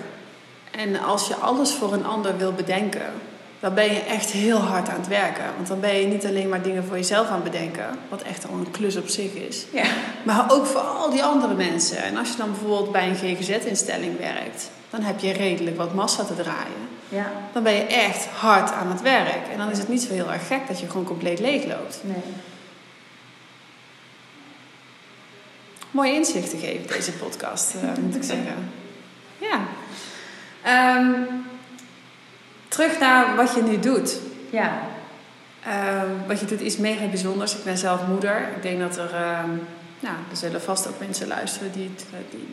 [0.77, 3.11] En als je alles voor een ander wil bedenken,
[3.59, 5.45] dan ben je echt heel hard aan het werken.
[5.55, 8.47] Want dan ben je niet alleen maar dingen voor jezelf aan het bedenken, wat echt
[8.47, 9.85] al een klus op zich is, ja.
[10.23, 12.03] maar ook voor al die andere mensen.
[12.03, 16.23] En als je dan bijvoorbeeld bij een GGZ-instelling werkt, dan heb je redelijk wat massa
[16.23, 16.87] te draaien.
[17.09, 17.31] Ja.
[17.53, 19.47] Dan ben je echt hard aan het werk.
[19.51, 21.99] En dan is het niet zo heel erg gek dat je gewoon compleet leeg loopt.
[22.03, 22.23] Nee.
[25.91, 28.71] Mooie inzichten geven deze podcast, uh, moet ik zeggen.
[29.37, 29.59] Ja.
[30.67, 31.45] Um,
[32.67, 34.19] terug naar wat je nu doet.
[34.49, 34.79] Ja.
[35.67, 37.55] Um, wat je doet is mega bijzonders.
[37.55, 38.49] Ik ben zelf moeder.
[38.55, 39.67] Ik denk dat er, um,
[39.99, 41.91] nou, er zullen vast ook mensen luisteren die,
[42.29, 42.47] die,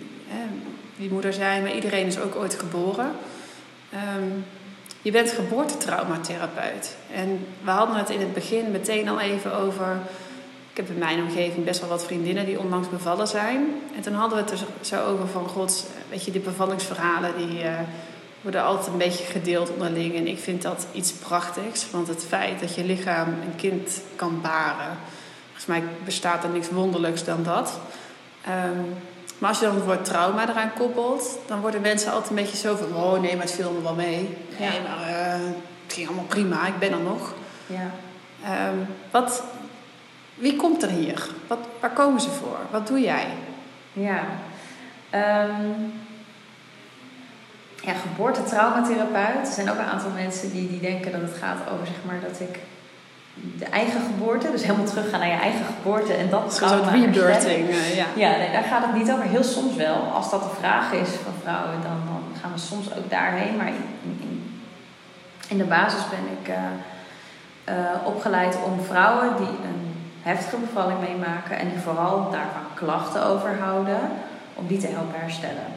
[0.96, 3.10] die moeder zijn, maar iedereen is ook ooit geboren.
[5.02, 6.96] je bent geboortetraumatherapeut.
[7.14, 9.98] En we hadden het in het begin meteen al even over.
[10.74, 13.66] Ik heb in mijn omgeving best wel wat vriendinnen die onlangs bevallen zijn.
[13.96, 17.62] En toen hadden we het er zo over van, god, weet je, die bevallingsverhalen die
[17.62, 17.70] uh,
[18.40, 20.14] worden altijd een beetje gedeeld onderling.
[20.14, 24.40] En ik vind dat iets prachtigs, want het feit dat je lichaam een kind kan
[24.40, 24.96] baren,
[25.44, 27.78] volgens mij bestaat er niks wonderlijks dan dat.
[28.48, 28.94] Um,
[29.38, 32.56] maar als je dan het woord trauma eraan koppelt, dan worden mensen altijd een beetje
[32.56, 34.36] zo van, oh nee, maar het viel me wel mee.
[34.58, 34.68] Ja.
[34.68, 35.46] Nee, maar uh,
[35.84, 37.34] het ging allemaal prima, ik ben er nog.
[37.66, 37.90] Ja.
[38.70, 39.42] Um, wat,
[40.34, 41.28] wie komt er hier?
[41.46, 42.58] Wat, waar komen ze voor?
[42.70, 43.26] Wat doe jij?
[43.92, 44.20] Ja,
[45.14, 45.92] um,
[47.80, 49.46] ja geboortetraumatherapeut.
[49.46, 52.20] Er zijn ook een aantal mensen die, die denken dat het gaat over zeg maar,
[52.20, 52.58] dat ik
[53.58, 57.68] de eigen geboorte, dus helemaal teruggaan naar je eigen geboorte en dat Zo'n soort rebirthing,
[57.68, 58.06] uh, ja.
[58.14, 59.24] Ja, nee, daar gaat het niet over.
[59.24, 59.96] Heel soms wel.
[59.96, 63.56] Als dat de vraag is van vrouwen, dan, dan gaan we soms ook daarheen.
[63.56, 64.62] Maar in, in,
[65.48, 69.93] in de basis ben ik uh, uh, opgeleid om vrouwen die een
[70.28, 74.00] heftige bevalling meemaken en die vooral daarvan klachten overhouden,
[74.54, 75.68] om die te helpen herstellen.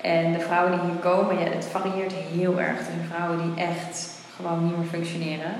[0.00, 2.78] En de vrouwen die hier komen, ja, het varieert heel erg.
[2.78, 5.54] Er zijn vrouwen die echt gewoon niet meer functioneren,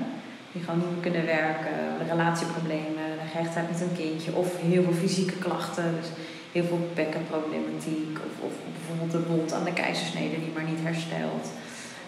[0.51, 1.77] die gewoon niet meer kunnen werken,
[2.07, 4.35] relatieproblemen, gehechtheid met een kindje.
[4.35, 5.95] Of heel veel fysieke klachten.
[5.99, 6.09] Dus
[6.51, 8.17] heel veel bekkenproblematiek.
[8.27, 11.47] Of, of bijvoorbeeld de wond aan de keizersnede die maar niet herstelt.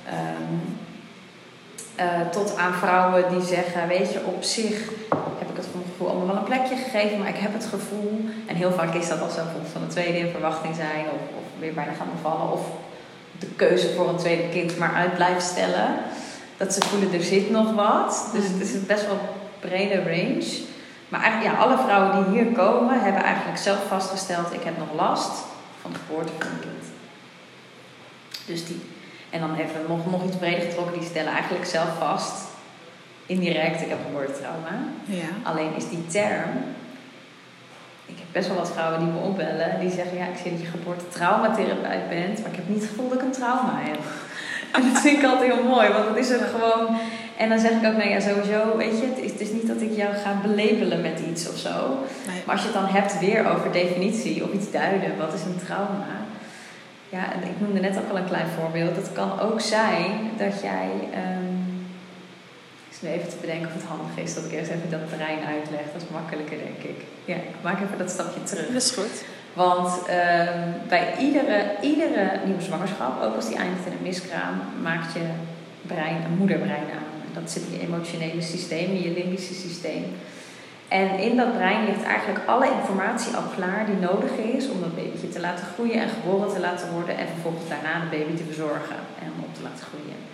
[0.05, 0.55] Ehm,
[1.95, 4.89] eh, tot aan vrouwen die zeggen, weet je, op zich
[5.39, 5.67] heb ik het
[6.01, 9.07] gevoel allemaal wel een plekje gegeven, maar ik heb het gevoel, en heel vaak is
[9.07, 9.41] dat als ze
[9.71, 12.61] van een tweede in verwachting zijn, of, of weer bijna gaan bevallen, of
[13.39, 15.87] de keuze voor een tweede kind maar uit blijven stellen,
[16.57, 18.29] dat ze voelen er zit nog wat.
[18.33, 20.59] Dus het is best wel een brede range.
[21.09, 24.93] Maar eigenlijk, ja, alle vrouwen die hier komen, hebben eigenlijk zelf vastgesteld: ik heb nog
[24.95, 25.43] last
[25.81, 26.85] van de geboorte van een kind.
[28.45, 28.81] Dus die,
[29.29, 32.33] en dan even nog, nog iets breder getrokken, die stellen eigenlijk zelf vast,
[33.25, 34.73] indirect, ik heb geboortetrauma.
[35.05, 35.29] Ja.
[35.43, 36.49] Alleen is die term,
[38.05, 40.61] ik heb best wel wat vrouwen die me opbellen, die zeggen, ja, ik zie dat
[40.61, 43.99] je geboortetraumatherapeut bent, maar ik heb niet het gevoel dat ik een trauma heb.
[44.75, 46.97] En dat vind ik altijd heel mooi, want het is ook gewoon.
[47.37, 49.67] En dan zeg ik ook, nou ja, sowieso, weet je, het is, het is niet
[49.67, 51.97] dat ik jou ga belabelen met iets of zo.
[52.27, 52.41] Nee.
[52.45, 55.59] Maar als je het dan hebt weer over definitie of iets duiden, wat is een
[55.65, 56.07] trauma?
[57.09, 58.95] Ja, en ik noemde net ook al een klein voorbeeld.
[58.95, 60.89] Het kan ook zijn dat jij.
[61.13, 61.60] ehm
[63.09, 65.85] even te bedenken of het handig is dat ik eerst even dat terrein uitleg.
[65.93, 66.99] Dat is makkelijker, denk ik.
[67.25, 68.67] Ja, ik maak even dat stapje terug.
[68.67, 69.15] Dat is goed.
[69.53, 75.13] Want ehm, bij iedere, iedere nieuwe zwangerschap, ook als die eindigt in een miskraam, maakt
[75.13, 75.25] je
[75.81, 77.09] brein een moederbrein aan.
[77.33, 80.03] Dat zit in je emotionele systeem, in je limbische systeem.
[80.87, 84.95] En in dat brein ligt eigenlijk alle informatie al klaar die nodig is om dat
[84.95, 88.43] babytje te laten groeien en geboren te laten worden en vervolgens daarna de baby te
[88.43, 90.30] verzorgen en op te laten groeien.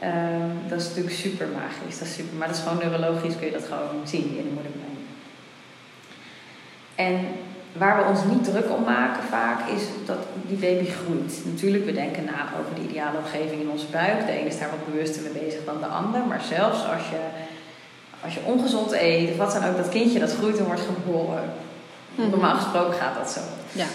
[0.00, 3.46] Ehm, dat is natuurlijk super magisch, dat is super, maar dat is gewoon neurologisch, kun
[3.46, 4.98] je dat gewoon zien in de moederbrein.
[6.94, 7.26] En
[7.72, 11.40] waar we ons niet druk om maken vaak is dat die baby groeit.
[11.44, 14.26] Natuurlijk, we denken na over de ideale omgeving in onze buik.
[14.26, 16.20] De ene is daar wat bewuster mee bezig dan de ander.
[16.20, 17.20] Maar zelfs als je,
[18.24, 21.52] als je ongezond eet, of wat dan ook, dat kindje dat groeit en wordt geboren.
[22.14, 22.30] Mhm.
[22.30, 23.40] Normaal gesproken gaat dat zo.
[23.72, 23.86] Ja.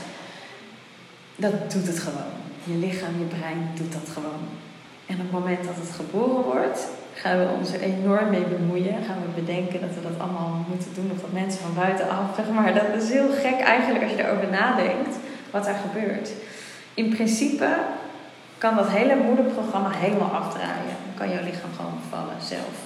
[1.36, 2.34] Dat doet het gewoon.
[2.64, 4.48] Je lichaam, je brein doet dat gewoon.
[5.06, 9.03] En op het moment dat het geboren wordt, gaan we ons er enorm mee bemoeien.
[9.07, 12.49] Gaan we bedenken dat we dat allemaal moeten doen of dat mensen van buitenaf, zeg
[12.49, 12.73] maar.
[12.73, 15.15] Dat is heel gek eigenlijk als je erover nadenkt
[15.52, 16.30] wat daar gebeurt.
[16.94, 17.68] In principe
[18.57, 20.95] kan dat hele moederprogramma helemaal afdraaien.
[21.06, 22.85] Dan kan jouw lichaam gewoon bevallen zelf.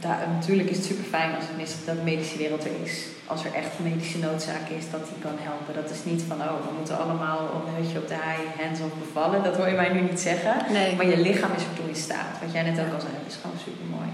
[0.00, 2.94] Daar, natuurlijk is het super fijn als het dat de medische wereld er is.
[3.26, 5.72] Als er echt medische noodzaak is, dat die kan helpen.
[5.80, 9.42] Dat is niet van, oh, we moeten allemaal een neusje op de haai, hands-on bevallen.
[9.48, 10.54] Dat hoor je mij nu niet zeggen.
[10.78, 10.96] Nee.
[10.96, 12.34] Maar je lichaam is ertoe in staat.
[12.42, 14.10] Wat jij net ook al zei, dat is gewoon super mooi.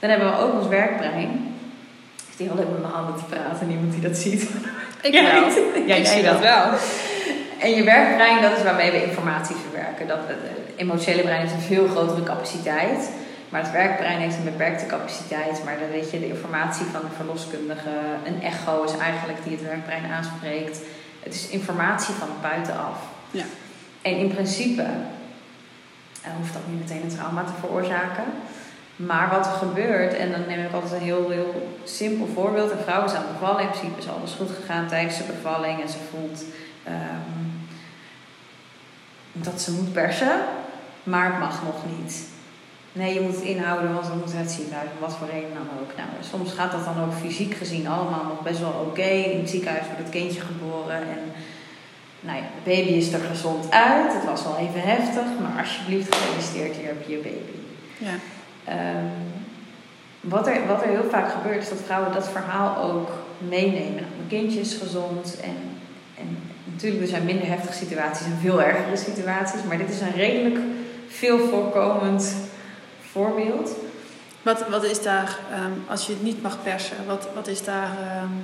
[0.00, 1.30] Dan hebben we ook ons werkbrein.
[2.16, 4.42] Ik zit hier al met mijn handen te praten, niemand die dat ziet.
[5.06, 5.48] Ik Ja, wel.
[5.90, 6.62] ja, ik jij zie dat wel.
[6.70, 6.78] wel.
[7.64, 10.06] En je werkbrein, dat is waarmee we informatie verwerken.
[10.06, 10.38] Dat, het
[10.76, 13.10] emotionele brein heeft een veel grotere capaciteit.
[13.48, 15.64] Maar het werkbrein heeft een beperkte capaciteit.
[15.64, 17.90] Maar dan weet je, de informatie van de verloskundige,
[18.24, 20.80] een echo is eigenlijk die het werkbrein aanspreekt.
[21.22, 22.98] Het is informatie van buitenaf.
[23.30, 23.44] Ja.
[24.02, 24.82] En in principe
[26.22, 28.24] eh, hoeft dat niet meteen een trauma te veroorzaken.
[28.96, 32.70] Maar wat er gebeurt, en dan neem ik altijd een heel, heel simpel voorbeeld.
[32.70, 35.82] Een vrouw is aan het bevallen, in principe is alles goed gegaan tijdens de bevalling.
[35.82, 36.44] En ze voelt
[36.84, 37.46] ehm,
[39.32, 40.40] dat ze moet persen,
[41.02, 42.34] maar het mag nog niet.
[42.96, 45.68] Nee, je moet het inhouden, want we moeten het ziekenhuis, om wat voor reden dan
[45.80, 45.96] ook.
[45.96, 49.10] Nou, soms gaat dat dan ook fysiek gezien allemaal nog best wel oké.
[49.32, 51.22] In het ziekenhuis wordt het kindje geboren en
[52.20, 54.12] nou ja, de baby is er gezond uit.
[54.12, 57.58] Het was wel even heftig, maar alsjeblieft gefeliciteerd, hier heb je je baby.
[57.98, 58.16] Ja.
[58.64, 59.06] Ehm,
[60.20, 63.94] wat, er, wat er heel vaak gebeurt, is dat vrouwen dat verhaal ook meenemen.
[63.94, 65.56] Nou, mijn kindje is gezond en,
[66.18, 70.14] en natuurlijk er zijn minder heftige situaties en veel ergere situaties, maar dit is een
[70.14, 70.58] redelijk
[71.08, 72.34] veel voorkomend
[73.16, 73.70] voorbeeld.
[74.42, 77.90] Wat, wat is daar, ehm, als je het niet mag persen, wat, wat is daar
[78.00, 78.34] ehm,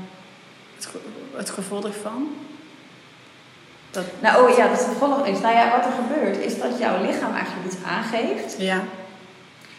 [0.76, 1.00] het, ge-
[1.36, 2.28] het gevolg van?
[3.90, 5.40] Dat, Nou, oh ja, dat is het volgende is.
[5.40, 8.80] Nou ja, wat er gebeurt, is dat jouw lichaam eigenlijk iets aangeeft ja,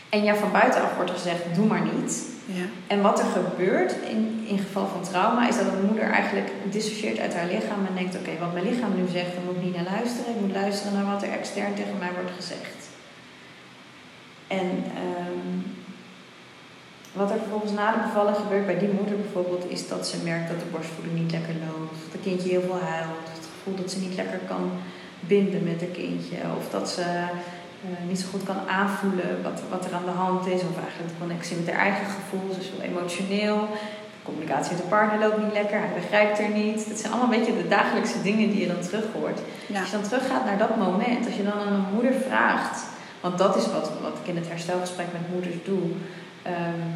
[0.10, 2.24] en jou van buitenaf wordt gezegd, doe maar niet.
[2.46, 6.50] ja, En wat er gebeurt in, in geval van trauma, is dat een moeder eigenlijk
[6.64, 9.64] dissocieert uit haar lichaam en denkt: Oké, wat mijn lichaam nu zegt, daar moet ik
[9.64, 10.36] niet naar luisteren.
[10.36, 12.78] Ik moet luisteren naar wat er extern tegen mij wordt gezegd.
[14.60, 14.70] En
[15.02, 15.54] ehm,
[17.14, 20.50] wat er vervolgens na de bevalling gebeurt bij die moeder bijvoorbeeld, is dat ze merkt
[20.50, 21.96] dat de borstvoeding niet lekker loopt.
[22.04, 23.26] Dat het kindje heel veel huilt.
[23.38, 24.72] Het gevoel dat ze niet lekker kan
[25.20, 26.38] binden met haar kindje.
[26.60, 27.06] Of dat ze
[27.86, 30.62] eh, niet zo goed kan aanvoelen wat, wat er aan de hand is.
[30.70, 32.54] Of eigenlijk de connectie met haar eigen gevoel.
[32.54, 33.60] Ze is veel emotioneel.
[34.18, 35.80] De communicatie met de partner loopt niet lekker.
[35.80, 36.90] Hij begrijpt er niet.
[36.90, 39.40] Dat zijn allemaal een beetje de dagelijkse dingen die je dan terug hoort.
[39.68, 39.80] ja.
[39.80, 42.78] Als je dan teruggaat naar dat moment, als je dan aan een moeder vraagt,
[43.24, 45.84] want dat is wat, wat ik in het herstelgesprek met moeders doe.
[46.42, 46.94] ehm,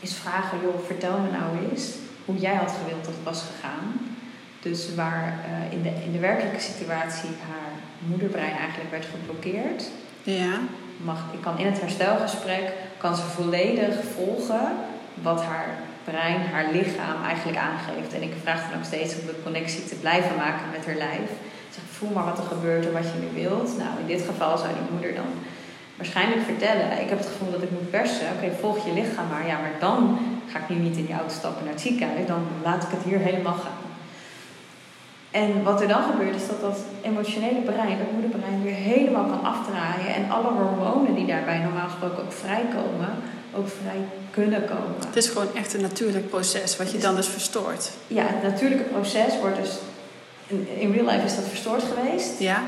[0.00, 1.84] is vragen, joh, vertel me nou eens
[2.24, 4.16] hoe jij had gewild dat het was gegaan.
[4.60, 9.84] Dus waar eh, in, de, in de werkelijke situatie haar moederbrein eigenlijk werd geblokkeerd.
[10.22, 10.58] Ja.
[10.96, 14.72] Mag, ik kan in het herstelgesprek kan ze volledig volgen
[15.14, 18.12] wat haar brein, haar lichaam eigenlijk aangeeft.
[18.14, 21.30] En ik vraag dan ook steeds om de connectie te blijven maken met haar lijf.
[22.04, 23.70] Voel maar wat er gebeurt en wat je nu wilt.
[23.78, 25.30] Nou, in dit geval zou die moeder dan
[25.96, 28.26] waarschijnlijk vertellen: Ik heb het gevoel dat ik moet persen.
[28.34, 29.46] Oké, volg je lichaam maar.
[29.46, 30.18] Ja, maar dan
[30.50, 32.26] ga ik nu niet in die auto stappen naar het ziekenhuis.
[32.26, 33.82] Dan laat ik het hier helemaal gaan.
[35.30, 39.44] En wat er dan gebeurt is dat dat emotionele brein, dat moederbrein, weer helemaal kan
[39.44, 40.14] afdraaien.
[40.14, 43.10] En alle hormonen die daarbij normaal gesproken ook vrijkomen,
[43.56, 44.00] ook vrij
[44.30, 44.94] kunnen komen.
[45.06, 47.90] Het is gewoon echt een natuurlijk proces wat je dan dus verstoort.
[48.06, 49.78] Ja, het natuurlijke proces wordt dus.
[50.78, 52.38] In real life is dat verstoord geweest.
[52.38, 52.62] Ja.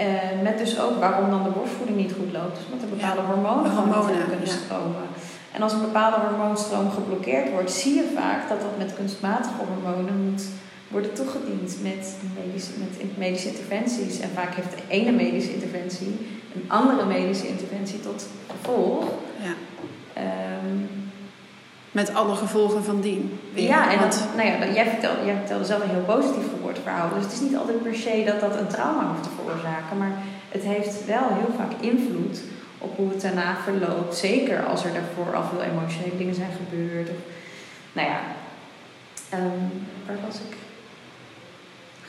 [0.00, 2.56] Uh, met dus ook waarom dan de borstvoeding niet goed loopt.
[2.56, 4.52] Dus omdat er bepaalde hormonen, hormonen kunnen ja.
[4.52, 5.06] stromen.
[5.52, 10.30] En als een bepaalde hormoonstroom geblokkeerd wordt, zie je vaak dat dat met kunstmatige hormonen
[10.30, 10.42] moet
[10.88, 12.14] worden toegediend met
[12.44, 14.20] medische, met medische interventies.
[14.20, 16.18] En vaak heeft de ene medische interventie
[16.54, 19.04] een andere medische interventie tot gevolg.
[19.42, 19.54] Ja.
[20.64, 21.09] Um,
[21.90, 23.38] met alle gevolgen van dien.
[23.54, 23.68] Weer.
[23.68, 27.08] Ja, en dat, nou ja, jij, vertelde, jij vertelde zelf een heel positief geboorteverhaal.
[27.14, 29.98] Dus het is niet altijd per se dat dat een trauma hoeft te veroorzaken.
[29.98, 30.12] Maar
[30.48, 32.42] het heeft wel heel vaak invloed
[32.78, 34.16] op hoe het daarna verloopt.
[34.16, 37.08] Zeker als er daarvoor al veel emotionele dingen zijn gebeurd.
[37.08, 37.16] Of,
[37.92, 38.20] nou ja,
[39.38, 40.56] um, waar was ik?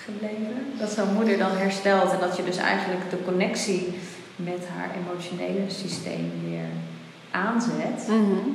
[0.05, 0.65] gebleven.
[0.79, 3.93] Dat zo'n moeder dan herstelt en dat je dus eigenlijk de connectie
[4.35, 6.69] met haar emotionele systeem weer
[7.31, 8.07] aanzet.
[8.07, 8.49] Mhm.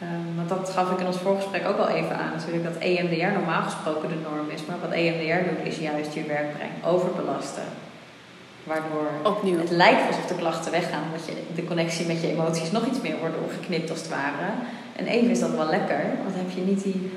[0.00, 2.32] Ehm, want dat gaf ik in ons voorgesprek ook al even aan.
[2.36, 4.64] Natuurlijk dat EMDR normaal gesproken de norm is.
[4.66, 7.62] Maar wat EMDR doet is juist je werkbrein overbelasten.
[8.64, 9.58] Waardoor Opnieuw.
[9.58, 11.02] het lijkt alsof de klachten weggaan.
[11.02, 14.48] Omdat je de connectie met je emoties nog iets meer wordt doorgeknipt als het ware.
[14.96, 16.02] En even is dat wel lekker.
[16.22, 17.10] Want dan heb je niet die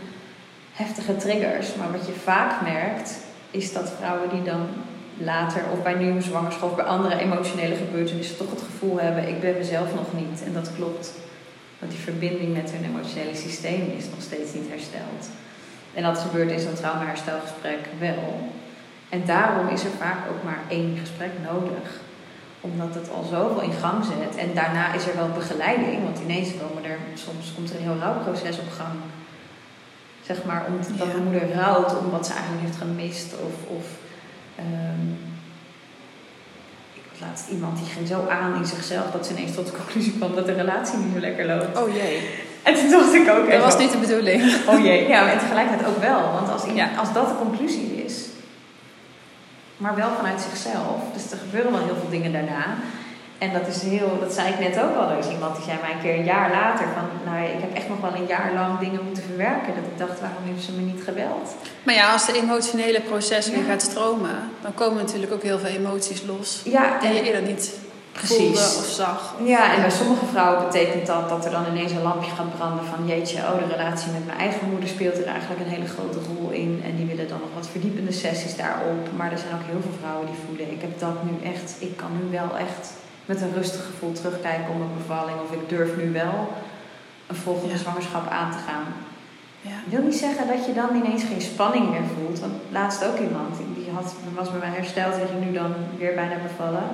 [0.73, 1.75] heftige triggers.
[1.75, 3.19] Maar wat je vaak merkt
[3.51, 4.67] is dat vrouwen die dan
[5.17, 9.41] later of bij nieuwe zwangerschap of bij andere emotionele gebeurtenissen toch het gevoel hebben: ik
[9.41, 10.43] ben mezelf nog niet.
[10.45, 11.13] En dat klopt.
[11.81, 15.21] Want die verbinding met hun emotionele systeem is nog steeds niet hersteld.
[15.93, 18.51] En dat gebeurt in zo'n traumaherstelgesprek wel.
[19.09, 21.87] En daarom is er vaak ook maar één gesprek nodig.
[22.61, 24.35] Omdat het al zoveel in gang zet.
[24.35, 26.03] En daarna is er wel begeleiding.
[26.03, 28.95] Want ineens komen er, soms komt er een heel rouwproces op gang
[30.25, 33.33] zeg maar, omdat de moeder rouwt om wat ze eigenlijk heeft gemist.
[33.33, 33.85] Of, of
[34.59, 35.40] um, had
[37.21, 40.35] laatst iemand die ging zo aan in zichzelf dat ze ineens tot de conclusie kwam
[40.35, 41.77] dat de relatie niet zo lekker loopt.
[41.77, 42.29] Oh jee.
[42.63, 43.51] En toen dacht ik ook.
[43.51, 44.41] Dat was niet de bedoeling.
[44.67, 46.21] Oh jee, ja, en tegelijkertijd ook wel.
[46.33, 46.63] Want als,
[46.97, 48.25] als dat de conclusie is,
[49.77, 50.97] maar wel vanuit zichzelf.
[51.13, 52.65] Dus er gebeuren wel heel veel dingen daarna.
[53.43, 55.09] En dat is heel, dat zei ik net ook al.
[55.09, 57.73] Er is iemand die zei mij een keer een jaar later van, nou ik heb
[57.73, 59.73] echt nog wel een jaar lang dingen moeten verwerken.
[59.75, 61.55] Dat ik dacht, waarom heeft ze me niet gebeld?
[61.83, 65.75] Maar ja, als de emotionele proces weer gaat stromen, dan komen natuurlijk ook heel veel
[65.79, 66.61] emoties los.
[66.63, 67.71] Ja, die je eerder niet
[68.13, 69.35] voelde of zag.
[69.43, 72.85] Ja, en bij sommige vrouwen betekent dat dat er dan ineens een lampje gaat branden
[72.85, 76.19] van, jeetje, oh de relatie met mijn eigen moeder speelt er eigenlijk een hele grote
[76.29, 76.81] rol in.
[76.85, 79.01] En die willen dan nog wat verdiepende sessies daarop.
[79.17, 81.97] Maar er zijn ook heel veel vrouwen die voelen, ik heb dat nu echt, ik
[81.97, 82.83] kan nu wel echt
[83.31, 85.37] met een rustig gevoel terugkijken op mijn bevalling.
[85.45, 86.37] Of ik durf nu wel
[87.27, 88.85] een volgende zwangerschap aan te gaan.
[89.61, 89.77] Ja.
[89.85, 92.39] Ik wil niet zeggen dat je dan ineens geen spanning meer voelt.
[92.39, 96.15] Want laatst ook iemand, die had, was bij mij hersteld en ging nu dan weer
[96.15, 96.87] bijna bevallen.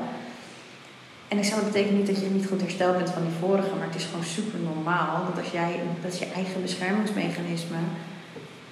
[1.27, 3.75] En ik zou dat betekent niet dat je niet goed hersteld bent van die vorige,
[3.75, 7.81] maar het is gewoon super normaal dat als jij, dat is je eigen beschermingsmechanisme,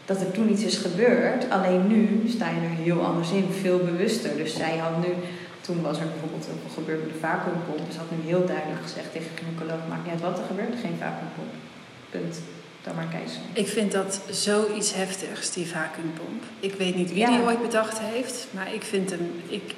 [0.06, 1.50] dat er toen iets is gebeurd.
[1.50, 4.38] Alleen nu sta je er heel anders in, veel bewuster.
[4.38, 5.14] Dus zij had nu
[5.66, 7.86] toen was er bijvoorbeeld heel veel gebeurd met de vacuümpomp.
[7.88, 10.80] Dus had nu heel duidelijk gezegd tegen de gynaecoloog: maakt niet uit wat er gebeurt,
[10.82, 11.54] geen vacuümpomp.
[12.10, 12.40] Punt.
[12.84, 13.42] Dan maar keizer.
[13.54, 16.44] Ik vind dat zoiets heftigs, die vacuümpomp.
[16.60, 19.42] Ik weet niet wie die ooit bedacht heeft, maar ik vind hem.
[19.48, 19.76] Ik,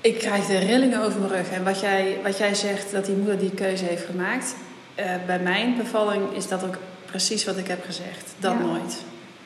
[0.00, 1.50] ik krijg de rillingen over mijn rug.
[1.50, 4.54] En wat jij, wat jij zegt, dat die moeder die keuze heeft gemaakt.
[4.98, 8.34] Uh, bij mijn bevalling is dat ook precies wat ik heb gezegd.
[8.38, 9.02] Dat nooit.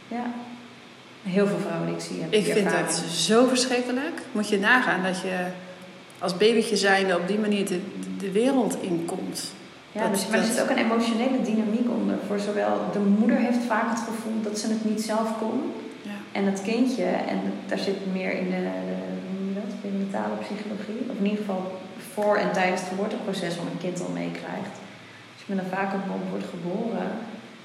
[0.08, 0.34] Ja.
[1.28, 2.38] Heel veel vrouwen die ik zie hebben.
[2.38, 4.22] Ik vind dat zo verschrikkelijk.
[4.32, 5.46] Moet je nagaan dat je
[6.18, 7.80] als babytje zijnde op die manier de,
[8.18, 9.52] de wereld inkomt.
[9.92, 12.16] Ja, dat, dus, maar er zit ook een emotionele dynamiek onder.
[12.26, 15.72] Voor zowel de moeder heeft vaak het gevoel dat ze het niet zelf kon.
[16.02, 16.10] Ja.
[16.32, 18.62] En het kindje, en daar zit meer in de,
[19.82, 21.10] de mentale psychologie.
[21.10, 21.80] Of in ieder geval
[22.12, 24.74] voor en tijdens het geboorteproces, wat een kind al meekrijgt.
[25.32, 27.08] Als je met een vacuümpomp wordt geboren,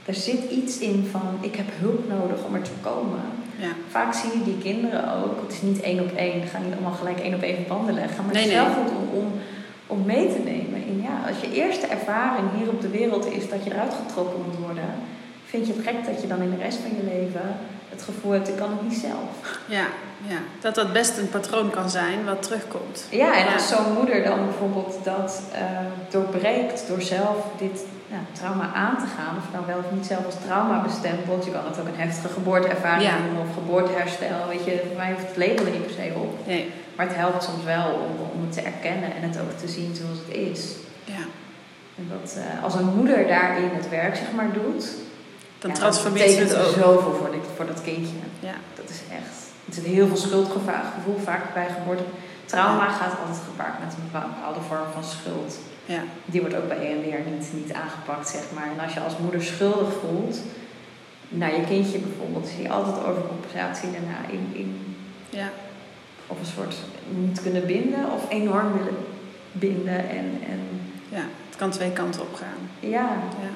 [0.05, 3.21] er zit iets in van ik heb hulp nodig om er te komen.
[3.57, 3.71] Ja.
[3.89, 6.91] Vaak zie je die kinderen ook, het is niet één op één, ga niet allemaal
[6.91, 8.65] gelijk één op één banden leggen, maar nee, het is nee.
[8.65, 9.31] wel goed om, om,
[9.87, 13.49] om mee te nemen in ja, als je eerste ervaring hier op de wereld is
[13.49, 14.89] dat je eruit getrokken moet worden,
[15.45, 17.57] vind je het gek dat je dan in de rest van je leven
[17.89, 19.59] het gevoel hebt, ik kan het niet zelf.
[19.65, 19.85] Ja,
[20.27, 20.39] ja.
[20.61, 23.07] dat dat best een patroon kan zijn wat terugkomt.
[23.09, 25.59] Ja, en als zo'n moeder dan bijvoorbeeld dat uh,
[26.09, 27.83] doorbreekt door zelf dit
[28.31, 31.45] trauma aan te gaan, of nou wel of niet zelf als trauma bestempeld.
[31.45, 33.17] Je kan het ook een heftige geboorteervaring ja.
[33.17, 34.47] noemen of geboorteherstel.
[34.47, 36.47] Weet je, voor mij hoeft het label er niet per se op.
[36.47, 36.71] Nee.
[36.95, 39.95] Maar het helpt soms wel om, om het te erkennen en het ook te zien
[39.95, 40.61] zoals het is.
[41.03, 41.23] Ja.
[41.97, 44.85] En dat uh, als een moeder daarin het werk zeg maar doet,
[45.59, 46.73] dan ja, transformeert het het ook.
[46.73, 48.15] zoveel voor, dit, voor dat kindje.
[48.39, 48.55] Ja.
[48.75, 49.35] Dat is echt.
[49.67, 52.03] Er zit heel veel schuldgevoel vaak bij geboorte.
[52.45, 55.57] Trauma gaat altijd gepaard met een bepaalde vorm van schuld.
[55.85, 56.03] Ja.
[56.25, 58.67] Die wordt ook bij EMDR niet, niet aangepakt, zeg maar.
[58.77, 60.39] En als je als moeder schuldig voelt
[61.29, 64.95] naar je kindje bijvoorbeeld, zie je altijd overcompensatie daarna in, in
[65.29, 65.49] ja.
[66.27, 66.75] of een soort
[67.09, 68.97] niet kunnen binden of enorm willen
[69.51, 70.09] binden.
[70.09, 72.69] En, en ja, het kan twee kanten op gaan.
[72.79, 73.09] Ja.
[73.41, 73.49] ja.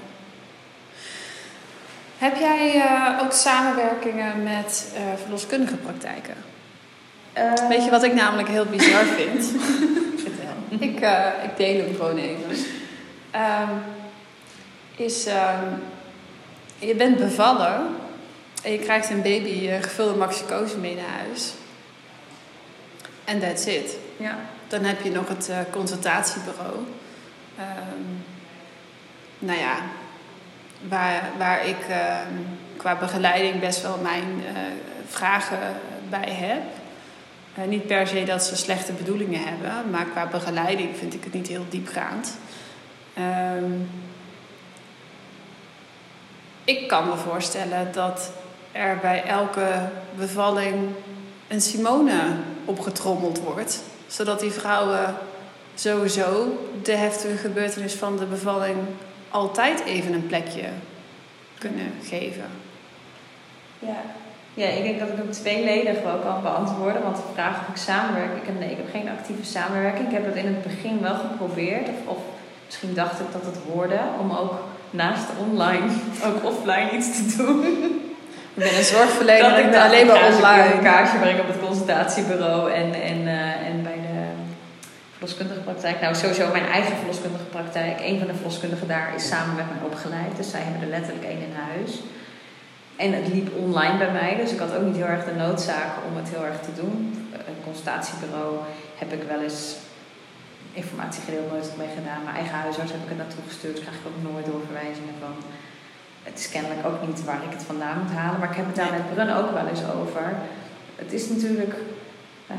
[2.17, 6.35] Heb jij uh, ook samenwerkingen met uh, verloskundige praktijken?
[7.37, 9.51] Uh, Weet je wat ik namelijk heel bizar vind?
[10.89, 12.49] ik, uh, ik deel hem gewoon even.
[13.35, 13.81] Um,
[14.95, 15.83] is, um,
[16.79, 17.87] je bent bevallen
[18.63, 21.53] en je krijgt een baby gevulde maxicose mee naar huis.
[23.23, 23.97] En that's it.
[24.17, 24.37] Ja.
[24.67, 26.75] Dan heb je nog het consultatiebureau.
[27.59, 28.23] Um,
[29.39, 29.75] nou ja,
[30.87, 32.17] waar, waar ik uh,
[32.77, 34.59] qua begeleiding best wel mijn uh,
[35.07, 35.75] vragen
[36.09, 36.63] bij heb.
[37.57, 41.33] Uh, niet per se dat ze slechte bedoelingen hebben, maar qua begeleiding vind ik het
[41.33, 42.37] niet heel diepgaand.
[43.57, 43.89] Um,
[46.63, 48.31] ik kan me voorstellen dat
[48.71, 50.75] er bij elke bevalling
[51.47, 52.21] een Simone
[52.65, 55.15] opgetrommeld wordt, zodat die vrouwen
[55.75, 58.77] sowieso de heftige gebeurtenis van de bevalling
[59.29, 60.65] altijd even een plekje
[61.57, 62.45] kunnen geven.
[63.79, 64.01] Ja.
[64.57, 67.01] Ja, ik denk dat ik hem tweeledig wel kan beantwoorden.
[67.03, 70.07] Want de vraag of ik samenwerk, ik heb, nee, ik heb geen actieve samenwerking.
[70.07, 71.87] Ik heb het in het begin wel geprobeerd.
[71.89, 72.17] Of, of
[72.65, 74.53] misschien dacht ik dat het hoorde om ook
[74.89, 75.85] naast online
[76.27, 77.63] ook offline iets te doen.
[78.55, 80.73] Ik ben een zorgverlener dat ik alleen maar online.
[80.73, 84.17] een kaartje brengen op het consultatiebureau en, en, uh, en bij de
[85.11, 86.01] verloskundige praktijk.
[86.01, 87.99] Nou, sowieso mijn eigen verloskundige praktijk.
[87.99, 90.37] Een van de verloskundigen daar is samen met mij opgeleid.
[90.37, 91.91] Dus zij hebben er letterlijk één in huis.
[92.97, 95.91] En het liep online bij mij, dus ik had ook niet heel erg de noodzaak
[96.09, 97.27] om het heel erg te doen.
[97.31, 98.55] Een consultatiebureau
[98.95, 99.75] heb ik wel eens
[100.73, 102.23] informatie gedeeld, nooit mee gedaan.
[102.23, 105.35] Mijn eigen huisarts heb ik het naartoe gestuurd, krijg ik ook nooit doorverwijzingen van.
[106.23, 108.75] Het is kennelijk ook niet waar ik het vandaan moet halen, maar ik heb het
[108.75, 110.35] daar met Brun ook wel eens over.
[110.95, 111.73] Het is natuurlijk.
[112.51, 112.57] Uh,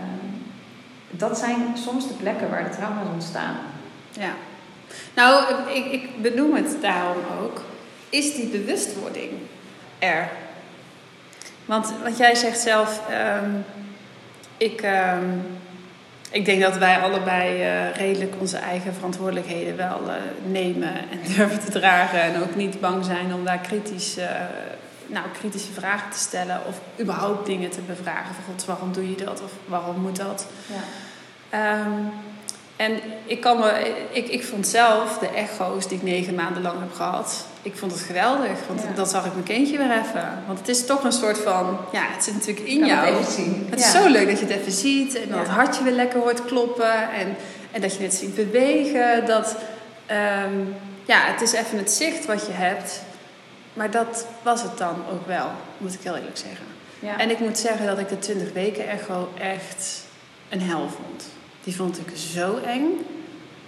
[1.10, 3.56] dat zijn soms de plekken waar de trauma's ontstaan.
[4.10, 4.32] Ja.
[5.14, 7.62] Nou, ik, ik benoem het daarom ook.
[8.08, 9.30] Is die bewustwording
[9.98, 10.28] er?
[11.64, 13.00] Want, want jij zegt zelf,
[13.42, 13.64] um,
[14.56, 15.42] ik, um,
[16.30, 20.14] ik denk dat wij allebei uh, redelijk onze eigen verantwoordelijkheden wel uh,
[20.46, 22.22] nemen en durven te dragen.
[22.22, 24.24] En ook niet bang zijn om daar kritisch, uh,
[25.06, 28.34] nou, kritische vragen te stellen of überhaupt dingen te bevragen.
[28.34, 30.46] Van God, waarom doe je dat of waarom moet dat?
[30.66, 31.80] Ja.
[31.86, 32.12] Um,
[32.78, 36.80] en ik, kan me, ik, ik vond zelf de echo's die ik negen maanden lang
[36.80, 38.58] heb gehad, ik vond het geweldig.
[38.68, 38.88] Want Ja.
[38.94, 40.42] dan zag ik mijn kindje weer even.
[40.46, 43.06] Want het is toch een soort van, ja, het zit natuurlijk in Kan jou.
[43.06, 43.66] het even zien.
[43.70, 45.42] Het is zo leuk dat je het even ziet en dat Ja.
[45.42, 47.36] het hartje weer lekker hoort kloppen en,
[47.70, 49.26] en dat je het ziet bewegen.
[49.26, 49.56] Dat,
[50.06, 50.54] ehm,
[51.04, 53.02] ja, het is even het zicht wat je hebt.
[53.74, 55.46] Maar dat was het dan ook wel,
[55.78, 56.66] moet ik heel eerlijk zeggen.
[57.18, 60.02] En ik moet zeggen dat ik de 20 weken echo echt
[60.48, 61.24] een hel vond.
[61.68, 63.06] Die vond ik zo eng.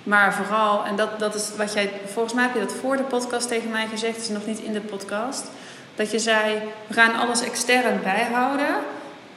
[0.02, 3.02] Maar vooral, en dat, dat is wat jij, volgens mij heb je dat voor de
[3.02, 5.50] podcast tegen mij gezegd, is nog niet in de podcast.
[5.94, 8.74] Dat je zei, we gaan alles extern bijhouden.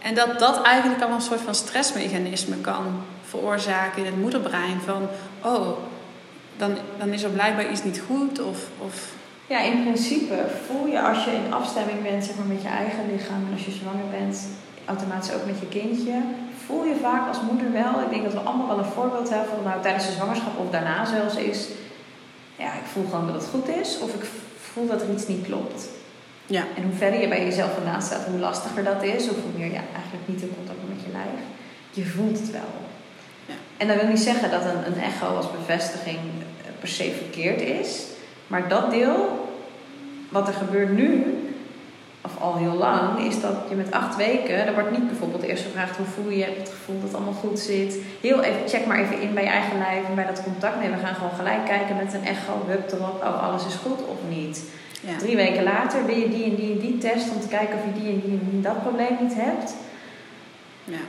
[0.02, 4.82] En dat dat eigenlijk al een soort van stressmechanisme kan veroorzaken in het moederbrein.
[4.86, 5.08] Van,
[5.42, 5.78] oh,
[6.58, 8.40] dan, dan is er blijkbaar iets niet goed.
[8.40, 9.12] Of, of
[9.48, 13.12] Ja, in principe voel je als je in afstemming bent zeg maar, met je eigen
[13.12, 14.48] lichaam en als je zwanger bent,
[14.86, 16.22] automatisch ook met je kindje,
[16.66, 18.02] voel je vaak als moeder wel.
[18.02, 20.70] Ik denk dat we allemaal wel een voorbeeld hebben van nou tijdens de zwangerschap of
[20.70, 21.68] daarna zelfs is.
[22.56, 24.24] Ja, ik voel gewoon dat het goed is of ik
[24.58, 25.88] voel dat er iets niet klopt.
[26.46, 29.52] ja, En hoe verder je bij jezelf vandaan staat, hoe lastiger dat is, of hoe
[29.58, 31.42] meer je eigenlijk niet in contact bent met je lijf.
[31.92, 32.74] Je voelt het wel.
[33.46, 33.54] Ja.
[33.78, 36.20] En dat wil niet zeggen dat een, een echo als bevestiging
[36.80, 38.04] per se verkeerd is.
[38.48, 39.50] Maar dat deel,
[40.30, 41.38] wat er gebeurt nu,
[42.26, 45.64] of al heel lang, is dat je met acht weken, er wordt niet bijvoorbeeld eerst
[45.64, 47.98] gevraagd hoe voel je, je hebt het gevoel dat het allemaal goed zit.
[48.22, 50.80] Heel even, check maar even in bij je eigen lijf en bij dat contact.
[50.80, 54.00] Nee, we gaan gewoon gelijk kijken met een echo, hup erop, oh alles is goed
[54.08, 54.64] of niet.
[55.02, 55.18] Ja.
[55.18, 57.86] Drie weken later wil je die en die en die test om te kijken of
[57.86, 59.76] je die en die en die dat probleem niet hebt.
[60.84, 61.00] ja.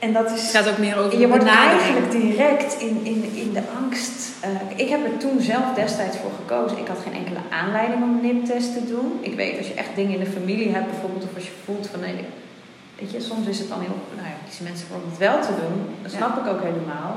[0.00, 3.52] En dat is Het gaat ook meer over je wordt eigenlijk direct in, in, in
[3.52, 4.30] de angst.
[4.40, 6.78] eh, ik heb er toen zelf destijds voor gekozen.
[6.78, 9.18] Ik had geen enkele aanleiding om een NIP-test te doen.
[9.20, 11.86] Ik weet als je echt dingen in de familie hebt, bijvoorbeeld, of als je voelt
[11.92, 12.24] van nee,
[12.98, 13.98] weet je, soms is het dan heel.
[14.16, 15.76] Nou ja, kiezen mensen voor om het wel te doen.
[16.02, 16.16] Dat Ja.
[16.18, 17.12] snap ik ook helemaal.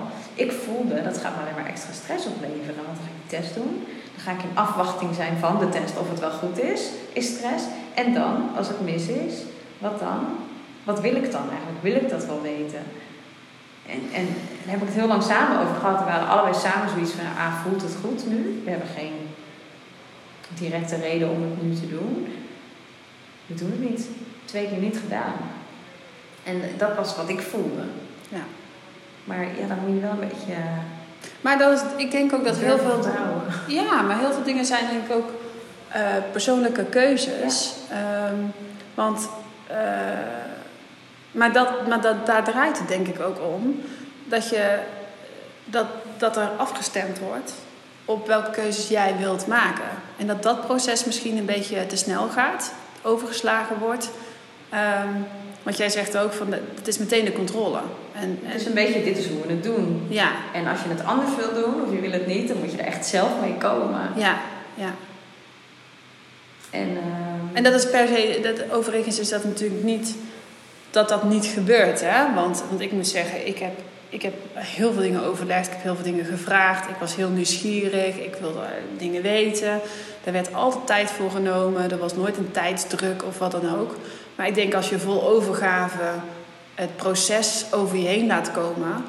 [0.45, 2.81] Ik voelde dat gaat me alleen maar extra stress opleveren.
[2.87, 3.73] Want dan ga ik die test doen.
[4.15, 6.81] Dan ga ik in afwachting zijn van de test of het wel goed is.
[7.19, 7.63] Is stress.
[8.01, 9.33] En dan, als het mis is,
[9.85, 10.19] wat dan?
[10.83, 11.81] Wat wil ik dan eigenlijk?
[11.81, 12.83] Wil ik dat wel weten?
[13.87, 14.25] En, en
[14.63, 15.99] daar heb ik het heel lang samen over gehad.
[15.99, 18.61] We waren allebei samen zoiets van, ah, voelt het goed nu?
[18.63, 19.13] We hebben geen
[20.53, 22.27] directe reden om het nu te doen.
[23.45, 24.07] We doen het niet.
[24.45, 25.33] Twee keer niet gedaan.
[26.43, 27.83] En dat was wat ik voelde.
[28.29, 28.43] Ja.
[29.23, 30.53] Maar ja, dan moet je wel een beetje...
[31.41, 33.05] Maar dat is, ik denk ook dat heel veel...
[33.67, 35.29] Ja, maar heel veel dingen zijn denk ik ook
[35.87, 36.01] eh,
[36.31, 37.73] persoonlijke keuzes.
[37.89, 38.35] Ehm,
[38.93, 39.29] want,
[39.67, 39.77] eh,
[41.33, 43.81] maar dat, maar dat, daar draait het denk ik ook om.
[44.25, 44.79] Dat, je,
[45.65, 45.85] dat,
[46.17, 47.53] dat er afgestemd wordt
[48.05, 49.85] op welke keuzes jij wilt maken.
[50.17, 54.09] En dat dat proces misschien een beetje te snel gaat, overgeslagen wordt.
[54.69, 55.07] Ehm,
[55.63, 57.79] want jij zegt ook van, de- het is meteen de controle.
[58.13, 60.05] En, Het is en een beetje, dit is hoe we het doen.
[60.09, 62.71] ja, En als je het anders wil doen, of je wil het niet, dan moet
[62.71, 64.09] je er echt zelf mee komen.
[64.15, 64.37] ja,
[64.75, 64.93] ja.
[66.69, 70.15] En, ehm, En dat is per se, dat, overigens is dat natuurlijk niet
[70.93, 72.01] dat dat niet gebeurt.
[72.01, 72.33] Hè?
[72.33, 73.79] Want, want ik moet zeggen, ik heb,
[74.09, 76.89] ik heb heel veel dingen overlegd, ik heb heel veel dingen gevraagd.
[76.89, 78.65] Ik was heel nieuwsgierig, ik wilde
[78.97, 79.81] dingen weten.
[80.23, 83.95] Daar werd altijd tijd voor genomen, er was nooit een tijdsdruk of wat dan ook.
[84.35, 86.03] Maar ik denk als je vol overgave
[86.75, 89.05] het proces over je heen laat komen,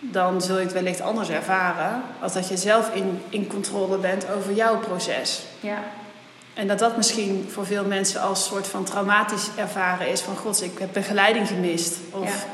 [0.00, 4.26] dan zul je het wellicht anders ervaren als dat je zelf in, in controle bent
[4.36, 5.42] over jouw proces.
[5.60, 5.78] ja.
[6.56, 10.20] En dat dat misschien voor veel mensen als soort van traumatisch ervaren is.
[10.20, 11.96] Van god, ik heb begeleiding gemist.
[12.10, 12.48] Of Ja.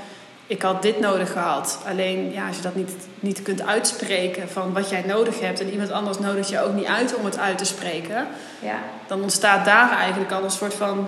[0.46, 1.78] ik had dit nodig gehad.
[1.88, 5.60] Alleen ja, als je dat niet, niet kunt uitspreken van wat jij nodig hebt.
[5.60, 8.26] En iemand anders nodigt je ook niet uit om het uit te spreken.
[8.60, 8.74] ja.
[9.06, 11.06] Dan ontstaat daar eigenlijk al een soort van...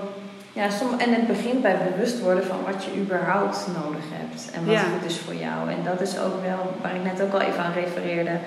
[0.53, 4.65] Ja, som, en het begint bij bewust worden van wat je überhaupt nodig hebt en
[4.67, 4.81] wat Ja.
[4.81, 5.71] goed is voor jou.
[5.71, 8.39] En dat is ook wel waar ik net ook al even aan refereerde.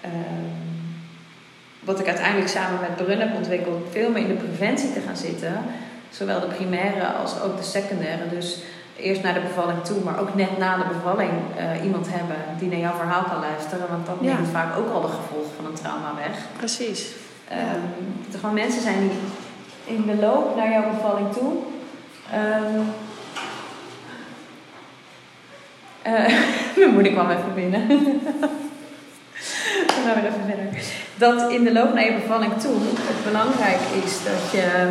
[0.00, 0.12] Ehm,
[1.80, 5.16] wat ik uiteindelijk samen met Brun heb ontwikkeld, veel meer in de preventie te gaan
[5.16, 5.52] zitten.
[6.10, 8.28] Zowel de primaire als ook de secundaire.
[8.28, 8.58] Dus
[8.96, 12.68] eerst naar de bevalling toe, maar ook net na de bevalling eh, iemand hebben die
[12.68, 13.86] naar jouw verhaal kan luisteren.
[13.90, 14.34] Want dat Ja.
[14.34, 16.38] neemt vaak ook al de gevolgen van een trauma weg.
[16.56, 17.12] Precies.
[17.48, 17.80] Ehm,
[18.24, 19.10] dat er gewoon mensen zijn die
[19.96, 21.52] in de loop naar jouw bevalling toe.
[22.32, 22.80] ehm
[26.02, 26.26] eh,
[26.76, 27.86] mijn moeder kwam even binnen.
[30.02, 30.82] We gaan even verder.
[31.14, 34.88] Dat in de loop naar je bevalling toe het belangrijk is dat je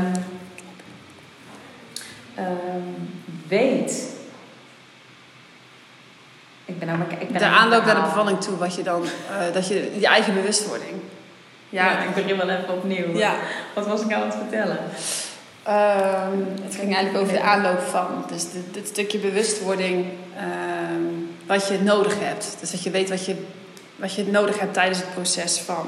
[2.35, 2.81] ehm,
[3.47, 4.07] weet.
[6.65, 9.03] Ik ben maar- ik ben De aanloop naar de bevalling toe, wat je dan...
[9.03, 10.91] eh, dat je je eigen bewustwording.
[11.69, 13.17] Ja, ik begin wel even opnieuw.
[13.17, 13.33] Ja.
[13.73, 14.77] Wat was ik aan het vertellen?
[15.63, 18.07] Ehm, het ging eigenlijk over de aanloop van.
[18.31, 20.05] Dus dit, dit stukje bewustwording,
[20.37, 21.03] ehm,
[21.47, 22.57] wat je nodig hebt.
[22.59, 23.35] Dus dat je weet wat je,
[23.99, 25.85] wat je nodig hebt tijdens het proces van.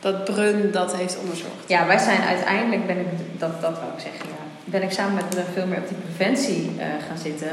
[0.00, 1.64] Dat Brun dat heeft onderzocht.
[1.66, 3.06] Ja, wij zijn uiteindelijk, ben ik,
[3.38, 4.42] dat, dat wou ik zeggen, ja.
[4.64, 7.50] Ben ik samen met Brun veel meer op die preventie eh, gaan zitten.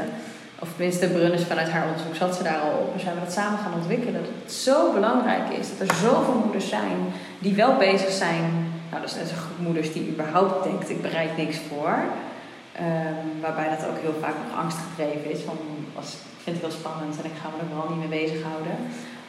[0.58, 2.94] Of tenminste, Brun is vanuit haar onderzoek zat ze daar al op.
[2.94, 4.14] En zijn we dat samen gaan ontwikkelen.
[4.14, 6.98] Dat het zo belangrijk is dat er zoveel moeders zijn
[7.38, 8.44] die wel bezig zijn.
[8.90, 11.94] Nou, dat is net een groep moeders die überhaupt denkt, ik bereid niks voor.
[12.72, 15.40] Ehm, waarbij dat ook heel vaak nog angstgedreven is.
[15.48, 15.56] Van,
[16.36, 18.76] ik vind het heel spannend en ik ga me er vooral niet mee bezighouden.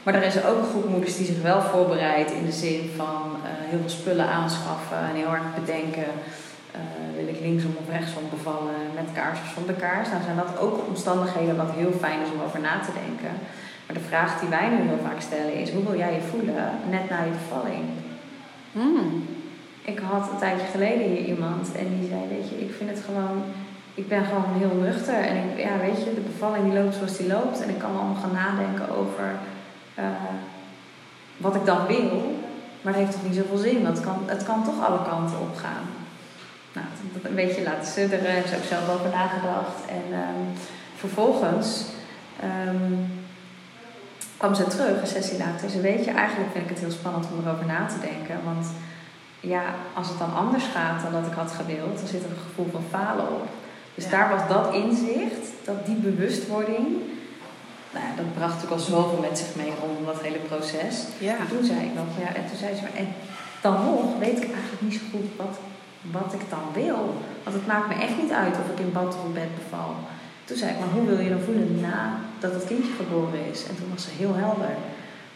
[0.04, 3.22] Maar er is ook een groep moeders die zich wel voorbereidt in de zin van
[3.44, 6.10] eh, heel veel spullen aanschaffen en heel hard bedenken.
[6.72, 6.80] eh,
[7.16, 10.10] wil ik linksom of rechtsom bevallen, met kaars of zonder kaars?
[10.10, 13.34] Nou zijn dat ook omstandigheden wat heel fijn is om over na te denken.
[13.86, 16.64] Maar de vraag die wij nu heel vaak stellen is, hoe wil jij je voelen
[16.90, 17.84] net na je bevalling?
[18.72, 19.26] Hmm.
[19.82, 23.02] Ik had een tijdje geleden hier iemand en die zei, weet je, ik vind het
[23.08, 23.38] gewoon,
[23.94, 25.20] ik ben gewoon heel nuchter.
[25.30, 27.62] En ik, ja, weet je, de bevalling die loopt zoals die loopt.
[27.62, 29.26] En ik kan allemaal gaan nadenken over
[29.96, 30.06] eh,
[31.38, 32.42] wat ik dan wil.
[32.82, 35.40] Maar dat heeft toch niet zoveel zin, want het kan, het kan toch alle kanten
[35.40, 35.84] op gaan.
[36.74, 39.78] Nou, dat een beetje laten sudderen, heb ik ook zelf over nagedacht.
[39.88, 40.44] En ehm,
[40.96, 41.86] vervolgens
[42.40, 42.94] ehm,
[44.38, 45.70] kwam ze terug, een sessie later.
[45.70, 48.40] Ze weet je, eigenlijk vind ik het heel spannend om erover na te denken.
[48.44, 48.68] Want
[49.40, 49.64] ja,
[49.94, 52.70] als het dan anders gaat dan dat ik had gewild, dan zit er een gevoel
[52.72, 53.48] van falen op.
[53.96, 54.10] Dus Ja.
[54.10, 56.88] daar was dat inzicht, dat die bewustwording,
[57.94, 60.96] nou, dat bracht natuurlijk al zoveel met zich mee rondom dat hele proces.
[61.28, 61.36] Ja.
[61.42, 63.10] En toen zei ik nog, ja, en toen zei ze, maar, en
[63.66, 65.56] dan nog weet ik eigenlijk niet zo goed wat,
[66.18, 67.02] wat ik dan wil.
[67.44, 69.92] Want het maakt me echt niet uit of ik in bad of in bed beval.
[70.46, 73.60] Toen zei ik, maar hoe wil je dan voelen nadat het kindje geboren is?
[73.68, 74.76] En toen was ze heel helder.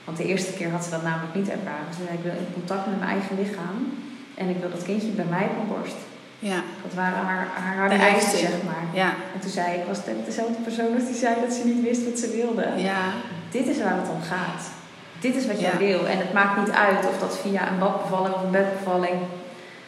[0.06, 1.94] Want de eerste keer had ze dat namelijk niet ervaren.
[1.98, 3.78] Ze zei, ik wil in contact met mijn eigen lichaam.
[4.42, 6.00] En ik wil dat kindje bij mij op mijn borst.
[6.40, 6.60] Ja.
[6.84, 7.48] Dat waren haar,
[7.78, 8.84] haar eisen, zeg maar.
[8.94, 9.10] Ja.
[9.34, 12.04] En toen zei ik, was het dezelfde persoon als die zei dat ze niet wist
[12.10, 12.68] wat ze wilde.
[12.76, 13.02] Ja.
[13.52, 14.64] Dit is waar het om gaat.
[15.20, 15.78] Dit is wat jij Ja.
[15.78, 16.08] wil.
[16.08, 19.16] En het maakt niet uit of dat via een badbevalling of een bedbevalling.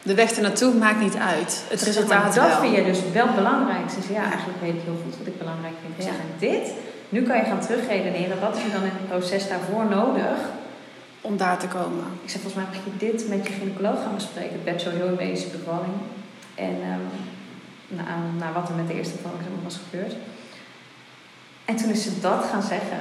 [0.02, 1.64] De weg ernaartoe maakt niet uit.
[1.68, 2.60] Het resultaat maar dat wel.
[2.60, 3.90] vind je dus wel belangrijk.
[3.90, 5.92] Ze zei, ja, eigenlijk weet ik heel goed wat ik belangrijk vind.
[5.98, 6.10] Ik Ja.
[6.10, 6.72] zeg, en dit,
[7.08, 8.40] nu kan je gaan terugredeneren.
[8.40, 10.38] Wat is er dan in het proces daarvoor nodig?
[11.20, 12.04] Om daar te komen.
[12.24, 14.52] Ik zei, volgens mij mag je dit met je gynaecoloog gaan bespreken.
[14.52, 15.94] Het werd sowieso een medische bevalling.
[16.54, 17.06] En ehm
[17.88, 18.02] na,
[18.38, 19.32] na wat er met de eerste maar,
[19.64, 20.14] was gebeurd.
[21.64, 22.98] En toen is ze dat gaan zeggen.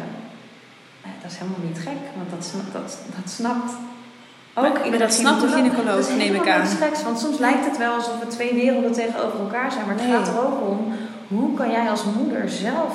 [1.04, 3.72] Nou, dat is helemaal niet gek, want dat, dat, dat snapt
[4.54, 6.66] ook Maar- maar dat snapt de gynaecoloog, neem ik aan.
[6.68, 9.86] geks, want soms lijkt het wel alsof er twee werelden tegenover elkaar zijn.
[9.86, 10.14] Maar het Nee.
[10.14, 10.94] gaat er ook om,
[11.28, 12.94] hoe kan jij als moeder zelf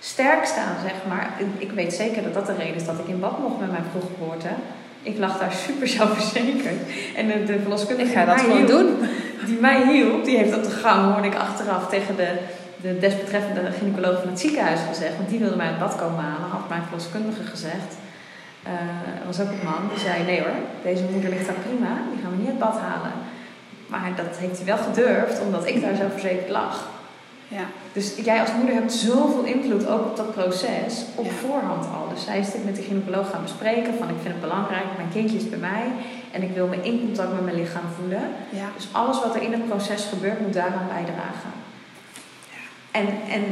[0.00, 1.30] sterk staan, zeg maar.
[1.38, 3.70] Ik- Ik weet zeker dat dat de reden is dat ik in bad mocht met
[3.70, 4.48] mijn vroeggeboorte.
[5.06, 6.80] Ik lag daar super zelfverzekerd.
[7.16, 9.08] En de, de verloskundige Ik ga die dat gewoon hielp, doen.
[9.46, 12.30] die mij hielp, die heeft op de gang, hoorde ik achteraf tegen de,
[12.80, 15.16] de desbetreffende gynaecoloog van het ziekenhuis gezegd.
[15.16, 17.90] Want die wilde mij het bad komen halen, had mijn verloskundige gezegd.
[19.20, 22.22] Er was ook een man die zei: Nee hoor, deze moeder ligt daar prima, die
[22.22, 23.12] gaan we niet uit bad halen.
[23.86, 26.88] Maar dat heeft hij wel gedurfd, omdat ik daar zo verzekerd lag.
[27.48, 27.64] Ja.
[27.92, 31.30] Dus jij als moeder hebt zoveel invloed ook op dat proces op Ja.
[31.30, 32.08] voorhand al.
[32.14, 35.08] Dus zij is dit met de gynaecoloog gaan bespreken van ik vind het belangrijk, mijn
[35.12, 35.84] kindje is bij mij
[36.30, 38.22] en ik wil me in contact met mijn lichaam voelen.
[38.50, 38.68] Ja.
[38.76, 41.50] Dus alles wat er in het proces gebeurt moet daaraan bijdragen.
[42.90, 43.44] En, en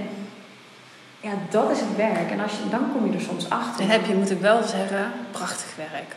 [1.21, 2.31] ja, dat is het werk.
[2.31, 3.85] En als je, dan kom je er soms achter.
[3.85, 6.17] En heb je, moet ik wel zeggen, prachtig werk.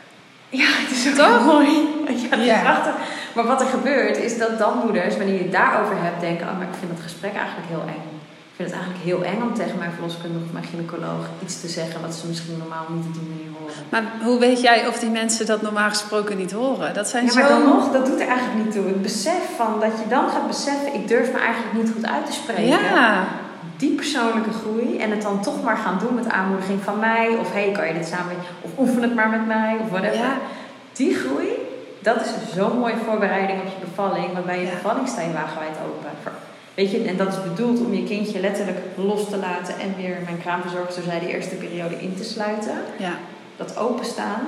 [0.50, 1.46] Ja, het is ook Toch?
[1.46, 1.70] mooi.
[2.46, 2.94] Ja, prachtig.
[3.36, 6.58] Maar wat er gebeurt is dat dan moeders, wanneer je het daarover hebt, denken: Oh,
[6.58, 8.06] maar ik vind het gesprek eigenlijk heel eng.
[8.52, 11.68] Ik vind het eigenlijk heel eng om tegen mijn verloskundige of mijn gynaecoloog iets te
[11.68, 13.76] zeggen wat ze misschien normaal niet op die manier horen.
[13.90, 16.94] Maar hoe weet jij of die mensen dat normaal gesproken niet horen?
[16.94, 17.40] Dat zijn Ja, zo...
[17.40, 18.86] maar dan nog, dat doet er eigenlijk niet toe.
[18.86, 22.26] Het besef van dat je dan gaat beseffen: ik durf me eigenlijk niet goed uit
[22.26, 22.66] te spreken.
[22.66, 23.28] Ja.
[23.78, 27.38] Die persoonlijke groei en het dan toch maar gaan doen met aanmoediging van mij.
[27.40, 29.78] Of hey, kan je dit samen Of oefen het maar met mij.
[29.82, 30.18] Of whatever.
[30.18, 30.38] Ja.
[30.94, 31.50] Die groei,
[32.00, 34.34] dat is zo'n mooie voorbereiding op je bevalling.
[34.34, 34.72] Want bij je Ja.
[34.72, 36.10] bevalling sta je wagenwijd open.
[36.74, 39.80] Weet je, en dat is bedoeld om je kindje letterlijk los te laten.
[39.80, 42.78] En weer, mijn kraamverzorgster zei, de eerste periode in te sluiten.
[42.98, 43.14] Ja.
[43.56, 44.42] Dat openstaan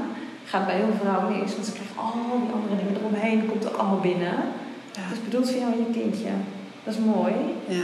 [0.46, 1.54] gaat bij heel veel vrouwen mis.
[1.54, 3.46] Want ze krijgen al die andere dingen eromheen.
[3.50, 4.36] Komt er allemaal binnen.
[4.96, 5.02] Ja.
[5.02, 6.30] Het is bedoeld voor jou en je kindje.
[6.84, 7.34] Dat is mooi.
[7.68, 7.84] ja.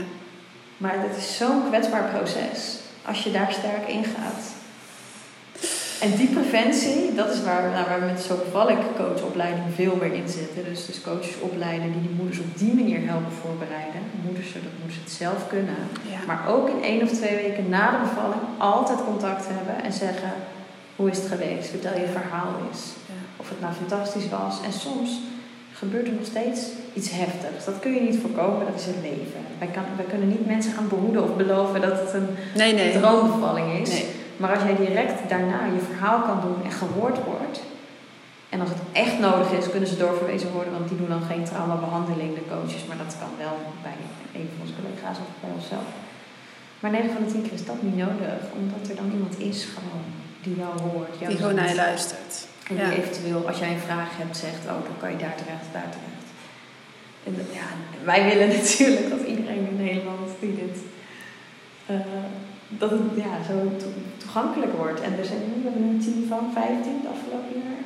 [0.76, 4.54] Maar het is zo'n kwetsbaar proces als je daar sterk in gaat.
[6.00, 8.38] En die preventie, dat is waar, nou, waar we met zo'n
[8.96, 10.64] coachopleiding veel meer in zitten.
[10.64, 14.00] Dus, dus coaches opleiden die die moeders op die manier helpen voorbereiden.
[14.24, 15.80] Moeders, zodat moeders het zelf kunnen.
[16.10, 16.18] ja.
[16.26, 20.32] Maar ook in één of twee weken na de bevalling altijd contact hebben en zeggen:
[20.96, 21.68] hoe is het geweest?
[21.68, 22.82] Vertel je verhaal eens.
[23.06, 23.20] Ja.
[23.36, 24.60] Of het nou fantastisch was.
[24.64, 25.10] En soms
[25.78, 26.60] gebeurt er nog steeds
[26.92, 27.64] iets heftigs.
[27.64, 29.40] Dat kun je niet voorkomen, dat is het leven.
[29.58, 32.98] Wij, kan, wij kunnen niet mensen gaan behoeden of beloven dat het een Nee, nee.
[32.98, 33.90] droombevalling is.
[33.90, 34.06] Nee.
[34.36, 37.58] Maar als jij direct daarna je verhaal kan doen en gehoord wordt.
[38.48, 41.44] En als het echt nodig is, kunnen ze doorverwezen worden, want die doen dan geen
[41.44, 42.84] traumabehandeling, de coaches.
[42.88, 43.98] Maar dat kan wel bij
[44.40, 45.88] een van onze collega's of bij onszelf.
[46.80, 49.58] Maar 9 van de 10 keer is dat niet nodig, omdat er dan iemand is
[49.74, 50.04] gewoon
[50.42, 51.14] die jou hoort.
[51.18, 52.32] Jou Die gewoon naar je luistert.
[52.68, 52.90] En die Ja.
[52.92, 56.26] eventueel, als jij een vraag hebt, zegt: Oh, dan kan je daar terecht, daar terecht.
[57.26, 57.66] En dat- ja,
[58.04, 60.78] wij willen natuurlijk dat iedereen in Nederland die dit.
[61.86, 61.96] eh,
[62.68, 65.00] dat het ja, zo to- toegankelijk wordt.
[65.00, 67.82] En er zijn nu, we hebben nu een team van 15 het afgelopen jaar.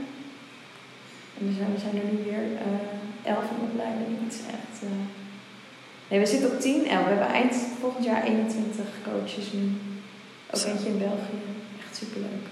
[1.38, 4.08] En er zijn, we zijn er nu weer eh 11 in opleiding.
[4.24, 4.74] Het is echt.
[4.82, 4.88] eh,
[6.08, 7.04] Nee, we zitten op 10, 11.
[7.04, 9.64] We hebben eind volgend jaar 21 coaches nu.
[10.54, 11.40] Ook eentje in België.
[11.82, 12.46] Echt superleuk.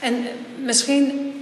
[0.00, 0.20] En eh,
[0.64, 1.32] misschien,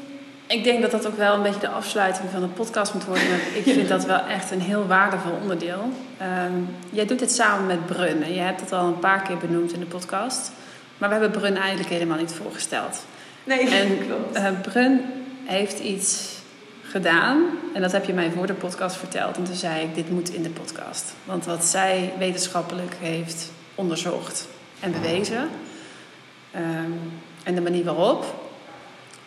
[0.47, 3.29] ik denk dat dat ook wel een beetje de afsluiting van de podcast moet worden.
[3.29, 5.91] Maar ik vind dat wel echt een heel waardevol onderdeel.
[6.19, 6.53] Ehm,
[6.91, 8.23] jij doet dit samen met Brun.
[8.23, 10.51] En je hebt het al een paar keer benoemd in de podcast.
[10.99, 13.05] Maar we hebben Brun eigenlijk helemaal niet voorgesteld.
[13.45, 14.37] Nee, En klopt.
[14.37, 15.01] eh, Brun
[15.45, 16.35] heeft iets
[16.83, 17.43] gedaan.
[17.75, 19.37] En dat heb je mij voor de podcast verteld.
[19.37, 21.15] En toen zei ik, dit moet in de podcast.
[21.25, 24.49] Want wat zij wetenschappelijk heeft onderzocht
[24.81, 25.49] en bewezen.
[26.53, 26.91] ehm,
[27.45, 28.45] en de manier waarop.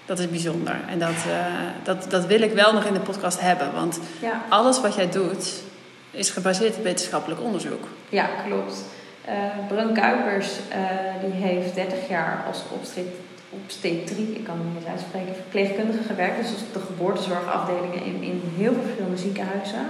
[0.09, 0.75] Dat is bijzonder.
[0.87, 1.45] En dat, eh,
[1.83, 3.73] dat, dat wil ik wel nog in de podcast hebben.
[3.73, 5.53] Want Ja, alles wat jij doet
[6.11, 7.87] is gebaseerd op wetenschappelijk onderzoek.
[8.09, 8.83] ja klopt.
[9.25, 9.33] Eh
[9.67, 10.79] Brun Kuipers eh,
[11.23, 13.15] die heeft 30 jaar als obstet-
[13.49, 16.41] obstetrie, ik kan het niet eens uitspreken, verpleegkundige gewerkt.
[16.41, 19.83] Dus op de geboortezorgafdelingen in, in heel veel verschillende ziekenhuizen.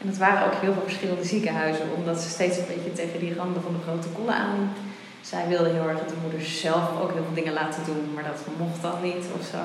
[0.00, 3.34] En dat waren ook heel veel verschillende ziekenhuizen, omdat ze steeds een beetje tegen die
[3.34, 4.76] randen van de protocollen aanliep.
[5.24, 8.24] Zij wilde heel erg dat de moeders zelf ook heel veel dingen laten doen, maar
[8.24, 9.62] dat mocht dan niet of zo.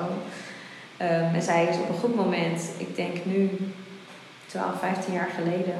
[0.96, 3.50] Ehm, en zij is op een goed moment, ik denk nu
[4.46, 5.74] 12, 15 jaar geleden,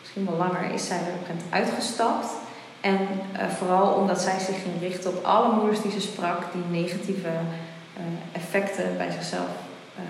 [0.00, 2.26] misschien wel langer, is zij er op een uitgestapt.
[2.80, 2.98] En
[3.32, 7.28] eh, vooral omdat zij zich ging richten op alle moeders die ze sprak, die negatieve
[7.28, 9.48] eh, effecten bij zichzelf
[9.96, 10.02] eh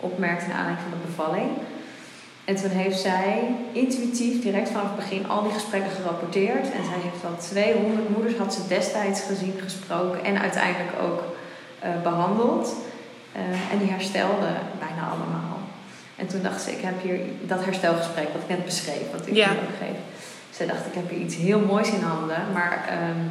[0.00, 1.50] opmerkte naar aanleiding van de bevalling.
[2.48, 6.64] En toen heeft zij intuïtief direct vanaf het begin al die gesprekken gerapporteerd.
[6.64, 11.22] En zij heeft wel 200 moeders had ze destijds gezien, gesproken en uiteindelijk ook
[11.78, 12.74] eh, behandeld.
[13.32, 15.58] Eh, en die herstelden bijna allemaal.
[16.16, 19.34] En toen dacht ze, ik heb hier dat herstelgesprek wat ik net beschreef, wat ik
[19.34, 19.50] Ja.
[19.50, 19.98] ook geef.
[20.50, 22.42] Ze dacht, ik heb hier iets heel moois in handen.
[22.52, 23.26] Maar ehm,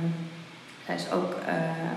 [0.85, 1.53] zij is ook eh,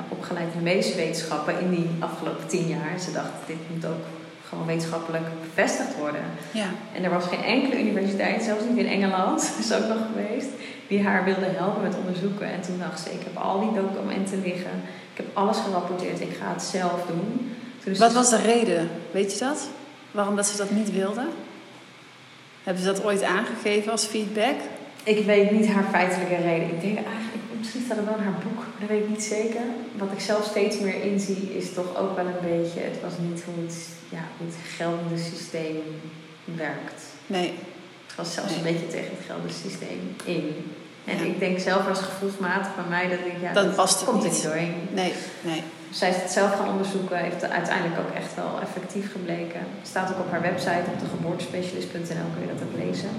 [0.08, 2.98] opgeleid in de medische wetenschappen in die afgelopen tien jaar.
[3.00, 4.04] Ze dacht, dit moet ook
[4.50, 6.20] gewoon wetenschappelijk bevestigd worden.
[6.52, 6.68] Ja.
[6.94, 10.48] En er was geen enkele universiteit, zelfs niet in Engeland, is ook nog geweest,
[10.88, 12.52] die haar wilde helpen met onderzoeken.
[12.52, 14.82] En toen dacht ze, ik heb al die documenten liggen,
[15.12, 17.54] ik heb alles gerapporteerd, ik ga het zelf doen.
[17.84, 18.90] Toen Wat was de reden?
[19.10, 19.68] Weet je dat?
[20.10, 21.28] Waarom dat ze dat niet wilden?
[22.62, 24.56] Hebben ze dat ooit aangegeven als feedback?
[25.02, 26.68] Ik weet niet haar feitelijke reden.
[26.68, 29.60] Ik denk eigenlijk, misschien staat het wel in haar boek, dat weet ik niet zeker.
[29.98, 33.42] Wat ik zelf steeds meer inzie is toch ook wel een beetje, het was niet
[33.42, 33.76] hoe het,
[34.08, 35.76] ja, hoe het geldende systeem
[36.44, 37.02] werkt.
[37.26, 37.52] Nee.
[38.06, 38.58] Het was zelfs Nee.
[38.58, 40.54] een beetje tegen het geldende systeem in.
[41.04, 41.24] En Ja.
[41.24, 44.42] ik denk zelf als gevoelsmatig bij mij dat ik, ja, Dat past het komt niet.
[44.42, 44.74] doorheen.
[44.94, 45.12] Nee.
[45.40, 45.62] Nee.
[45.90, 49.60] Zij is het zelf gaan onderzoeken, heeft het uiteindelijk ook echt wel effectief gebleken.
[49.82, 53.10] Staat ook op haar website, op de geboortespecialist.nl kun je dat ook lezen.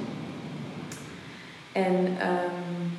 [1.72, 2.91] En ehm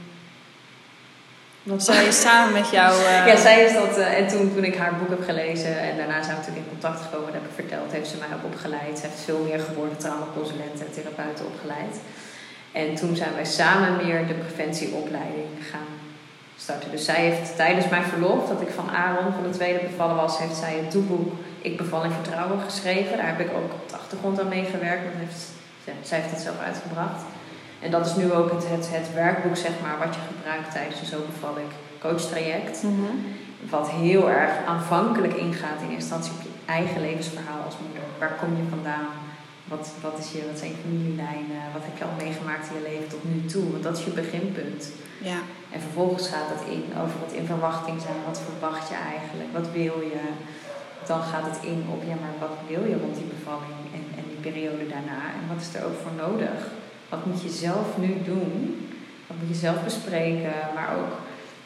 [1.63, 3.05] wat Zij is samen met jou.
[3.05, 3.97] eh, ja, zij is dat.
[3.99, 6.79] eh, en toen, toen ik haar boek heb gelezen en daarna zijn we natuurlijk in
[6.81, 8.99] contact gekomen, dat heb ik verteld, heeft ze mij ook opgeleid.
[8.99, 11.95] Ze heeft veel meer geboortetraumaconsulenten en therapeuten opgeleid.
[12.73, 15.91] En toen zijn wij samen meer de preventieopleiding gaan
[16.57, 16.91] starten.
[16.91, 20.39] Dus zij heeft tijdens mijn verlof, dat ik van Aaron van de tweede bevallen was,
[20.39, 23.17] heeft zij het doelboek Ik beval in vertrouwen geschreven.
[23.17, 25.03] Daar heb ik ook op de achtergrond aan meegewerkt.
[25.05, 25.43] Dat heeft,
[26.09, 27.23] zij heeft dat zelf uitgebracht.
[27.83, 31.01] En dat is nu ook het, het, het werkboek, zeg maar, wat je gebruikt tijdens
[31.01, 31.73] een Zo beval ik
[32.07, 32.83] coachtraject.
[32.83, 33.15] mhm.
[33.77, 38.03] Wat heel erg aanvankelijk ingaat in eerste instantie op je eigen levensverhaal als moeder.
[38.19, 39.09] Waar kom je vandaan?
[39.73, 41.63] Wat, wat, is je, wat zijn je familielijnen?
[41.77, 43.67] Wat heb je al meegemaakt in je leven tot nu toe?
[43.73, 44.83] Want dat is je beginpunt.
[45.31, 45.41] Ja.
[45.75, 48.19] En vervolgens gaat het in over wat in verwachting zijn.
[48.31, 49.51] Wat verwacht je eigenlijk?
[49.59, 50.23] Wat wil je?
[51.11, 54.25] Dan gaat het in op, ja, maar wat wil je rond die bevalling en, en
[54.33, 55.21] die periode daarna?
[55.37, 56.59] En wat is er ook voor nodig?
[57.13, 58.53] Wat moet je zelf nu doen?
[59.27, 60.53] Wat moet je zelf bespreken?
[60.75, 61.13] Maar ook,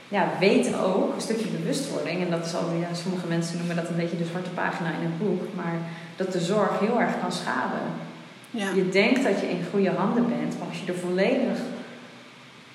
[0.08, 2.24] ja, weet ook, een stukje bewustwording.
[2.24, 5.04] En dat is al, ja, sommige mensen noemen dat een beetje de zwarte pagina in
[5.04, 5.42] een boek.
[5.54, 5.76] Maar
[6.16, 7.86] dat de zorg heel erg kan schaden.
[8.50, 8.70] Ja.
[8.74, 11.58] Je denkt dat je in goede handen bent, maar als je er volledig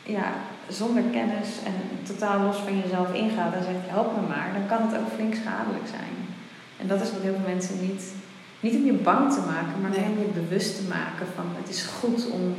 [0.04, 0.34] ja,
[0.68, 1.74] zonder kennis en
[2.04, 5.36] totaal los van jezelf ingaat en zegt help me maar, dan kan het ook flink
[5.36, 6.16] schadelijk zijn.
[6.78, 8.04] En dat is wat heel veel mensen niet,
[8.62, 11.70] niet om je bang te maken, maar meer om je bewust te maken van het
[11.70, 12.56] is goed om,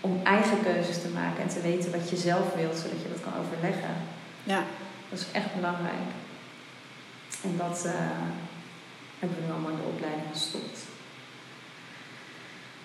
[0.00, 3.22] om eigen keuzes te maken en te weten wat je zelf wilt, zodat je dat
[3.22, 3.94] kan overleggen.
[4.44, 4.62] ja.
[5.10, 6.10] Dat is echt belangrijk.
[7.42, 7.92] En dat eh,
[9.18, 10.78] hebben we nu allemaal in de opleiding gestopt.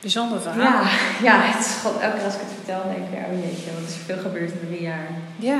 [0.01, 0.83] Bijzonder verhaal.
[0.83, 0.89] Ja,
[1.27, 3.89] ja het is gewoon, elke keer als ik het vertel, denk ik oh jeetje, wat
[3.89, 5.09] is er veel gebeurd in drie jaar.
[5.35, 5.59] Ja.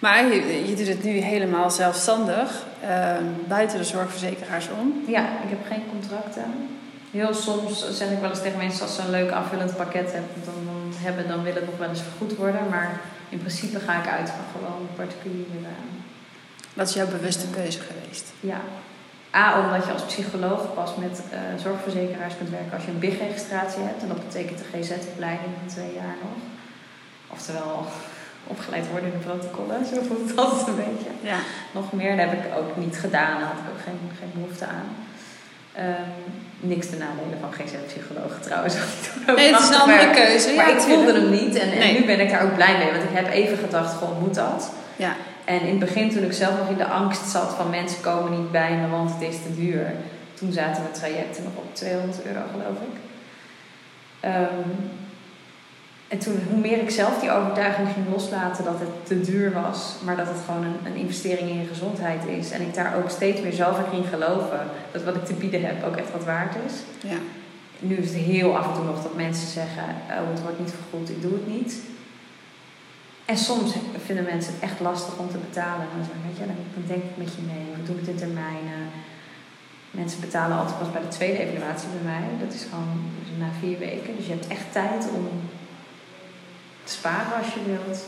[0.00, 5.04] Maar je, je doet het nu helemaal zelfstandig, ehm, buiten de zorgverzekeraars om.
[5.06, 6.44] Ja, ik heb geen contracten.
[7.10, 10.30] Heel soms zeg ik wel eens tegen mensen, als ze een leuk aanvullend pakket hebben,
[10.44, 12.68] dan, hebben, dan wil het nog wel eens vergoed worden.
[12.70, 15.46] Maar in principe ga ik uit van gewoon particulier.
[15.62, 15.68] eh,
[16.74, 18.32] Dat is jouw bewuste keuze geweest.
[18.40, 18.60] ja.
[19.34, 23.82] A, omdat je als psycholoog pas met eh, zorgverzekeraars kunt werken als je een BIG-registratie
[23.82, 24.02] hebt.
[24.02, 26.36] En dat betekent de GZ-opleiding van twee jaar nog.
[27.28, 27.86] Oftewel
[28.54, 31.10] opgeleid worden in de protocollen, zo voelt het altijd een beetje.
[31.32, 31.38] Ja.
[31.72, 34.66] Nog meer, dat heb ik ook niet gedaan, daar had ik ook geen, geen behoefte
[34.66, 34.88] aan.
[35.72, 36.10] Ehm,
[36.60, 37.50] niks te nadelen van
[38.40, 38.74] trouwens.
[38.80, 40.54] ik toen ook Nee, het is een andere keuze.
[40.54, 42.90] Maar ja, ik voelde hem niet en, nu ben ik daar ook blij mee.
[42.90, 44.70] Want ik heb even gedacht, goh, moet dat?
[44.96, 45.16] Ja.
[45.44, 48.40] En in het begin, toen ik zelf nog in de angst zat van mensen komen
[48.40, 49.92] niet bij me, want het is te duur.
[50.34, 52.96] Toen zaten mijn trajecten nog op 200 euro, geloof ik.
[54.20, 54.68] Ehm,
[56.10, 59.94] en toen, hoe meer ik zelf die overtuiging ging loslaten dat het te duur was,
[60.04, 62.50] maar dat het gewoon een, een investering in je gezondheid is.
[62.50, 64.60] En ik daar ook steeds meer zelf in ging geloven
[64.92, 66.74] dat wat ik te bieden heb ook echt wat waard is.
[67.10, 67.16] Ja.
[67.78, 70.74] Nu is het heel af en toe nog dat mensen zeggen: Oh, het wordt niet
[70.80, 71.74] vergoed, ik doe het niet.
[73.24, 73.74] En soms
[74.04, 75.86] vinden mensen het echt lastig om te betalen.
[75.94, 78.82] Dan, zeg, weet je, dan denk ik met je mee, we doen het in termijnen.
[79.90, 82.24] Mensen betalen altijd pas bij de tweede evaluatie bij mij.
[82.44, 82.92] Dat is gewoon
[83.38, 84.16] na vier weken.
[84.16, 85.28] Dus je hebt echt tijd om
[86.90, 87.98] sparen als je wilt.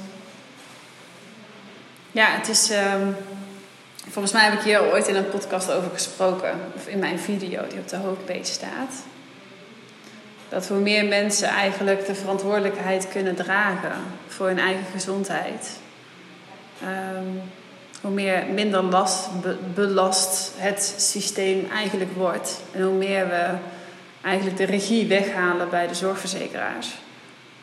[2.13, 2.71] Ja, het is.
[2.71, 3.07] ehm,
[4.11, 6.61] volgens mij heb ik hier ooit in een podcast over gesproken.
[6.75, 8.93] Of in mijn video die op de homepage staat.
[10.49, 13.93] Dat hoe meer mensen eigenlijk de verantwoordelijkheid kunnen dragen
[14.29, 15.71] voor hun eigen gezondheid.
[16.83, 17.27] ehm,
[18.01, 22.61] hoe meer, minder last be- belast het systeem eigenlijk wordt.
[22.73, 23.51] En hoe meer we
[24.23, 26.89] eigenlijk de regie weghalen bij de zorgverzekeraars.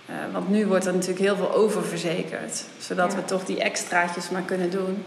[0.09, 3.17] Eh, want nu wordt er natuurlijk heel veel oververzekerd, zodat Ja.
[3.17, 5.03] we toch die extraatjes maar kunnen doen.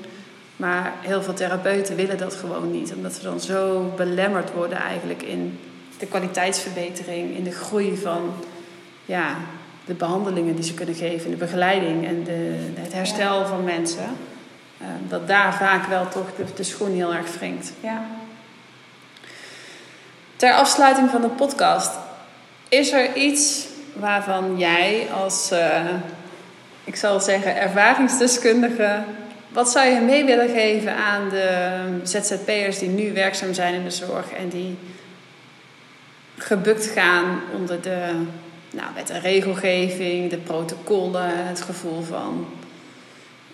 [0.56, 5.22] Maar heel veel therapeuten willen dat gewoon niet, omdat we dan zo belemmerd worden eigenlijk
[5.22, 5.58] in
[5.98, 8.34] de kwaliteitsverbetering, in de groei van
[9.04, 9.36] ja,
[9.84, 14.16] de behandelingen die ze kunnen geven, de begeleiding en de, het herstel van mensen.
[14.78, 17.72] Eh, dat daar vaak wel toch de, de schoen heel erg wringt.
[17.80, 18.04] Ja.
[20.36, 21.90] Ter afsluiting van de podcast,
[22.68, 25.84] is er iets waarvan jij als, eh,
[26.84, 29.02] ik zal zeggen, ervaringsdeskundige,
[29.48, 33.90] wat zou je mee willen geven aan de ZZP'ers die nu werkzaam zijn in de
[33.90, 34.78] zorg en die
[36.38, 38.24] gebukt gaan onder de
[38.70, 42.46] nou, wet en regelgeving, de protocollen, het gevoel van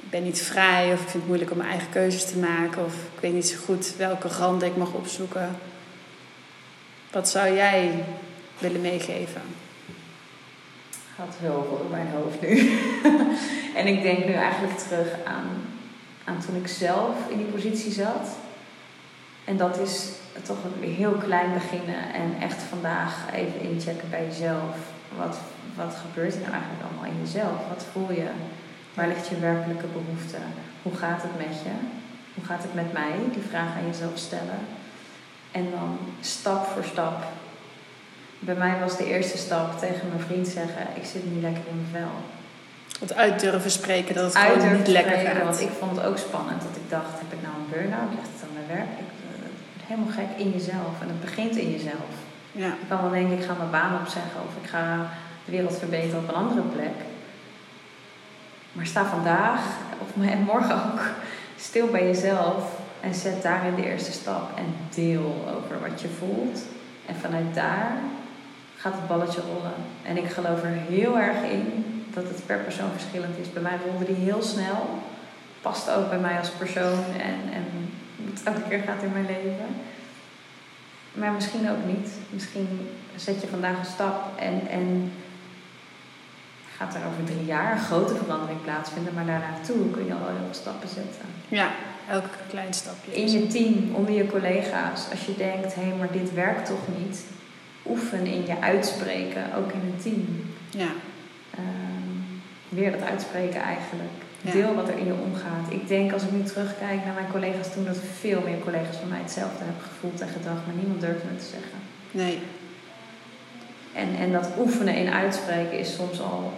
[0.02, 2.84] ik ben niet vrij of ik vind het moeilijk om mijn eigen keuzes te maken
[2.84, 5.56] of ik weet niet zo goed welke randen ik mag opzoeken.
[7.10, 8.04] Wat zou jij
[8.58, 9.42] willen meegeven?
[11.18, 12.78] Gaat heel veel mijn hoofd nu.
[13.80, 15.48] en ik denk nu eigenlijk terug aan,
[16.24, 18.36] aan toen ik zelf in die positie zat.
[19.44, 20.10] En dat is
[20.42, 24.76] toch weer heel klein beginnen en echt vandaag even inchecken bij jezelf.
[25.16, 25.38] Wat,
[25.76, 27.68] wat gebeurt er nou eigenlijk allemaal in jezelf?
[27.68, 28.28] Wat voel je?
[28.94, 30.38] Waar ligt je werkelijke behoefte?
[30.82, 31.74] Hoe gaat het met je?
[32.34, 33.14] Hoe gaat het met mij?
[33.32, 34.60] Die vraag aan jezelf stellen.
[35.50, 37.24] En dan stap voor stap
[38.38, 41.76] bij mij was de eerste stap tegen mijn vriend zeggen: Ik zit niet lekker in
[41.80, 42.14] mijn vel.
[43.00, 45.44] Het uit durven spreken dat het Uit gewoon niet lekker spreken, gaat.
[45.44, 48.10] Want ik vond het ook spannend dat ik dacht: Heb ik nou een burn-out?
[48.14, 48.92] Ligt het aan mijn werk?
[49.04, 52.12] Ik, eh, het wordt helemaal gek in jezelf en het begint in jezelf.
[52.52, 52.66] Ja.
[52.66, 55.10] Ik kan wel denken: Ik ga mijn baan opzeggen of ik ga
[55.44, 56.96] de wereld verbeteren op een andere plek.
[58.72, 59.60] Maar sta vandaag
[60.02, 61.00] of en morgen ook
[61.56, 62.62] stil bij jezelf
[63.00, 66.60] en zet daarin de eerste stap en deel over wat je voelt.
[67.06, 67.92] En vanuit daar
[68.78, 69.74] gaat het balletje rollen.
[70.02, 71.84] En ik geloof er heel erg in
[72.14, 73.52] dat het per persoon verschillend is.
[73.52, 74.98] Bij mij rolde die heel snel.
[75.60, 77.64] Past ook bij mij als persoon en, en
[78.16, 79.66] hoe het elke keer gaat in mijn leven.
[81.12, 82.10] Maar misschien ook niet.
[82.30, 85.12] Misschien zet je vandaag een stap en, en
[86.76, 89.14] gaat er over drie jaar een grote verandering plaatsvinden.
[89.14, 91.26] Maar daarnaartoe kun je al wel heel veel stappen zetten.
[91.48, 91.70] ja,
[92.08, 93.14] elke klein stapje.
[93.14, 95.10] In je team, onder je collega's.
[95.10, 97.24] Als je denkt, hé, maar dit werkt toch niet.
[97.88, 100.26] Oefen in je uitspreken, ook in het team.
[100.70, 100.88] Ja,
[101.50, 102.16] Ehm,
[102.68, 104.10] weer dat uitspreken eigenlijk.
[104.42, 104.52] Ja.
[104.52, 105.66] Deel wat er in je omgaat.
[105.72, 109.08] Ik denk als ik nu terugkijk naar mijn collega's toen, dat veel meer collega's van
[109.08, 111.78] mij hetzelfde hebben gevoeld en gedacht, maar niemand durfde het te zeggen.
[112.10, 112.38] nee.
[113.94, 116.52] En, en dat oefenen in uitspreken is soms al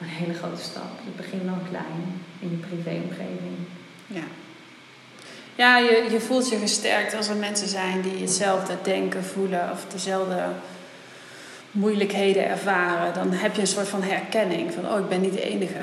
[0.00, 0.90] een hele grote stap.
[1.04, 2.02] Het begint dan klein
[2.38, 3.56] in je privéomgeving.
[4.06, 4.22] Ja.
[5.60, 9.84] Ja, je, je voelt je gesterkt als er mensen zijn die hetzelfde denken, voelen of
[9.92, 10.42] dezelfde
[11.70, 13.14] moeilijkheden ervaren.
[13.14, 15.78] Dan heb je een soort van herkenning van, oh, ik ben niet de enige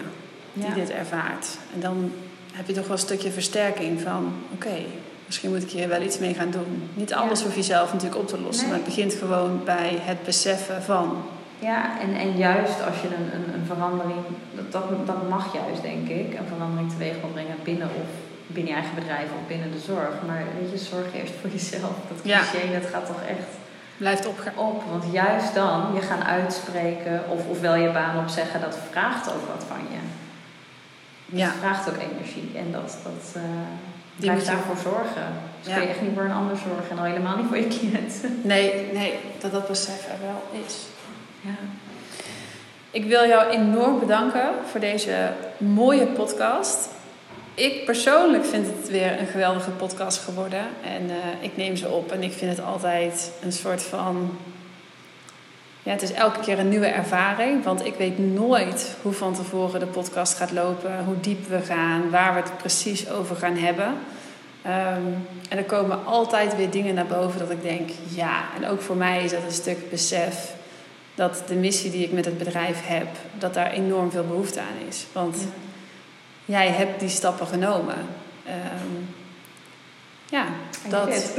[0.53, 0.73] die Ja.
[0.73, 1.47] dit ervaart.
[1.73, 2.11] En dan
[2.53, 4.75] heb je toch wel een stukje versterking van, oké,
[5.25, 6.89] misschien moet ik hier wel iets mee gaan doen.
[6.93, 7.45] Niet alles Ja.
[7.45, 8.75] hoef je zelf natuurlijk op te lossen, Nee.
[8.77, 11.23] maar het begint gewoon bij het beseffen van.
[11.59, 14.19] Ja, en, en juist als je een, een, een verandering,
[14.55, 18.73] dat, dat, dat mag juist denk ik, een verandering teweeg wil brengen binnen of binnen
[18.73, 20.13] je eigen bedrijf of binnen de zorg.
[20.27, 21.95] Maar weet je, zorg eerst voor jezelf.
[22.09, 22.39] Dat Ja.
[22.39, 23.47] cliché, dat gaat toch echt
[23.97, 24.57] Blijft opgaan.
[24.57, 24.83] op.
[24.91, 29.63] Want juist dan, je gaan uitspreken of ofwel je baan opzeggen, dat vraagt ook wat
[29.67, 29.97] van je.
[31.37, 33.41] Ja, Dat vraagt ook energie en dat, dat eh
[34.15, 35.27] Die moet je- daarvoor zorgen.
[35.61, 35.73] Dus Ja.
[35.73, 38.13] kun je echt niet voor een ander zorgen en al helemaal niet voor je cliënt.
[38.53, 40.75] nee, nee, dat dat besef er wel is.
[41.41, 41.51] Ja.
[42.91, 46.89] Ik wil jou enorm bedanken voor deze mooie podcast.
[47.57, 50.67] Ik persoonlijk vind het weer een geweldige podcast geworden.
[50.83, 54.37] En eh, ik neem ze op en ik vind het altijd een soort van
[55.83, 59.79] Ja, het is elke keer een nieuwe ervaring, want ik weet nooit hoe van tevoren
[59.79, 63.93] de podcast gaat lopen, hoe diep we gaan, waar we het precies over gaan hebben.
[64.61, 65.07] Ehm,
[65.49, 68.95] en er komen altijd weer dingen naar boven dat ik denk, ja, en ook voor
[68.95, 70.53] mij is dat een stuk besef
[71.15, 73.07] dat de missie die ik met het bedrijf heb,
[73.37, 75.05] dat daar enorm veel behoefte aan is.
[75.11, 75.37] Want
[76.47, 77.95] jij hebt die stappen genomen.
[78.47, 79.15] Um,
[80.29, 80.45] ja,
[80.89, 81.09] dat.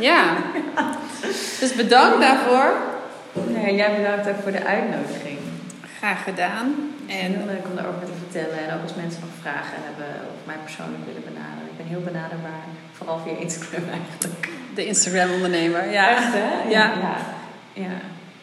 [0.00, 0.36] Ja.
[1.60, 2.72] Dus bedankt daarvoor.
[3.46, 5.38] Nee, jij bedankt ook voor de uitnodiging.
[5.98, 6.74] Graag gedaan.
[7.06, 8.58] En heel leuk om daarover te vertellen.
[8.58, 11.68] En ook als mensen nog vragen hebben of mij persoonlijk willen benaderen.
[11.70, 12.64] Ik ben heel benaderbaar.
[12.92, 14.48] Vooral via Instagram eigenlijk.
[14.74, 16.10] De Instagram-ondernemer, ja.
[16.10, 16.68] Echt, hè?
[16.68, 16.92] Ja.
[17.02, 17.16] ja.
[17.72, 17.96] ja.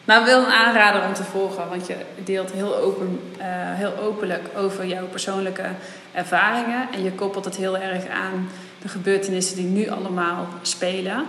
[0.04, 4.48] Nou, wel een aanrader om te volgen, want je deelt heel, open, uh, heel openlijk
[4.56, 5.66] over jouw persoonlijke
[6.12, 6.88] ervaringen.
[6.92, 8.48] En je koppelt het heel erg aan
[8.82, 11.26] de gebeurtenissen die nu allemaal spelen.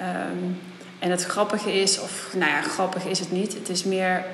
[0.00, 0.60] Um,
[0.98, 3.54] en het grappige is, of nou ja, grappig is het niet.
[3.54, 4.24] Het is meer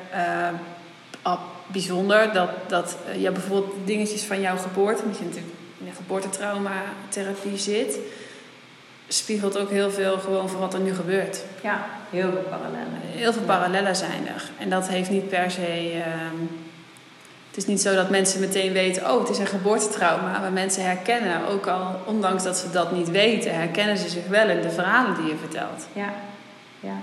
[1.24, 1.32] uh,
[1.66, 5.94] bijzonder dat, dat uh, je bijvoorbeeld dingetjes van jouw geboorte, omdat je natuurlijk in een
[5.94, 7.98] geboortetraumatherapie zit,
[9.08, 11.38] spiegelt ook heel veel gewoon van wat er nu gebeurt.
[11.62, 13.00] Ja, heel veel parallellen.
[13.02, 14.50] Heel veel parallellen zijn er.
[14.58, 15.92] En dat heeft niet per se.
[15.94, 16.02] Uh,
[17.48, 20.38] het is niet zo dat mensen meteen weten, oh, het is een geboortetrauma.
[20.38, 24.48] Maar mensen herkennen, ook al ondanks dat ze dat niet weten, herkennen ze zich wel
[24.48, 25.86] in de verhalen die je vertelt.
[25.92, 26.12] Ja,
[26.80, 26.96] ja.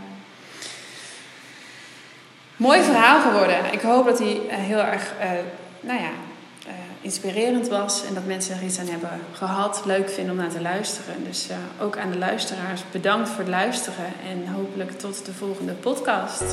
[2.56, 3.74] Mooi verhaal geworden.
[3.74, 5.30] Ik hoop dat hij eh, heel erg, uh,
[5.80, 6.10] nou ja,
[7.04, 9.84] inspirerend was en dat mensen er iets aan hebben gehad.
[9.86, 11.24] Leuk vinden om naar te luisteren.
[11.24, 11.48] Dus
[11.82, 16.44] ook aan de luisteraars bedankt voor het luisteren en hopelijk tot de volgende podcast.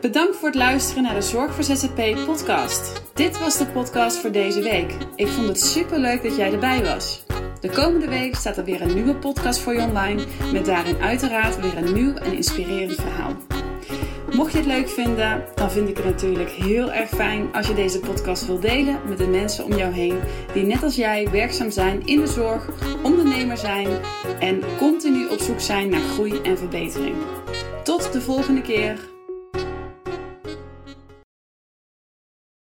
[0.00, 3.02] Bedankt voor het luisteren naar de Zorg voor ZZP podcast.
[3.14, 4.94] Dit was de podcast voor deze week.
[5.14, 7.24] Ik vond het super leuk dat jij erbij was.
[7.60, 11.60] De komende week staat er weer een nieuwe podcast voor je online, met daarin uiteraard
[11.60, 13.57] weer een nieuw en inspirerend verhaal.
[14.38, 17.74] Mocht je het leuk vinden, dan vind ik het natuurlijk heel erg fijn als je
[17.74, 20.18] deze podcast wil delen met de mensen om jou heen
[20.52, 22.70] die net als jij werkzaam zijn in de zorg,
[23.02, 23.88] ondernemer zijn
[24.40, 27.16] en continu op zoek zijn naar groei en verbetering.
[27.84, 29.17] Tot de volgende keer.